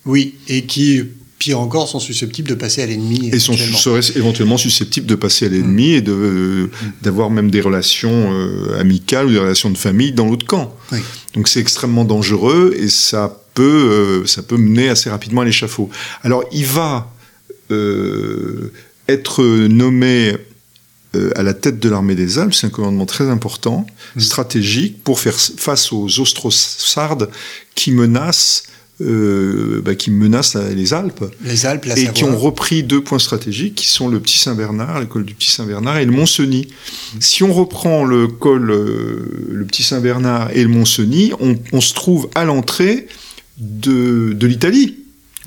Oui, 0.05 0.35
et 0.47 0.65
qui 0.65 1.03
pire 1.37 1.59
encore, 1.59 1.87
sont 1.87 1.99
susceptibles 1.99 2.47
de 2.47 2.55
passer 2.55 2.81
à 2.81 2.85
l'ennemi. 2.85 3.29
Et 3.33 3.39
sont, 3.39 3.53
seraient 3.53 4.01
éventuellement 4.15 4.57
susceptibles 4.57 5.05
de 5.05 5.15
passer 5.15 5.45
à 5.45 5.49
l'ennemi 5.49 5.91
mmh. 5.91 5.95
et 5.95 6.01
de, 6.01 6.69
d'avoir 7.01 7.29
même 7.29 7.51
des 7.51 7.61
relations 7.61 8.31
euh, 8.33 8.79
amicales 8.79 9.27
ou 9.27 9.31
des 9.31 9.39
relations 9.39 9.69
de 9.69 9.77
famille 9.77 10.11
dans 10.11 10.25
l'autre 10.25 10.45
camp. 10.45 10.75
Oui. 10.91 10.99
Donc 11.33 11.47
c'est 11.47 11.59
extrêmement 11.59 12.05
dangereux 12.05 12.73
et 12.77 12.89
ça 12.89 13.37
peut, 13.53 13.63
euh, 13.63 14.25
ça 14.25 14.43
peut 14.43 14.57
mener 14.57 14.89
assez 14.89 15.09
rapidement 15.09 15.41
à 15.41 15.45
l'échafaud. 15.45 15.89
Alors 16.23 16.43
il 16.51 16.65
va 16.65 17.11
euh, 17.71 18.71
être 19.07 19.43
nommé 19.67 20.35
euh, 21.15 21.31
à 21.35 21.43
la 21.43 21.53
tête 21.53 21.79
de 21.79 21.89
l'armée 21.89 22.15
des 22.15 22.39
Alpes, 22.39 22.53
c'est 22.53 22.67
un 22.67 22.71
commandement 22.71 23.05
très 23.05 23.29
important, 23.29 23.85
mmh. 24.15 24.19
stratégique, 24.19 25.03
pour 25.03 25.19
faire 25.19 25.35
face 25.35 25.93
aux 25.93 26.19
Ostrosardes 26.19 27.29
qui 27.75 27.91
menacent 27.91 28.63
euh, 29.01 29.81
bah, 29.83 29.93
qui 29.93 30.09
menacent 30.09 30.53
la, 30.53 30.69
les 30.69 30.93
Alpes, 30.93 31.25
les 31.43 31.65
Alpes 31.65 31.85
et 31.97 32.07
qui 32.13 32.23
ont 32.23 32.37
repris 32.37 32.81
deux 32.81 33.03
points 33.03 33.19
stratégiques 33.19 33.75
qui 33.75 33.87
sont 33.87 34.07
le 34.07 34.21
Petit 34.21 34.37
Saint-Bernard, 34.37 35.01
l'école 35.01 35.25
du 35.25 35.33
Petit 35.33 35.51
Saint-Bernard 35.51 35.97
et 35.97 36.05
le 36.05 36.13
Mont-Cenis. 36.13 36.67
Mmh. 36.67 37.17
Si 37.19 37.43
on 37.43 37.51
reprend 37.51 38.05
le 38.05 38.27
col, 38.27 38.71
euh, 38.71 39.49
le 39.51 39.65
Petit 39.65 39.83
Saint-Bernard 39.83 40.51
et 40.53 40.63
le 40.63 40.69
Mont-Cenis, 40.69 41.33
on, 41.41 41.57
on, 41.73 41.81
se 41.81 41.93
trouve 41.93 42.29
à 42.35 42.45
l'entrée 42.45 43.07
de, 43.57 44.31
de 44.33 44.47
l'Italie. 44.47 44.97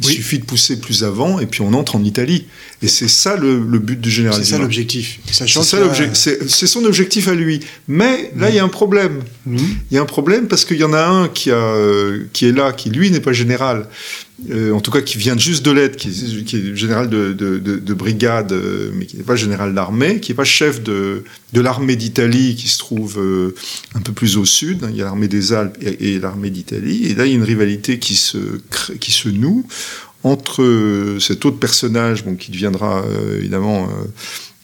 Il 0.00 0.06
oui. 0.06 0.14
suffit 0.14 0.38
de 0.38 0.44
pousser 0.44 0.78
plus 0.78 1.02
avant 1.02 1.40
et 1.40 1.46
puis 1.46 1.60
on 1.62 1.72
entre 1.74 1.96
en 1.96 2.04
Italie. 2.04 2.46
Et 2.82 2.88
c'est 2.88 3.08
ça 3.08 3.36
le, 3.36 3.58
le, 3.58 3.78
but 3.78 4.00
du 4.00 4.10
général. 4.10 4.38
C'est 4.38 4.50
ça 4.50 4.58
l'objectif. 4.58 5.18
C'est 5.30 6.66
son 6.66 6.84
objectif 6.84 7.26
à 7.28 7.34
lui. 7.34 7.60
Mais 7.88 8.32
là, 8.36 8.46
mmh. 8.46 8.50
il 8.50 8.54
y 8.54 8.58
a 8.58 8.64
un 8.64 8.68
problème. 8.68 9.22
Mmh. 9.46 9.56
Il 9.90 9.94
y 9.94 9.98
a 9.98 10.02
un 10.02 10.06
problème 10.06 10.46
parce 10.46 10.64
qu'il 10.64 10.76
y 10.76 10.84
en 10.84 10.92
a 10.92 11.04
un 11.04 11.28
qui, 11.28 11.50
a, 11.50 12.12
qui 12.32 12.46
est 12.46 12.52
là, 12.52 12.72
qui 12.72 12.90
lui 12.90 13.10
n'est 13.10 13.20
pas 13.20 13.32
général. 13.32 13.88
Euh, 14.50 14.72
en 14.72 14.80
tout 14.80 14.92
cas 14.92 15.00
qui 15.00 15.18
vient 15.18 15.36
juste 15.36 15.64
de 15.64 15.72
l'aide, 15.72 15.96
qui, 15.96 16.10
qui, 16.44 16.56
est 16.56 16.76
général 16.76 17.10
de, 17.10 17.32
de, 17.32 17.58
de, 17.58 17.76
de 17.76 17.94
brigade, 17.94 18.52
euh, 18.52 18.92
mais 18.94 19.04
qui 19.04 19.16
n'est 19.16 19.24
pas 19.24 19.34
général 19.34 19.74
d'armée, 19.74 20.20
qui 20.20 20.30
n'est 20.30 20.36
pas 20.36 20.44
chef 20.44 20.80
de, 20.80 21.24
l'armée 21.52 21.96
d'Italie, 21.96 22.54
qui 22.54 22.68
se 22.68 22.78
trouve 22.78 23.18
euh, 23.18 23.54
un 23.94 24.00
peu 24.00 24.12
plus 24.12 24.36
au 24.36 24.44
sud. 24.44 24.84
Hein, 24.84 24.90
il 24.90 24.96
y 24.96 25.02
a 25.02 25.04
l'armée 25.04 25.26
des 25.26 25.52
Alpes 25.52 25.76
et, 25.80 26.14
et 26.14 26.20
l'armée 26.20 26.50
d'Italie. 26.50 27.06
Et 27.06 27.14
là, 27.14 27.26
il 27.26 27.30
y 27.30 27.32
a 27.32 27.36
une 27.36 27.42
rivalité 27.42 27.98
qui 27.98 28.14
se, 28.14 28.38
qui 29.00 29.10
se 29.10 29.28
noue 29.28 29.66
entre 30.22 31.16
cet 31.20 31.44
autre 31.44 31.58
personnage, 31.58 32.24
bon, 32.24 32.34
qui 32.34 32.50
deviendra 32.50 33.04
évidemment 33.38 33.88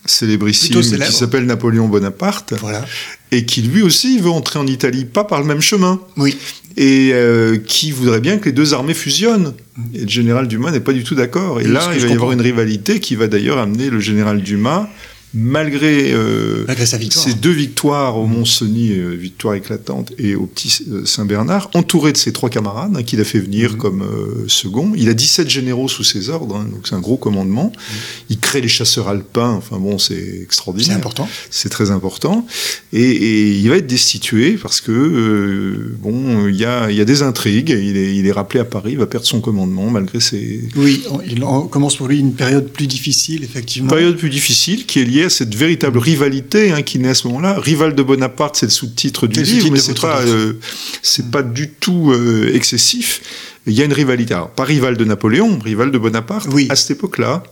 célébrissime, 0.07 0.81
qui 0.81 1.13
s'appelle 1.13 1.47
Napoléon 1.47 1.89
Bonaparte, 1.89 2.55
voilà. 2.61 2.85
et 3.31 3.45
qui 3.47 3.63
lui 3.63 3.83
aussi 3.83 4.19
veut 4.19 4.31
entrer 4.31 4.59
en 4.59 4.67
Italie, 4.67 5.05
pas 5.05 5.25
par 5.25 5.41
le 5.41 5.47
même 5.47 5.61
chemin. 5.61 6.01
Oui. 6.17 6.37
Et 6.77 7.11
euh, 7.13 7.57
qui 7.57 7.93
voudrait 7.93 8.21
bien 8.21 8.39
que 8.39 8.47
les 8.47 8.53
deux 8.53 8.75
armées 8.75 8.95
fusionnent. 8.95 9.55
Et 9.95 10.01
le 10.01 10.09
général 10.09 10.49
Dumas 10.49 10.73
n'est 10.73 10.81
pas 10.81 10.93
du 10.93 11.05
tout 11.05 11.15
d'accord. 11.15 11.61
Et, 11.61 11.65
et 11.65 11.69
là, 11.69 11.91
il 11.95 12.01
va 12.01 12.09
y 12.09 12.13
avoir 12.13 12.33
une 12.33 12.41
rivalité 12.41 13.01
qui 13.01 13.15
va 13.15 13.29
d'ailleurs 13.29 13.59
amener 13.59 13.91
le 13.91 14.01
général 14.01 14.43
Dumas 14.43 14.89
malgré, 15.35 16.13
euh, 16.13 16.65
malgré 16.67 16.85
victoire. 16.99 17.25
ces 17.25 17.35
deux 17.35 17.51
victoires 17.51 18.17
au 18.17 18.27
Mont-Cenis, 18.27 18.93
euh, 18.93 19.15
victoire 19.15 19.55
éclatante, 19.55 20.13
et 20.19 20.37
au 20.37 20.47
Petit 20.47 20.85
euh, 20.91 21.05
Saint-Bernard, 21.05 21.71
entouré 21.75 22.13
de 22.13 22.17
ses 22.17 22.33
trois 22.33 22.49
camarades 22.49 22.97
hein, 22.97 23.03
qu'il 23.03 23.21
a 23.21 23.25
fait 23.25 23.41
venir 23.41 23.73
mmh. 23.73 23.77
comme 23.77 24.03
euh, 24.03 24.45
second. 24.47 24.93
Il 24.97 25.09
a 25.09 25.15
17 25.15 25.51
généraux 25.51 25.89
sous 25.89 26.05
ses 26.05 26.31
ordres, 26.31 26.57
hein, 26.57 26.69
donc 26.71 26.87
c'est 26.87 26.95
un 26.95 27.01
gros 27.01 27.17
commandement. 27.17 27.73
Mmh. 27.75 27.93
Il 28.31 28.39
crée 28.39 28.61
les 28.61 28.69
chasseurs 28.69 29.09
alpins, 29.09 29.51
enfin 29.51 29.79
bon, 29.79 29.99
c'est 29.99 30.41
extraordinaire. 30.43 30.93
C'est 30.93 30.97
important. 30.97 31.29
C'est 31.51 31.69
très 31.69 31.91
important. 31.91 32.47
Et, 32.93 33.03
et, 33.03 33.59
il 33.59 33.69
va 33.69 33.77
être 33.77 33.87
destitué 33.87 34.53
parce 34.53 34.81
que, 34.81 35.95
bon, 36.01 36.47
il 36.49 36.57
y 36.57 36.65
a, 36.65 36.91
y 36.91 37.01
a 37.01 37.05
des 37.05 37.23
intrigues. 37.23 37.71
Il 37.71 37.97
est, 37.97 38.15
il 38.15 38.27
est 38.27 38.33
rappelé 38.33 38.61
à 38.61 38.65
Paris, 38.65 38.93
il 38.93 38.99
va 38.99 39.07
perdre 39.07 39.27
son 39.27 39.41
commandement 39.41 39.91
malgré 39.91 40.21
ses... 40.21 40.69
Oui, 40.77 41.03
il 41.27 41.41
commence 41.71 41.97
pour 41.97 42.09
lui 42.09 42.21
une 42.21 42.35
période 42.35 42.69
plus 42.69 42.87
difficile, 42.87 43.43
effectivement. 43.43 43.91
Une 43.91 43.97
période 43.97 44.17
plus 44.17 44.31
difficile 44.31 44.87
qui 44.87 45.01
est 45.01 45.05
liée 45.05 45.24
cette 45.31 45.55
véritable 45.55 45.99
rivalité 45.99 46.73
hein, 46.73 46.83
qui 46.83 46.99
naît 46.99 47.11
à 47.11 47.15
ce 47.15 47.27
moment-là. 47.29 47.59
Rival 47.59 47.95
de 47.95 48.03
Bonaparte, 48.03 48.57
c'est 48.57 48.67
le 48.67 48.71
sous-titre 48.73 49.27
du 49.27 49.43
livre, 49.43 49.71
mais 49.71 49.79
c'est 49.79 50.01
pas, 50.01 50.21
euh, 50.23 50.55
c'est 51.03 51.31
pas 51.31 51.43
du 51.43 51.71
tout 51.71 52.13
euh, 52.13 52.51
excessif. 52.55 53.21
Il 53.67 53.73
y 53.73 53.83
a 53.83 53.85
une 53.85 53.93
rivalité. 53.93 54.35
Alors, 54.35 54.51
pas 54.51 54.65
rival 54.65 54.97
de 54.97 55.05
Napoléon, 55.05 55.59
rival 55.59 55.91
de 55.91 55.99
Bonaparte 55.99 56.49
Oui. 56.53 56.67
à 56.71 56.77
cette 56.77 56.93
époque-là. 56.93 57.43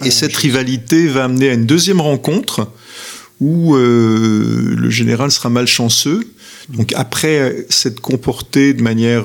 Ah, 0.00 0.06
Et 0.06 0.10
cette 0.10 0.36
rivalité 0.36 1.06
va 1.08 1.24
amener 1.24 1.50
à 1.50 1.54
une 1.54 1.66
deuxième 1.66 2.00
rencontre 2.00 2.68
où 3.40 3.74
euh, 3.74 4.74
le 4.76 4.90
général 4.90 5.30
sera 5.30 5.50
malchanceux. 5.50 6.26
Donc 6.68 6.92
après 6.94 7.66
s'être 7.70 8.00
comporté 8.00 8.72
de 8.72 8.82
manière 8.82 9.24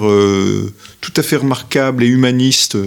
tout 1.01 1.13
à 1.15 1.21
fait 1.21 1.35
remarquable 1.35 2.03
et 2.03 2.07
humaniste 2.07 2.77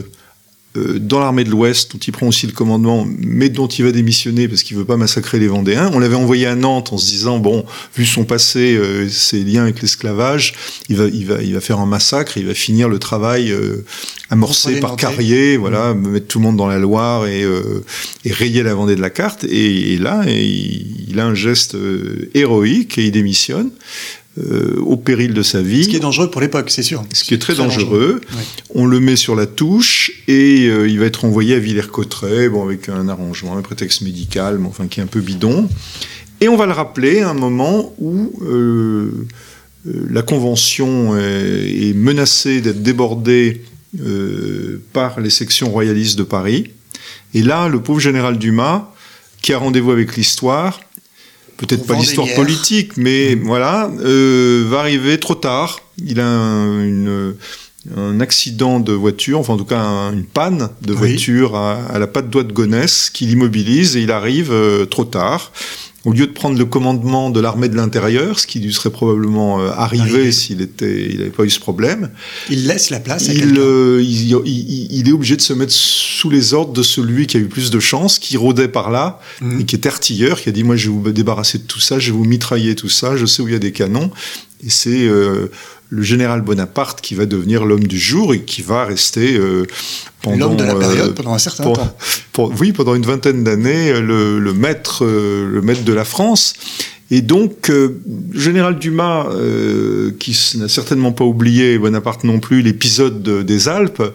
dans 0.74 1.18
l'armée 1.18 1.42
de 1.42 1.50
l'Ouest, 1.50 1.92
dont 1.92 1.98
il 1.98 2.12
prend 2.12 2.28
aussi 2.28 2.46
le 2.46 2.52
commandement, 2.52 3.04
mais 3.18 3.48
dont 3.48 3.66
il 3.66 3.84
va 3.84 3.90
démissionner 3.90 4.46
parce 4.46 4.62
qu'il 4.62 4.76
veut 4.76 4.84
pas 4.84 4.96
massacrer 4.96 5.40
les 5.40 5.48
Vendéens. 5.48 5.90
On 5.94 5.98
l'avait 5.98 6.14
envoyé 6.14 6.46
à 6.46 6.54
Nantes 6.54 6.92
en 6.92 6.98
se 6.98 7.08
disant 7.08 7.38
bon, 7.38 7.64
vu 7.96 8.06
son 8.06 8.24
passé, 8.24 8.76
euh, 8.76 9.08
ses 9.08 9.42
liens 9.42 9.62
avec 9.62 9.82
l'esclavage, 9.82 10.54
il 10.88 10.96
va, 10.96 11.06
il 11.06 11.26
va, 11.26 11.42
il 11.42 11.54
va 11.54 11.60
faire 11.60 11.80
un 11.80 11.86
massacre, 11.86 12.36
il 12.36 12.46
va 12.46 12.54
finir 12.54 12.88
le 12.88 13.00
travail 13.00 13.50
euh, 13.50 13.84
amorcé 14.30 14.78
par. 14.78 14.96
Carrier, 15.00 15.56
voilà, 15.56 15.94
mettre 15.94 16.26
tout 16.26 16.38
le 16.38 16.44
monde 16.44 16.56
dans 16.56 16.66
la 16.66 16.78
Loire 16.78 17.26
et, 17.26 17.42
euh, 17.42 17.82
et 18.24 18.32
rayer 18.32 18.62
la 18.62 18.74
Vendée 18.74 18.96
de 18.96 19.00
la 19.00 19.08
carte. 19.08 19.44
Et, 19.44 19.94
et 19.94 19.98
là, 19.98 20.24
et 20.26 20.44
il, 20.44 21.06
il 21.08 21.18
a 21.18 21.26
un 21.26 21.34
geste 21.34 21.74
euh, 21.74 22.30
héroïque 22.34 22.98
et 22.98 23.06
il 23.06 23.12
démissionne 23.12 23.70
euh, 24.48 24.76
au 24.80 24.96
péril 24.96 25.34
de 25.34 25.42
sa 25.42 25.60
vie. 25.60 25.84
Ce 25.84 25.88
qui 25.88 25.96
est 25.96 26.00
dangereux 26.00 26.30
pour 26.30 26.40
l'époque, 26.40 26.70
c'est 26.70 26.82
sûr. 26.82 27.04
Ce 27.12 27.24
qui 27.24 27.34
est 27.34 27.38
très, 27.38 27.54
dangereux. 27.54 28.20
On 28.74 28.86
le 28.86 29.00
met 29.00 29.16
sur 29.16 29.34
la 29.34 29.46
touche 29.46 30.12
et 30.28 30.66
euh, 30.68 30.88
il 30.88 30.98
va 30.98 31.06
être 31.06 31.24
envoyé 31.24 31.56
à 31.56 31.58
Villers-Cotterêts, 31.58 32.48
bon, 32.48 32.64
avec 32.64 32.88
un 32.88 33.08
arrangement, 33.08 33.56
un 33.56 33.62
prétexte 33.62 34.02
médical, 34.02 34.58
mais 34.58 34.68
enfin 34.68 34.86
qui 34.86 35.00
est 35.00 35.02
un 35.02 35.08
peu 35.08 35.20
bidon. 35.20 35.68
Et 36.40 36.48
on 36.48 36.56
va 36.56 36.66
le 36.66 36.72
rappeler 36.72 37.20
à 37.20 37.30
un 37.30 37.34
moment 37.34 37.92
où 37.98 38.32
euh, 38.42 39.26
la 39.84 40.22
Convention 40.22 41.18
est, 41.18 41.88
est 41.88 41.94
menacée 41.94 42.60
d'être 42.60 42.82
débordée 42.82 43.62
par 44.92 45.20
les 45.20 45.30
sections 45.30 45.68
royalistes 45.68 46.16
de 46.16 46.22
Paris. 46.22 46.70
Et 47.34 47.42
là, 47.42 47.68
le 47.68 47.80
pauvre 47.80 47.98
général 47.98 48.38
Dumas, 48.38 48.88
qui 49.42 49.52
a 49.52 49.58
rendez-vous 49.58 49.90
avec 49.90 50.16
l'histoire, 50.16 50.80
peut-être 51.60 51.86
pas 51.86 51.94
l'histoire 51.94 52.26
politique, 52.34 52.96
mais 52.96 53.34
voilà, 53.34 53.90
euh, 54.00 54.64
va 54.68 54.80
arriver 54.80 55.18
trop 55.20 55.34
tard. 55.34 55.80
Il 56.04 56.18
a 56.20 56.26
un, 56.26 56.82
une- 56.84 57.34
un 57.96 58.20
accident 58.20 58.78
de 58.78 58.92
voiture, 58.92 59.38
enfin 59.38 59.54
en 59.54 59.56
tout 59.56 59.64
cas 59.64 59.78
un- 59.80 60.12
une 60.12 60.24
panne 60.24 60.68
de 60.82 60.92
Oui. 60.92 60.98
voiture 60.98 61.56
à, 61.56 61.78
à 61.86 61.98
la 61.98 62.06
patte 62.06 62.28
doigt 62.28 62.42
de 62.44 62.52
Gonesse 62.52 63.08
qui 63.10 63.24
l'immobilise 63.26 63.96
et 63.96 64.02
il 64.02 64.10
arrive 64.10 64.50
euh, 64.52 64.84
trop 64.84 65.04
tard. 65.04 65.50
Au 66.06 66.12
lieu 66.12 66.26
de 66.26 66.32
prendre 66.32 66.58
le 66.58 66.64
commandement 66.64 67.28
de 67.28 67.40
l'armée 67.40 67.68
de 67.68 67.76
l'intérieur, 67.76 68.40
ce 68.40 68.46
qui 68.46 68.58
lui 68.58 68.72
serait 68.72 68.88
probablement 68.90 69.60
euh, 69.60 69.70
arrivé 69.76 70.32
s'il 70.32 70.62
était, 70.62 71.08
il 71.10 71.18
n'avait 71.18 71.30
pas 71.30 71.44
eu 71.44 71.50
ce 71.50 71.60
problème, 71.60 72.10
Il 72.48 72.66
laisse 72.66 72.88
la 72.88 73.00
place 73.00 73.28
à 73.28 73.34
il, 73.34 73.58
euh, 73.58 74.00
il, 74.02 74.30
il- 74.46 74.88
il 74.98 75.08
est 75.08 75.12
obligé 75.12 75.36
de 75.36 75.42
se 75.42 75.52
mettre 75.52 75.72
sous 75.72 76.30
les 76.30 76.54
ordres 76.54 76.72
de 76.72 76.82
celui 76.82 77.26
qui 77.26 77.36
a 77.36 77.40
eu 77.40 77.48
plus 77.48 77.70
de 77.70 77.80
chance, 77.80 78.18
qui 78.18 78.38
rôdait 78.38 78.68
par 78.68 78.90
là, 78.90 79.20
Mhm. 79.42 79.60
et 79.60 79.64
qui 79.66 79.76
est 79.76 79.86
artilleur, 79.86 80.40
qui 80.40 80.48
a 80.48 80.52
dit 80.52 80.64
moi 80.64 80.76
je 80.76 80.88
vais 80.88 80.94
vous 80.96 81.10
débarrasser 81.12 81.58
de 81.58 81.64
tout 81.64 81.80
ça, 81.80 81.98
je 81.98 82.12
vais 82.12 82.16
vous 82.16 82.24
mitrailler 82.24 82.74
tout 82.74 82.88
ça, 82.88 83.16
je 83.18 83.26
sais 83.26 83.42
où 83.42 83.48
il 83.48 83.52
y 83.52 83.56
a 83.56 83.58
des 83.60 83.72
canons. 83.72 84.10
Et 84.66 84.70
c'est 84.70 85.06
euh, 85.06 85.50
le 85.92 86.02
général 86.02 86.40
Bonaparte 86.42 87.00
qui 87.00 87.14
va 87.16 87.26
devenir 87.26 87.64
l'homme 87.66 87.86
du 87.86 87.98
jour 87.98 88.32
et 88.32 88.42
qui 88.42 88.62
va 88.62 88.84
rester 88.84 89.36
euh, 89.36 89.64
pendant 90.22 90.46
L'homme 90.48 90.56
de 90.56 90.64
la 90.64 90.74
période 90.76 91.10
euh, 91.10 91.14
pendant 91.14 91.34
un 91.34 91.38
certain 91.38 91.64
pour- 91.64 91.76
temps. 91.78 91.96
pour- 92.32 92.52
oui, 92.60 92.72
pendant 92.72 92.94
une 92.94 93.04
vingtaine 93.04 93.42
d'années, 93.44 93.90
euh, 93.90 94.00
le, 94.00 94.38
le 94.38 94.52
maître, 94.54 95.04
euh, 95.04 95.48
le 95.50 95.60
maître 95.62 95.82
de 95.82 95.92
la 95.92 96.04
France. 96.04 96.54
Et 97.12 97.22
donc, 97.22 97.70
euh, 97.70 98.00
général 98.32 98.78
Dumas, 98.78 99.26
euh, 99.30 100.12
qui 100.20 100.38
n'a 100.58 100.68
certainement 100.68 101.10
pas 101.10 101.24
oublié, 101.24 101.76
Bonaparte 101.76 102.22
non 102.22 102.38
plus, 102.38 102.62
l'épisode 102.62 103.20
de- 103.24 103.42
des 103.42 103.66
Alpes, 103.68 104.00
euh, 104.00 104.12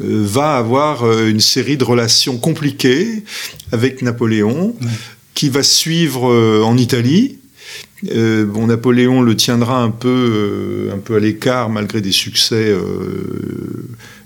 va 0.00 0.56
avoir 0.56 1.08
une 1.22 1.38
série 1.38 1.76
de 1.76 1.84
relations 1.84 2.36
compliquées 2.38 3.22
avec 3.70 4.02
Napoléon, 4.02 4.74
qui 5.34 5.50
va 5.50 5.62
suivre 5.62 6.24
en 6.64 6.76
Italie. 6.76 7.38
Euh, 8.10 8.44
bon, 8.44 8.66
Napoléon 8.66 9.22
le 9.22 9.36
tiendra 9.36 9.80
un 9.82 9.90
peu, 9.90 10.08
euh, 10.08 10.94
un 10.94 10.98
peu 10.98 11.16
à 11.16 11.20
l'écart 11.20 11.70
malgré 11.70 12.00
des 12.00 12.12
succès 12.12 12.68
euh, 12.68 12.80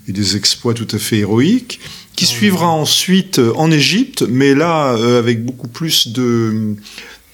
et 0.09 0.13
des 0.13 0.37
exploits 0.37 0.75
tout 0.75 0.89
à 0.93 0.99
fait 0.99 1.19
héroïques, 1.19 1.81
qui 2.15 2.25
suivra 2.25 2.69
ensuite 2.69 3.39
euh, 3.39 3.53
en 3.57 3.71
Égypte, 3.71 4.25
mais 4.29 4.55
là 4.55 4.97
euh, 4.97 5.19
avec 5.19 5.45
beaucoup 5.45 5.69
plus 5.69 6.09
de, 6.09 6.75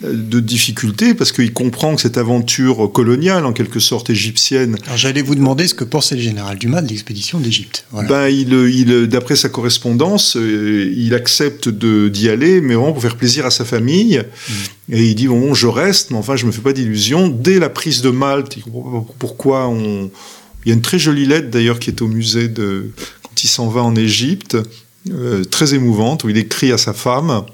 de 0.02 0.40
difficultés, 0.40 1.14
parce 1.14 1.32
qu'il 1.32 1.52
comprend 1.52 1.94
que 1.94 2.02
cette 2.02 2.18
aventure 2.18 2.90
coloniale, 2.92 3.46
en 3.46 3.52
quelque 3.52 3.80
sorte 3.80 4.10
égyptienne, 4.10 4.76
Alors 4.86 4.96
j'allais 4.96 5.22
vous 5.22 5.34
demander 5.34 5.66
ce 5.66 5.74
que 5.74 5.84
pensait 5.84 6.16
le 6.16 6.22
général 6.22 6.58
Dumas 6.58 6.82
de 6.82 6.88
l'expédition 6.88 7.38
d'Égypte. 7.38 7.86
Voilà. 7.92 8.08
ben, 8.08 8.28
il, 8.28 8.52
il, 8.52 9.06
d'après 9.06 9.36
sa 9.36 9.48
correspondance, 9.48 10.36
euh, 10.36 10.92
il 10.96 11.14
accepte 11.14 11.68
de, 11.68 12.08
d'y 12.08 12.28
aller, 12.28 12.60
mais 12.60 12.74
vraiment 12.74 12.92
pour 12.92 13.02
faire 13.02 13.16
plaisir 13.16 13.46
à 13.46 13.50
sa 13.50 13.64
famille. 13.64 14.22
Et 14.90 15.04
il 15.04 15.14
dit 15.14 15.28
bon, 15.28 15.54
je 15.54 15.66
reste, 15.66 16.10
mais 16.10 16.16
enfin, 16.16 16.36
je 16.36 16.46
me 16.46 16.52
fais 16.52 16.60
pas 16.60 16.72
d'illusions. 16.72 17.28
Dès 17.28 17.58
la 17.58 17.68
prise 17.68 18.02
de 18.02 18.10
Malte, 18.10 18.56
il 18.56 18.62
comprend 18.62 19.02
pas 19.02 19.12
pourquoi 19.18 19.68
on. 19.68 20.10
Il 20.64 20.68
y 20.68 20.72
a 20.72 20.74
une 20.74 20.82
très 20.82 20.98
jolie 20.98 21.26
lettre 21.26 21.50
d'ailleurs 21.50 21.80
qui 21.80 21.90
est 21.90 22.02
au 22.02 22.08
musée 22.08 22.48
de 22.48 22.90
quand 23.22 23.42
il 23.42 23.48
s'en 23.48 23.68
va 23.68 23.82
en 23.82 23.96
Égypte, 23.96 24.56
euh, 25.10 25.42
très 25.44 25.74
émouvante, 25.74 26.22
où 26.22 26.28
il 26.28 26.36
écrit 26.36 26.70
à 26.70 26.78
sa 26.78 26.92
femme. 26.92 27.44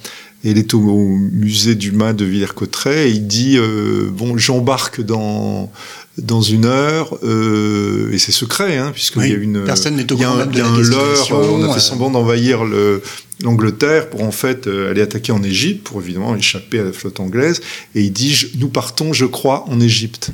Et 0.45 0.51
il 0.53 0.59
est 0.59 0.73
au, 0.75 0.79
au 0.81 1.17
musée 1.17 1.75
du 1.75 1.91
Mas 1.91 2.13
de 2.15 2.25
Villers-Cotterêts 2.25 3.09
et 3.09 3.13
il 3.13 3.27
dit 3.27 3.57
euh, 3.59 4.09
bon 4.13 4.39
j'embarque 4.39 5.01
dans 5.01 5.71
dans 6.17 6.43
une 6.43 6.65
heure 6.65 7.17
euh, 7.25 8.11
et 8.13 8.19
c'est 8.19 8.31
secret 8.33 8.77
hein, 8.77 8.91
puisqu'il 8.93 9.19
Oui, 9.21 9.29
y 9.31 9.33
a 9.33 9.37
une 9.37 9.65
personne 9.65 9.97
n'est 9.97 10.13
au 10.13 10.17
courant 10.17 10.47
de 10.47 10.59
la 10.59 10.67
un 10.67 10.77
leurre, 10.79 10.79
destination, 10.79 11.41
euh, 11.41 11.47
on 11.51 11.63
a 11.65 11.71
euh, 11.71 11.75
fait 11.75 11.81
semblant 11.81 12.11
d'envahir 12.11 12.65
le- 12.65 13.03
l'Angleterre 13.43 14.11
pour 14.11 14.23
en 14.23 14.31
fait 14.33 14.67
euh, 14.69 14.91
aller 14.91 15.01
attaquer 15.03 15.33
en 15.33 15.43
Égypte 15.43 15.85
pour 15.85 16.01
évidemment 16.03 16.35
échapper 16.37 16.79
à 16.81 16.85
la 16.85 16.93
flotte 16.93 17.19
anglaise. 17.21 17.61
Et 17.97 18.03
il 18.03 18.13
dit 18.13 18.33
je- 18.33 18.49
nous 18.59 18.69
partons 18.69 19.13
je 19.13 19.25
crois 19.27 19.65
en 19.69 19.81
Égypte. 19.81 20.31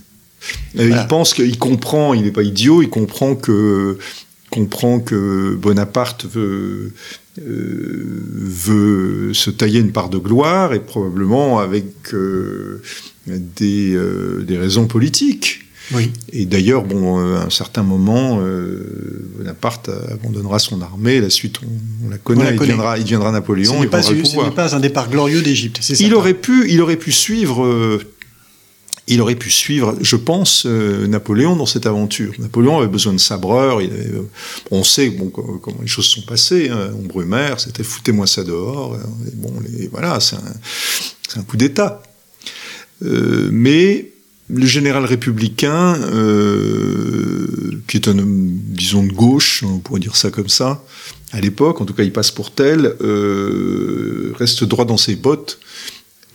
Voilà. 0.75 1.03
il 1.03 1.09
pense 1.09 1.33
qu'il 1.33 1.59
comprend 1.59 2.13
il 2.13 2.23
n'est 2.25 2.31
pas 2.31 2.43
idiot 2.43 2.83
il 2.83 2.91
comprend 2.91 3.35
que 3.35 3.97
comprend 4.51 5.01
que 5.01 5.55
Bonaparte 5.59 6.27
veut 6.27 6.43
euh, 6.43 6.93
veut 7.39 9.33
se 9.35 9.51
tailler 9.51 9.81
une 9.81 9.93
part 9.93 10.09
de 10.09 10.19
gloire 10.19 10.73
et 10.75 10.81
probablement 10.81 11.59
avec 11.59 11.87
euh, 12.13 12.83
des, 13.27 13.95
euh, 13.95 14.45
des 14.47 14.59
raisons 14.59 14.87
politiques 14.87 15.65
Oui. 15.93 16.11
et 16.33 16.47
d'ailleurs, 16.47 16.85
bon, 16.85 17.19
euh, 17.21 17.37
à 17.39 17.45
un 17.47 17.51
certain 17.51 17.83
moment, 17.83 18.41
euh, 18.43 19.27
Bonaparte 19.39 19.91
abandonnera 20.11 20.59
son 20.59 20.81
armée. 20.81 21.21
La 21.21 21.31
suite, 21.31 21.57
on, 21.63 22.07
on 22.07 22.11
la 22.11 22.19
connaît. 22.19 22.41
On 22.41 22.45
la 22.45 22.53
il. 22.53 22.59
Deviendra, 22.59 22.99
il 22.99 23.05
deviendra 23.05 23.33
Napoléon. 23.33 23.75
ce 23.75 23.79
n'est 23.81 24.51
pas 24.51 24.75
un 24.77 24.81
départ 24.81 25.11
glorieux 25.11 25.43
d'Égypte, 25.43 25.81
Il 26.01 26.15
aurait 26.15 26.35
pu, 26.35 26.67
il 26.71 26.81
aurait 26.81 26.97
pu 26.97 27.13
suivre. 27.13 27.65
euh, 27.65 28.01
il 29.07 29.21
aurait 29.21 29.35
pu 29.35 29.51
suivre, 29.51 29.97
je 30.01 30.17
pense, 30.17 30.65
euh, 30.65 31.07
Napoléon 31.07 31.57
dans 31.57 31.67
cette 31.67 31.87
aventure. 31.87 32.33
Napoléon 32.39 32.79
avait 32.79 32.89
besoin 32.89 33.13
de 33.13 33.19
sabreurs. 33.19 33.83
Il 33.83 33.93
avait, 33.93 34.15
euh, 34.15 34.31
on 34.71 34.83
sait 34.83 35.15
comment 35.15 35.79
les 35.81 35.87
choses 35.87 36.07
sont 36.07 36.23
passées. 36.23 36.71
Hein. 36.71 36.91
Brumaire, 37.03 37.61
c'était 37.61 37.83
foutez-moi 37.83 38.27
ça 38.27 38.45
dehors. 38.45 38.97
et 39.27 39.35
bon, 39.35 39.53
voilà, 39.91 40.21
c'est 40.21 40.37
un, 41.37 41.43
coup 41.43 41.59
d'État. 41.59 42.03
Euh, 43.05 43.51
mais 43.53 44.11
le 44.49 44.67
général 44.67 45.05
républicain, 45.05 45.99
qui 47.87 47.97
est 47.97 48.09
un 48.09 48.19
homme, 48.19 48.59
disons, 48.69 49.05
de 49.05 49.13
gauche, 49.13 49.63
on 49.67 49.81
pourrait 49.81 50.01
dire 50.01 50.17
ça 50.17 50.31
comme 50.31 50.49
ça, 50.49 50.83
à 51.33 51.41
l'époque, 51.41 51.81
en 51.81 51.85
tout 51.85 51.95
cas 51.95 52.05
il 52.05 52.13
passe 52.13 52.31
pour 52.31 52.53
tel, 52.53 52.95
reste 54.39 54.65
droit 54.65 54.85
dans 54.85 54.99
ses 54.99 55.17
bottes, 55.17 55.59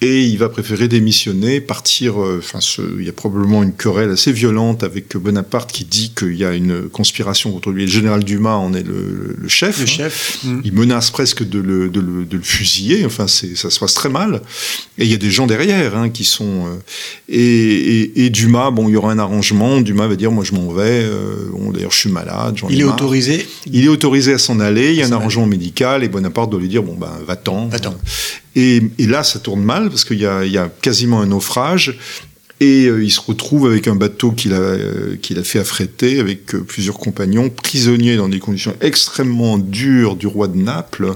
et 0.02 0.24
il 0.24 0.38
va 0.38 0.48
préférer 0.50 0.88
démissionner, 0.88 1.60
partir. 1.62 2.22
euh, 2.22 2.38
Enfin, 2.40 2.60
il 2.98 3.06
y 3.06 3.10
a 3.10 3.12
probablement 3.14 3.64
une 3.64 3.74
querelle 3.74 4.10
assez 4.12 4.32
violente 4.32 4.84
avec 4.84 5.16
Bonaparte 5.18 5.72
qui 5.72 5.84
dit 5.86 6.14
qu'il 6.18 6.36
y 6.36 6.46
a 6.46 6.54
une 6.54 6.88
conspiration 6.90 7.52
contre 7.52 7.72
lui. 7.72 7.84
Et 7.84 7.86
le 7.86 7.92
général 7.92 8.24
Dumas 8.24 8.56
en 8.56 8.74
est 8.74 8.84
le, 8.84 9.36
le 9.38 9.48
chef. 9.50 9.78
Le 9.78 9.84
hein. 9.84 9.86
chef. 9.88 10.40
mm. 10.44 10.62
Il 10.64 10.74
menace 10.74 11.12
presque 11.12 11.48
de 11.48 11.60
le, 11.60 11.90
de 11.90 12.00
le, 12.00 12.24
de 12.26 12.38
le 12.38 12.44
fusiller. 12.44 13.06
Enfin, 13.06 13.28
ça 13.28 13.70
se 13.70 13.80
passe 13.80 13.94
très 13.94 14.10
mal. 14.10 14.42
Et 14.98 15.04
il 15.06 15.12
y 15.12 15.14
a 15.14 15.18
des 15.18 15.32
gens 15.32 15.48
derrière 15.48 15.96
hein, 15.98 16.10
qui 16.10 16.24
sont. 16.24 16.68
euh, 16.68 16.76
et, 17.28 17.42
et, 17.42 18.26
et 18.26 18.30
Dumas, 18.30 18.72
bon, 18.72 18.88
il 18.88 18.94
y 18.94 18.96
aura 18.96 19.12
un 19.12 19.20
arrangement. 19.20 19.82
Dumas 19.82 20.08
va 20.08 20.16
dire, 20.16 20.32
moi, 20.32 20.44
je 20.46 20.54
m'en 20.54 20.72
vais. 20.72 21.04
euh, 21.04 21.50
bon, 21.52 21.72
d'ailleurs, 21.72 21.92
je 21.92 21.98
suis 22.00 22.10
malade. 22.10 22.56
Il 22.70 22.80
est 22.80 22.84
marre. 22.84 22.96
autorisé. 22.96 23.46
Il 23.66 23.84
est 23.84 23.90
autorisé 23.90 24.34
à 24.34 24.38
s'en 24.38 24.60
aller. 24.62 24.92
Il 24.92 24.96
y 24.96 25.02
a 25.02 25.08
un 25.08 25.12
arrangement 25.12 25.46
médical. 25.46 26.04
Et 26.04 26.08
Bonaparte 26.08 26.50
doit 26.50 26.60
lui 26.62 26.70
dire, 26.70 26.84
bon, 26.84 26.96
ben, 26.96 27.12
va-t'en. 27.28 27.68
Va-t'en. 27.68 27.96
Et, 28.56 28.82
et 28.98 29.08
là, 29.08 29.24
ça 29.24 29.40
tourne 29.40 29.62
mal 29.62 29.90
parce 29.90 30.04
qu'il 30.04 30.20
y 30.20 30.26
a, 30.26 30.46
il 30.46 30.52
y 30.52 30.58
a 30.58 30.70
quasiment 30.82 31.22
un 31.22 31.28
naufrage. 31.28 31.98
Et 32.62 32.88
euh, 32.88 33.04
il 33.04 33.12
se 33.12 33.22
retrouve 33.22 33.68
avec 33.68 33.88
un 33.88 33.96
bateau 33.96 34.32
qu'il 34.32 34.54
a, 34.54 34.60
euh, 34.60 35.16
qu'il 35.16 35.40
a 35.40 35.44
fait 35.44 35.60
affréter 35.60 36.20
avec 36.20 36.54
euh, 36.54 36.62
plusieurs 36.62 36.98
compagnons, 36.98 37.50
prisonniers 37.50 38.18
dans 38.18 38.28
des 38.28 38.40
conditions 38.40 38.76
extrêmement 38.82 39.58
dures 39.58 40.18
du 40.18 40.28
roi 40.28 40.50
de 40.50 40.58
Naples, 40.58 41.16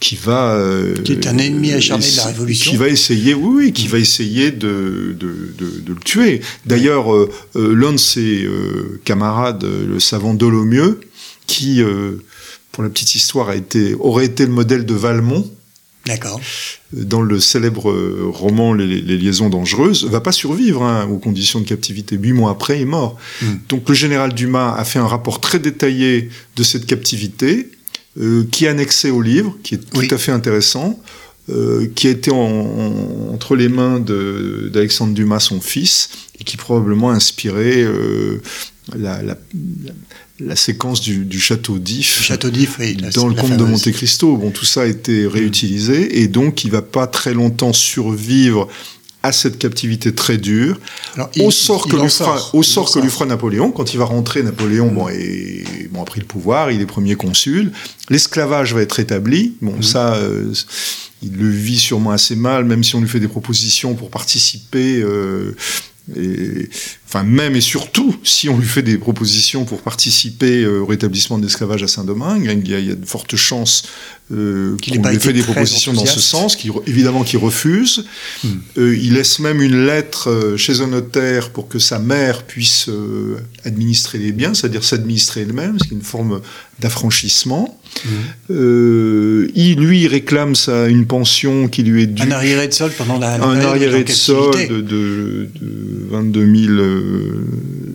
qui 0.00 0.16
va 0.16 0.60
qui 1.02 1.12
est 1.12 1.26
un 1.26 1.38
ennemi 1.38 1.72
acharné 1.72 2.04
de 2.10 2.16
la 2.16 2.26
révolution 2.26 2.70
qui 2.70 2.76
va 2.76 2.88
essayer 2.88 3.32
oui 3.32 3.54
oui 3.54 3.72
qui 3.72 3.88
va 3.88 3.98
essayer 3.98 4.50
de, 4.50 5.16
de, 5.18 5.54
de, 5.56 5.80
de 5.80 5.94
le 5.94 6.00
tuer 6.00 6.42
d'ailleurs 6.66 7.06
l'un 7.54 7.92
de 7.92 7.96
ses 7.96 8.46
camarades 9.04 9.64
le 9.64 9.98
savant 10.00 10.34
Dolomieu 10.34 11.00
qui 11.46 11.80
pour 12.72 12.82
la 12.82 12.90
petite 12.90 13.14
histoire 13.14 13.48
a 13.48 13.56
été 13.56 13.94
aurait 13.94 14.26
été 14.26 14.44
le 14.44 14.52
modèle 14.52 14.84
de 14.84 14.92
Valmont 14.92 15.50
D'accord. 16.06 16.40
Dans 16.92 17.22
le 17.22 17.40
célèbre 17.40 17.90
roman 18.26 18.74
Les, 18.74 18.86
les 19.00 19.16
liaisons 19.18 19.48
dangereuses, 19.48 20.04
va 20.04 20.20
pas 20.20 20.32
survivre 20.32 20.82
hein, 20.82 21.06
aux 21.10 21.18
conditions 21.18 21.60
de 21.60 21.66
captivité. 21.66 22.16
Huit 22.16 22.32
mois 22.34 22.50
après, 22.50 22.78
il 22.78 22.82
est 22.82 22.84
mort. 22.84 23.16
Mm. 23.42 23.46
Donc 23.68 23.88
le 23.88 23.94
général 23.94 24.34
Dumas 24.34 24.74
a 24.74 24.84
fait 24.84 24.98
un 24.98 25.06
rapport 25.06 25.40
très 25.40 25.58
détaillé 25.58 26.28
de 26.56 26.62
cette 26.62 26.86
captivité, 26.86 27.70
euh, 28.20 28.44
qui 28.50 28.66
est 28.66 28.68
annexé 28.68 29.10
au 29.10 29.22
livre, 29.22 29.56
qui 29.62 29.74
est 29.76 29.90
tout 29.90 30.14
à 30.14 30.18
fait 30.18 30.32
intéressant, 30.32 31.00
euh, 31.50 31.86
qui 31.94 32.06
a 32.06 32.10
été 32.10 32.30
en- 32.30 32.36
en- 32.36 33.32
entre 33.34 33.56
les 33.56 33.68
mains 33.68 33.98
d'Alexandre 33.98 35.14
Dumas, 35.14 35.40
son 35.40 35.60
fils, 35.60 36.10
et 36.38 36.44
qui 36.44 36.56
probablement 36.56 37.10
a 37.10 37.14
inspiré 37.14 37.82
euh, 37.82 38.40
la, 38.96 39.22
la- 39.22 39.38
la 40.40 40.56
séquence 40.56 41.00
du, 41.00 41.24
du 41.24 41.38
château 41.40 41.78
d'If 41.78 42.22
Château 42.22 42.50
d'If, 42.50 42.76
oui, 42.80 42.96
la- 43.00 43.10
dans 43.10 43.28
le 43.28 43.34
comte 43.34 43.56
de. 43.56 43.64
Monte 43.64 43.90
Cristo. 43.92 44.36
Bon, 44.36 44.50
tout 44.50 44.64
ça 44.64 44.82
a 44.82 44.86
été 44.86 45.26
réutilisé 45.26 46.20
et 46.20 46.26
donc 46.28 46.64
il 46.64 46.70
va 46.70 46.82
pas 46.82 47.06
très 47.06 47.34
longtemps 47.34 47.72
survivre 47.72 48.68
à 49.22 49.32
cette 49.32 49.58
captivité 49.58 50.12
très 50.14 50.36
dure. 50.36 50.78
Alors, 51.14 51.30
au 51.40 51.50
sort 51.50 51.88
que 51.88 51.96
lui 51.96 52.10
fera, 52.10 52.36
sort. 52.36 52.50
au 52.54 52.60
Il 52.60 52.64
sort 52.64 52.88
en 52.90 52.92
que 52.92 52.98
lui 52.98 53.08
sort. 53.08 53.14
fera 53.20 53.26
Napoléon 53.26 53.70
quand 53.70 53.94
il 53.94 53.96
va 53.98 54.04
rentrer. 54.04 54.42
Napoléon, 54.42 54.92
bon, 54.92 55.06
a 55.06 56.04
pris 56.04 56.20
le 56.20 56.26
pouvoir, 56.26 56.70
il 56.72 56.80
est 56.82 56.86
premier 56.86 57.14
consul. 57.14 57.72
L'esclavage 58.10 58.74
va 58.74 58.82
être 58.82 59.00
établi. 59.00 59.54
Bon, 59.62 59.80
ça, 59.80 60.16
euh, 60.16 60.52
il 61.22 61.36
le 61.38 61.48
vit 61.48 61.78
sûrement 61.78 62.10
assez 62.10 62.36
mal, 62.36 62.64
même 62.66 62.84
si 62.84 62.96
on 62.96 63.00
lui 63.00 63.08
fait 63.08 63.20
des 63.20 63.28
propositions 63.28 63.94
pour 63.94 64.10
participer. 64.10 65.00
euh, 65.00 65.56
et, 66.14 66.68
enfin, 67.14 67.24
même 67.24 67.54
et 67.54 67.60
surtout, 67.60 68.16
si 68.24 68.48
on 68.48 68.58
lui 68.58 68.66
fait 68.66 68.82
des 68.82 68.98
propositions 68.98 69.64
pour 69.64 69.82
participer 69.82 70.62
euh, 70.62 70.80
au 70.80 70.86
rétablissement 70.86 71.38
de 71.38 71.44
l'esclavage 71.44 71.82
à 71.82 71.88
Saint-Domingue, 71.88 72.42
il 72.64 72.68
y, 72.68 72.74
a, 72.74 72.78
il 72.80 72.88
y 72.88 72.90
a 72.90 72.96
de 72.96 73.06
fortes 73.06 73.36
chances 73.36 73.84
euh, 74.32 74.76
Qu'il 74.76 75.02
qu'on 75.02 75.08
lui 75.10 75.20
fait 75.20 75.34
des 75.34 75.42
propositions 75.42 75.92
dans 75.92 76.06
ce 76.06 76.18
sens, 76.18 76.56
évidemment 76.86 77.24
qu'il 77.24 77.38
refuse. 77.38 78.06
Hmm. 78.42 78.48
Euh, 78.78 78.96
il 78.96 79.14
laisse 79.14 79.38
même 79.38 79.60
une 79.60 79.84
lettre 79.84 80.54
chez 80.56 80.80
un 80.80 80.86
notaire 80.86 81.50
pour 81.50 81.68
que 81.68 81.78
sa 81.78 81.98
mère 81.98 82.44
puisse 82.44 82.88
euh, 82.88 83.36
administrer 83.66 84.16
les 84.16 84.32
biens, 84.32 84.54
c'est-à-dire 84.54 84.82
s'administrer 84.82 85.42
elle-même, 85.42 85.78
ce 85.78 85.88
qui 85.88 85.94
est 85.94 85.98
une 85.98 86.02
forme 86.02 86.40
d'affranchissement. 86.80 87.78
Euh, 88.50 89.50
il, 89.54 89.78
lui, 89.78 90.08
réclame 90.08 90.54
une 90.88 91.06
pension 91.06 91.68
qui 91.68 91.82
lui 91.82 92.04
est 92.04 92.06
due 92.06 92.22
Un 92.22 92.30
arriéré 92.30 92.66
de 92.66 92.72
sol 92.72 92.92
pendant 92.96 93.18
la. 93.18 93.34
un 93.34 93.60
arriéré 93.60 94.04
de 94.04 94.10
solde 94.10 94.68
de, 94.68 94.80
de 94.80 95.48
22 96.10 96.44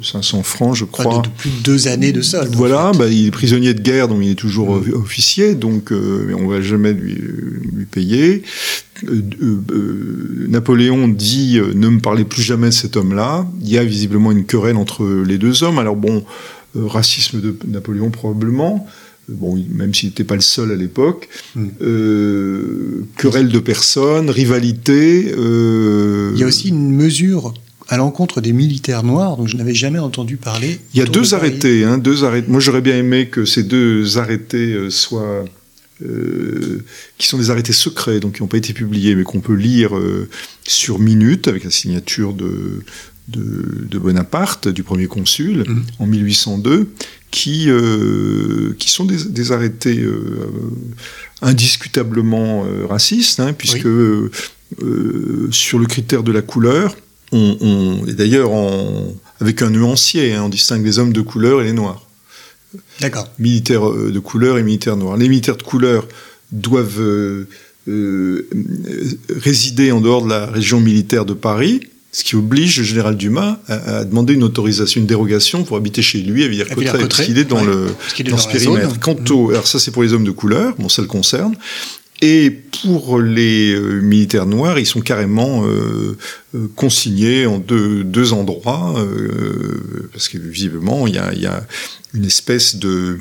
500 0.02 0.44
francs, 0.44 0.76
je 0.76 0.86
Enfin, 0.86 1.04
crois. 1.04 1.22
de, 1.22 1.28
de 1.28 1.34
plus 1.38 1.50
de 1.50 1.64
deux 1.64 1.88
années 1.88 2.12
de 2.12 2.22
solde. 2.22 2.54
en 2.54 2.58
Voilà, 2.58 2.92
fait. 2.94 3.00
bah, 3.00 3.08
il 3.08 3.28
est 3.28 3.32
prisonnier 3.32 3.74
de 3.74 3.82
guerre, 3.82 4.08
donc 4.08 4.20
il 4.22 4.32
est 4.32 4.36
toujours 4.36 4.76
Mm. 4.78 4.94
officier, 4.94 5.56
donc 5.56 5.92
euh, 5.92 6.34
on 6.40 6.48
va 6.48 6.62
jamais 6.62 6.94
lui, 6.94 7.16
lui 7.16 7.86
payer. 7.86 8.44
Euh, 9.08 9.22
euh, 9.42 9.58
euh, 9.72 10.46
Napoléon 10.50 11.08
dit 11.08 11.60
ne 11.76 11.88
me 11.90 12.00
parlez 12.00 12.26
plus 12.26 12.42
jamais 12.42 12.68
de 12.70 12.74
cet 12.74 12.98
homme-là. 12.98 13.48
Il 13.62 13.70
y 13.70 13.78
a 13.78 13.84
visiblement 13.84 14.32
une 14.32 14.46
querelle 14.46 14.76
entre 14.78 15.06
les 15.26 15.38
deux 15.38 15.64
hommes. 15.64 15.80
Alors 15.80 15.96
bon, 15.96 16.24
racisme 16.76 17.40
de 17.42 17.56
Napoléon 17.68 18.10
probablement. 18.10 18.88
Bon, 19.30 19.64
même 19.72 19.94
s'il 19.94 20.10
n'était 20.10 20.24
pas 20.24 20.34
le 20.36 20.42
seul 20.42 20.72
à 20.72 20.76
l'époque, 20.76 21.30
Mm. 21.56 21.68
Querelle 23.18 23.50
de 23.50 23.60
personnes, 23.60 24.30
rivalité. 24.30 25.22
Il 25.32 26.38
y 26.40 26.44
a 26.44 26.48
aussi 26.48 26.70
une 26.70 26.92
mesure 26.96 27.54
à 27.90 27.98
l'encontre 27.98 28.40
des 28.40 28.54
militaires 28.54 29.04
noirs 29.04 29.36
dont 29.36 29.48
je 29.48 29.58
n'avais 29.58 29.74
jamais 29.74 29.98
entendu 30.00 30.38
parler. 30.38 30.80
Il 30.94 31.00
y 31.00 31.02
a 31.02 31.06
de 31.06 31.12
deux 31.12 31.34
arrêtés, 31.34 31.84
hein, 31.84 31.98
deux 31.98 32.24
arrêtés. 32.24 32.48
Moi, 32.50 32.60
j'aurais 32.60 32.82
bien 32.82 32.96
aimé 32.96 33.28
que 33.30 33.46
ces 33.46 33.64
deux 33.64 34.20
arrêtés 34.20 34.74
euh, 34.74 34.92
soient, 34.92 35.44
euh, 36.06 36.86
qui 37.18 37.28
sont 37.28 37.40
des 37.40 37.50
arrêtés 37.50 37.74
secrets, 37.74 38.20
donc 38.20 38.36
qui 38.36 38.42
n'ont 38.44 38.48
pas 38.48 38.58
été 38.58 38.74
publiés, 38.74 39.16
mais 39.16 39.24
qu'on 39.24 39.40
peut 39.42 39.56
lire 39.56 39.98
euh, 39.98 40.30
sur 40.68 41.00
minute 41.00 41.48
avec 41.48 41.64
la 41.64 41.72
signature 41.72 42.34
de, 42.34 42.84
de, 43.28 43.88
de 43.90 43.98
Bonaparte, 43.98 44.68
du 44.68 44.84
premier 44.84 45.08
consul, 45.08 45.64
Mhm. 45.68 45.84
en 45.98 46.06
1802, 46.06 46.92
qui, 47.32 47.66
euh, 47.70 48.76
qui 48.78 48.92
sont 48.92 49.06
des, 49.06 49.24
des 49.26 49.52
arrêtés 49.52 50.00
indiscutablement 51.42 52.66
racistes, 52.88 53.40
hein, 53.40 53.54
puisque 53.54 53.88
sur 55.52 55.80
le 55.80 55.86
critère 55.88 56.24
de 56.24 56.32
la 56.32 56.42
couleur, 56.42 56.96
on, 57.32 57.58
on- 57.62 58.06
et 58.08 58.14
d'ailleurs 58.14 58.52
avec 59.42 59.62
un 59.62 59.70
nuancier, 59.70 60.34
hein, 60.34 60.44
on 60.46 60.50
distingue 60.50 60.86
les 60.86 61.00
hommes 61.00 61.14
de 61.14 61.22
couleur 61.22 61.62
et 61.62 61.66
les 61.66 61.74
noirs. 61.74 62.06
D'accord. 63.00 63.28
Militaires 63.40 63.88
euh, 63.90 64.12
de 64.12 64.20
couleur 64.20 64.58
et 64.58 64.64
militaires 64.64 64.98
noirs. 64.98 65.18
Les 65.18 65.30
militaires 65.30 65.58
de 65.58 65.64
couleur 65.64 66.08
doivent 66.52 67.00
euh, 67.00 67.48
euh, 67.88 68.48
résider 69.36 69.92
en 69.92 70.02
dehors 70.02 70.24
de 70.24 70.30
la 70.30 70.46
région 70.48 70.80
militaire 70.80 71.26
de 71.26 71.34
Paris, 71.34 71.82
ce 72.12 72.24
qui 72.24 72.36
oblige 72.36 72.78
le 72.80 72.84
général 72.84 73.16
Dumas 73.18 73.58
à, 73.68 74.00
à 74.00 74.04
demander 74.06 74.34
une 74.34 74.44
autorisation, 74.44 75.00
une 75.02 75.08
dérogation 75.08 75.64
pour 75.64 75.78
habiter 75.78 76.02
chez 76.02 76.20
lui 76.20 76.44
à 76.44 76.48
Villers-Cotterêts, 76.48 77.00
parce 77.08 77.22
qu'il 77.22 77.38
est 77.38 77.46
dans 77.46 77.60
ouais. 77.62 77.66
le, 77.68 77.86
Parce 78.00 78.14
qu'il 78.14 78.28
est 78.28 78.32
dans 78.32 78.36
dans 78.38 78.42
ce 78.42 78.48
la 78.48 78.54
périmètre. 78.54 78.90
zone. 78.90 79.00
Quant 79.00 79.36
au, 79.36 79.50
alors 79.52 79.68
ça 79.68 79.80
c'est 79.80 79.92
pour 79.92 80.04
les 80.04 80.14
hommes 80.14 80.24
de 80.26 80.32
couleur, 80.32 80.76
bon 80.78 80.90
ça 80.90 81.02
le 81.02 81.08
concerne. 81.08 81.56
Et 82.22 82.52
pour 82.82 83.20
les 83.20 83.74
euh, 83.74 84.02
militaires 84.02 84.46
noirs, 84.46 84.78
ils 84.78 84.86
sont 84.86 85.00
carrément 85.02 85.66
euh, 85.66 86.18
euh, 86.56 86.68
consignés 86.76 87.46
en 87.46 87.60
deux, 87.60 88.04
deux 88.04 88.34
endroits, 88.34 88.96
euh, 89.00 90.10
parce 90.12 90.28
que 90.28 90.38
visiblement 90.38 91.08
il 91.08 91.16
y 91.16 91.18
a, 91.18 91.34
y 91.34 91.46
a 91.46 91.66
une 92.14 92.26
espèce 92.26 92.76
de, 92.76 93.20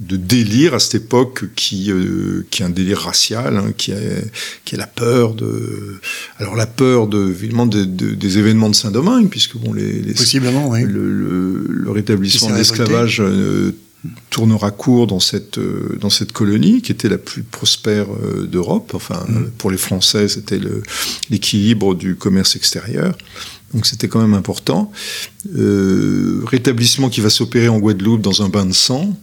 de 0.00 0.16
délire 0.16 0.72
à 0.74 0.78
cette 0.78 0.94
époque 1.02 1.44
qui, 1.56 1.90
euh, 1.90 2.46
qui 2.50 2.62
est 2.62 2.64
un 2.64 2.70
délire 2.70 3.00
racial, 3.00 3.56
hein, 3.58 3.72
qui, 3.76 3.90
est, 3.90 4.24
qui 4.64 4.76
est 4.76 4.78
la 4.78 4.86
peur 4.86 5.34
de, 5.34 5.98
alors 6.38 6.56
la 6.56 6.66
peur 6.66 7.06
de, 7.06 7.28
évidemment 7.28 7.66
de- 7.66 7.84
de- 7.84 8.14
des 8.14 8.38
événements 8.38 8.70
de 8.70 8.74
Saint-Domingue, 8.76 9.28
puisque 9.28 9.56
bon 9.58 9.72
les, 9.74 9.92
les 10.00 10.14
Possiblement, 10.14 10.70
oui. 10.70 10.84
le, 10.84 11.10
le- 11.10 11.66
le 11.68 11.90
rétablissement 11.90 12.48
de 12.50 12.56
l'esclavage 12.56 13.20
euh, 13.20 13.72
tournera 14.30 14.70
court 14.70 15.06
dans 15.06 15.20
cette, 15.20 15.58
euh, 15.58 15.98
dans 16.00 16.10
cette 16.10 16.32
colonie 16.32 16.82
qui 16.82 16.92
était 16.92 17.08
la 17.08 17.18
plus 17.18 17.42
prospère 17.42 18.06
euh, 18.12 18.46
d'Europe. 18.46 18.92
Enfin, 18.94 19.24
Mm. 19.28 19.50
pour 19.58 19.70
les 19.70 19.78
Français, 19.78 20.28
c'était 20.28 20.60
l'équilibre 21.30 21.94
du 21.94 22.16
commerce 22.16 22.56
extérieur. 22.56 23.16
Donc 23.74 23.86
c'était 23.86 24.08
quand 24.08 24.20
même 24.20 24.34
important. 24.34 24.90
Euh, 25.54 26.42
rétablissement 26.46 27.08
qui 27.10 27.20
va 27.20 27.30
s'opérer 27.30 27.68
en 27.68 27.78
Guadeloupe 27.78 28.22
dans 28.22 28.42
un 28.42 28.48
bain 28.48 28.64
de 28.66 28.72
sang. 28.72 29.16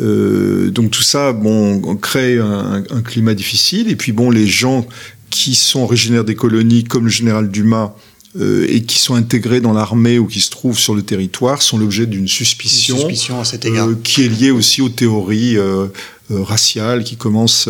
Euh, 0.00 0.70
donc 0.70 0.90
tout 0.90 1.02
ça, 1.02 1.32
bon, 1.32 1.80
on 1.84 1.96
crée 1.96 2.38
un, 2.38 2.84
un 2.90 3.02
climat 3.02 3.34
difficile. 3.34 3.90
Et 3.90 3.96
puis 3.96 4.12
bon, 4.12 4.30
les 4.30 4.46
gens 4.46 4.86
qui 5.30 5.54
sont 5.54 5.80
originaires 5.80 6.24
des 6.24 6.34
colonies, 6.34 6.84
comme 6.84 7.04
le 7.04 7.10
général 7.10 7.50
Dumas, 7.50 7.94
euh, 8.38 8.66
et 8.68 8.82
qui 8.82 8.98
sont 8.98 9.14
intégrés 9.14 9.60
dans 9.60 9.72
l'armée 9.72 10.18
ou 10.18 10.26
qui 10.26 10.40
se 10.40 10.50
trouvent 10.50 10.78
sur 10.78 10.94
le 10.94 11.02
territoire, 11.02 11.62
sont 11.62 11.78
l'objet 11.78 12.06
d'une 12.06 12.20
Une 12.22 12.28
suspicion, 12.28 12.96
suspicion 12.96 13.40
à 13.40 13.44
cet 13.44 13.64
égard. 13.64 13.88
euh, 13.88 13.98
qui 14.02 14.22
est 14.24 14.28
liée 14.28 14.50
aussi 14.52 14.82
aux 14.82 14.88
théories 14.88 15.56
euh, 15.56 15.86
raciales 16.30 17.02
qui 17.02 17.16
commencent 17.16 17.68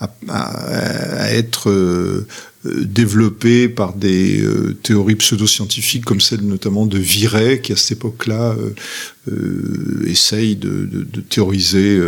à, 0.00 0.08
à- 0.28 1.24
à 1.24 1.30
être 1.32 2.24
développées 2.64 3.68
par 3.68 3.92
des 3.94 4.40
théories 4.84 5.16
pseudo-scientifiques 5.16 6.04
comme 6.04 6.20
celle 6.20 6.42
notamment 6.42 6.86
de 6.86 6.96
Viret, 6.98 7.60
qui 7.60 7.72
à 7.72 7.76
cette 7.76 7.92
époque-là 7.98 8.54
essaye 10.06 10.54
de, 10.54 10.86
de- 10.86 11.02
de 11.02 11.20
théoriser 11.20 12.00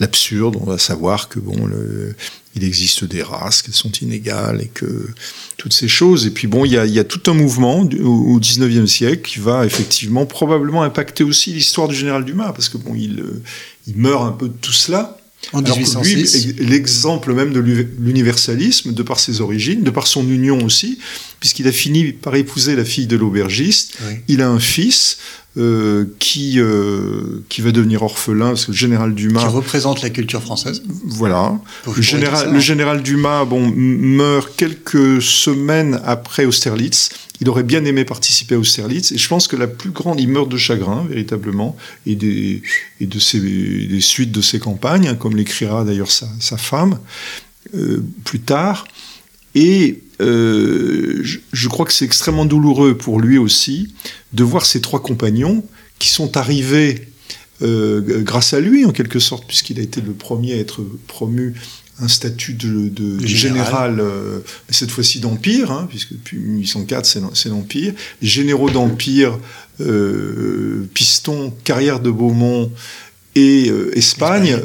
l'absurde. 0.00 0.56
On 0.60 0.66
va 0.66 0.78
savoir 0.78 1.28
que 1.28 1.38
bon, 1.38 1.66
le- 1.66 2.14
il 2.56 2.64
existe 2.64 3.04
des 3.04 3.22
races, 3.22 3.62
qu'elles 3.62 3.74
sont 3.74 3.92
inégales 3.92 4.62
et 4.62 4.68
que 4.68 5.08
toutes 5.56 5.72
ces 5.72 5.88
choses. 5.88 6.26
Et 6.26 6.30
puis 6.30 6.48
bon, 6.48 6.64
il 6.64 6.72
y 6.72 6.98
a, 6.98 7.04
tout 7.04 7.30
un 7.30 7.34
mouvement 7.34 7.80
au 7.80 8.36
au 8.36 8.40
19e 8.40 8.86
siècle 8.86 9.22
qui 9.22 9.38
va 9.38 9.64
effectivement 9.64 10.26
probablement 10.26 10.82
impacter 10.82 11.22
aussi 11.22 11.52
l'histoire 11.52 11.88
du 11.88 11.94
général 11.94 12.24
Dumas, 12.24 12.52
parce 12.52 12.68
que 12.68 12.78
bon, 12.78 12.94
il, 12.94 13.20
euh, 13.20 13.42
il 13.86 13.96
meurt 13.96 14.22
un 14.24 14.32
peu 14.32 14.48
de 14.48 14.54
tout 14.60 14.72
cela. 14.72 15.16
En 15.52 15.58
Alors 15.64 15.76
que 15.76 15.82
1806. 15.82 16.46
lui, 16.56 16.66
l'exemple 16.66 17.32
même 17.32 17.52
de 17.52 17.60
l'u- 17.60 17.88
l'universalisme, 18.00 18.92
de 18.92 19.02
par 19.02 19.20
ses 19.20 19.40
origines, 19.40 19.82
de 19.84 19.90
par 19.90 20.06
son 20.08 20.28
union 20.28 20.64
aussi, 20.64 20.98
puisqu'il 21.40 21.68
a 21.68 21.72
fini 21.72 22.12
par 22.12 22.34
épouser 22.34 22.74
la 22.74 22.84
fille 22.84 23.06
de 23.06 23.16
l'aubergiste, 23.16 23.96
Oui. 24.08 24.14
il 24.28 24.42
a 24.42 24.48
un 24.48 24.58
fils 24.58 25.18
euh, 25.58 26.04
qui, 26.18 26.58
euh, 26.58 27.42
qui 27.48 27.62
va 27.62 27.70
devenir 27.72 28.02
orphelin, 28.02 28.48
parce 28.48 28.66
que 28.66 28.72
le 28.72 28.76
général 28.76 29.10
Qui 29.14 29.22
Dumas, 29.22 29.46
représente 29.46 30.02
la 30.02 30.10
culture 30.10 30.42
française. 30.42 30.82
voilà, 31.04 31.58
le 31.94 32.02
général, 32.02 32.46
ça, 32.46 32.52
le 32.52 32.60
général 32.60 33.02
Dumas 33.02 33.44
bon, 33.46 33.72
meurt 33.74 34.50
quelques 34.56 35.22
semaines 35.22 35.98
après 36.04 36.44
Austerlitz. 36.44 37.08
Il 37.40 37.48
aurait 37.48 37.62
bien 37.62 37.84
aimé 37.84 38.04
participer 38.04 38.54
à 38.54 38.58
Austerlitz. 38.58 39.12
Et 39.12 39.18
je 39.18 39.28
pense 39.28 39.48
que 39.48 39.56
la 39.56 39.66
plus 39.66 39.90
grande, 39.90 40.20
il 40.20 40.28
meurt 40.28 40.48
de 40.48 40.56
chagrin, 40.56 41.06
véritablement, 41.08 41.76
et 42.06 42.14
des, 42.14 42.62
suites 44.00 44.32
de 44.32 44.40
ses 44.40 44.58
campagnes, 44.58 45.08
hein, 45.08 45.14
comme 45.14 45.36
l'écrira 45.36 45.84
d'ailleurs 45.84 46.10
sa, 46.10 46.56
femme 46.56 46.98
euh, 47.74 48.02
plus 48.24 48.40
tard. 48.40 48.86
Et 49.54 50.02
euh, 50.20 51.20
je, 51.22 51.38
je, 51.52 51.68
crois 51.68 51.86
que 51.86 51.92
c'est 51.92 52.04
extrêmement 52.04 52.44
douloureux 52.44 52.96
pour 52.96 53.20
lui 53.20 53.38
aussi 53.38 53.94
de 54.32 54.44
voir 54.44 54.64
ses 54.64 54.80
trois 54.80 55.02
compagnons 55.02 55.64
qui 55.98 56.08
sont 56.08 56.36
arrivés 56.36 57.08
euh, 57.62 58.22
grâce 58.22 58.52
à 58.52 58.60
lui, 58.60 58.84
en 58.84 58.92
quelque 58.92 59.18
sorte, 59.18 59.46
puisqu'il 59.46 59.80
a 59.80 59.82
été 59.82 60.00
le 60.02 60.12
premier 60.12 60.54
à 60.54 60.56
être 60.58 60.82
promu 61.06 61.54
un 62.00 62.08
statut 62.08 62.52
de, 62.52 62.88
de 62.88 63.26
général, 63.26 63.96
général 63.96 64.00
euh, 64.00 64.40
cette 64.68 64.90
fois-ci 64.90 65.20
d'empire, 65.20 65.70
hein, 65.70 65.86
puisque 65.88 66.12
depuis 66.12 66.38
1804 66.38 67.06
c'est 67.34 67.48
l'empire. 67.48 67.94
Les 68.20 68.28
généraux 68.28 68.70
d'empire, 68.70 69.38
euh, 69.80 70.88
Piston, 70.92 71.54
Carrière 71.64 72.00
de 72.00 72.10
Beaumont 72.10 72.70
et 73.34 73.70
euh, 73.70 73.96
Espagne 73.96 74.58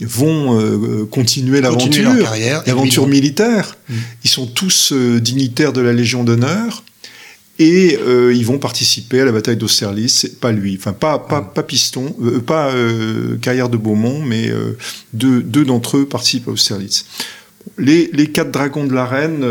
vont 0.00 1.06
continuer 1.10 1.60
l'aventure, 1.60 2.12
l'aventure 2.66 3.06
militaire. 3.06 3.76
Mmh. 3.88 3.94
Ils 4.24 4.30
sont 4.30 4.46
tous 4.46 4.92
dignitaires 4.92 5.72
de 5.72 5.80
la 5.80 5.92
Légion 5.92 6.24
d'honneur 6.24 6.82
et 7.58 7.98
euh, 8.00 8.34
ils 8.34 8.44
vont 8.44 8.58
participer 8.58 9.20
à 9.20 9.24
la 9.24 9.32
bataille 9.32 9.56
d'Austerlitz. 9.56 10.28
Pas 10.40 10.52
lui, 10.52 10.76
enfin 10.78 10.92
pas 10.92 11.18
pas, 11.18 11.40
pas 11.40 11.62
Piston, 11.62 12.14
euh, 12.22 12.40
pas 12.40 12.70
euh, 12.70 13.36
Carrière 13.38 13.68
de 13.68 13.76
Beaumont, 13.76 14.22
mais 14.22 14.52
deux, 15.12 15.42
deux 15.42 15.64
d'entre 15.64 15.98
eux 15.98 16.06
participent 16.06 16.48
à 16.48 16.52
Austerlitz. 16.52 17.06
Les, 17.78 18.10
les 18.12 18.28
quatre 18.28 18.50
dragons 18.50 18.84
de 18.84 18.94
la 18.94 19.06
reine 19.06 19.44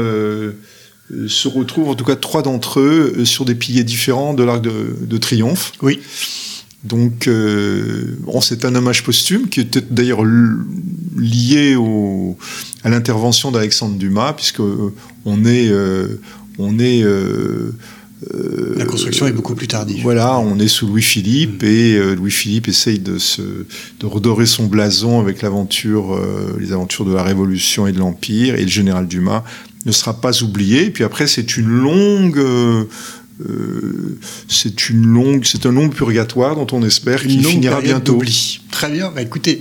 se 1.28 1.48
retrouvent, 1.48 1.90
en 1.90 1.96
tout 1.96 2.06
cas 2.06 2.16
trois 2.16 2.42
d'entre 2.42 2.80
eux, 2.80 3.26
sur 3.26 3.46
des 3.46 3.56
piliers 3.56 3.84
différents 3.84 4.34
de 4.34 4.44
l'arc 4.44 4.62
de, 4.62 4.96
de, 5.02 5.18
triomphe. 5.18 5.74
Oui. 5.82 6.00
Donc, 6.84 7.28
bon, 7.28 8.42
c'est 8.42 8.64
un 8.64 8.74
hommage 8.76 9.04
posthume 9.04 9.50
qui 9.50 9.60
était 9.60 9.82
d'ailleurs 9.82 10.24
lié 11.18 11.76
au, 11.76 12.38
à 12.84 12.90
l'intervention 12.90 13.52
d'Alexandre 13.52 13.98
Dumas, 13.98 14.34
puisque 14.34 14.62
on 15.26 15.46
est 15.46 15.72
on 16.58 16.80
est 16.80 17.04
euh, 17.04 17.72
la 18.78 18.86
construction 18.86 19.28
est 19.28 19.32
beaucoup 19.32 19.56
plus 19.56 19.68
tardive. 19.68 20.02
Voilà, 20.02 20.40
on 20.40 20.60
est 20.60 20.68
sous 20.68 20.88
Louis-Philippe 20.88 21.64
mmh. 21.64 21.66
et 21.66 21.94
euh, 21.94 22.16
Louis-Philippe 22.16 22.68
essaye 22.68 23.00
de, 23.00 23.18
se, 23.18 23.42
de 23.42 24.06
redorer 24.06 24.46
son 24.46 24.66
blason 24.66 25.20
avec 25.20 25.42
l'aventure, 25.42 26.16
euh, 26.16 26.58
les 26.60 26.72
aventures 26.72 27.06
de 27.06 27.14
la 27.14 27.24
Révolution 27.24 27.88
et 27.88 27.92
de 27.92 28.00
l'Empire, 28.00 28.56
et 28.56 28.62
le 28.62 28.68
général 28.68 29.08
Dumas 29.08 29.44
ne 29.86 29.92
sera 29.92 30.20
pas 30.20 30.44
oublié. 30.44 30.86
Et 30.86 30.90
puis 30.92 31.04
après, 31.04 31.28
c'est 31.28 31.58
une 31.58 31.68
longue... 31.68 32.40
Euh, 32.40 32.86
c'est 34.48 34.90
une 34.90 35.06
longue, 35.06 35.44
c'est 35.44 35.66
un 35.66 35.74
long 35.74 35.90
purgatoire 35.90 36.56
dont 36.56 36.68
on 36.72 36.82
espère 36.84 37.22
qu'il 37.22 37.46
finira 37.46 37.82
bientôt. 37.82 38.22
Très 38.72 38.90
bien. 38.90 39.12
Bah, 39.14 39.22
écoutez, 39.22 39.60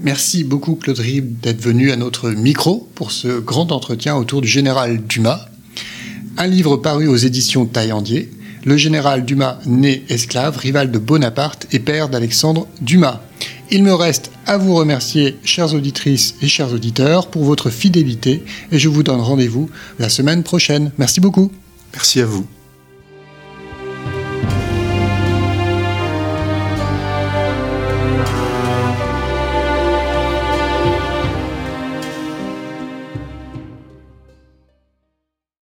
merci 0.00 0.42
beaucoup 0.42 0.74
Claude 0.74 0.98
Rib 0.98 1.38
d'être 1.40 1.60
venu 1.60 1.92
à 1.92 1.96
notre 1.96 2.30
micro 2.30 2.88
pour 2.96 3.12
ce 3.12 3.38
grand 3.38 3.70
entretien 3.70 4.16
autour 4.16 4.40
du 4.40 4.48
général 4.48 5.06
Dumas 5.06 5.48
un 6.36 6.46
livre 6.46 6.76
paru 6.76 7.08
aux 7.08 7.16
éditions 7.16 7.66
Taillandier, 7.66 8.30
le 8.64 8.76
général 8.76 9.24
Dumas 9.24 9.58
né 9.66 10.04
esclave, 10.08 10.56
rival 10.58 10.90
de 10.90 10.98
Bonaparte 10.98 11.66
et 11.72 11.78
père 11.78 12.08
d'Alexandre 12.08 12.66
Dumas. 12.80 13.20
Il 13.70 13.82
me 13.82 13.94
reste 13.94 14.30
à 14.46 14.56
vous 14.58 14.74
remercier, 14.74 15.36
chères 15.44 15.74
auditrices 15.74 16.34
et 16.42 16.48
chers 16.48 16.72
auditeurs, 16.72 17.28
pour 17.28 17.44
votre 17.44 17.70
fidélité 17.70 18.42
et 18.72 18.78
je 18.78 18.88
vous 18.88 19.02
donne 19.02 19.20
rendez-vous 19.20 19.70
la 19.98 20.08
semaine 20.08 20.42
prochaine. 20.42 20.92
Merci 20.98 21.20
beaucoup. 21.20 21.50
Merci 21.92 22.20
à 22.20 22.26
vous. 22.26 22.46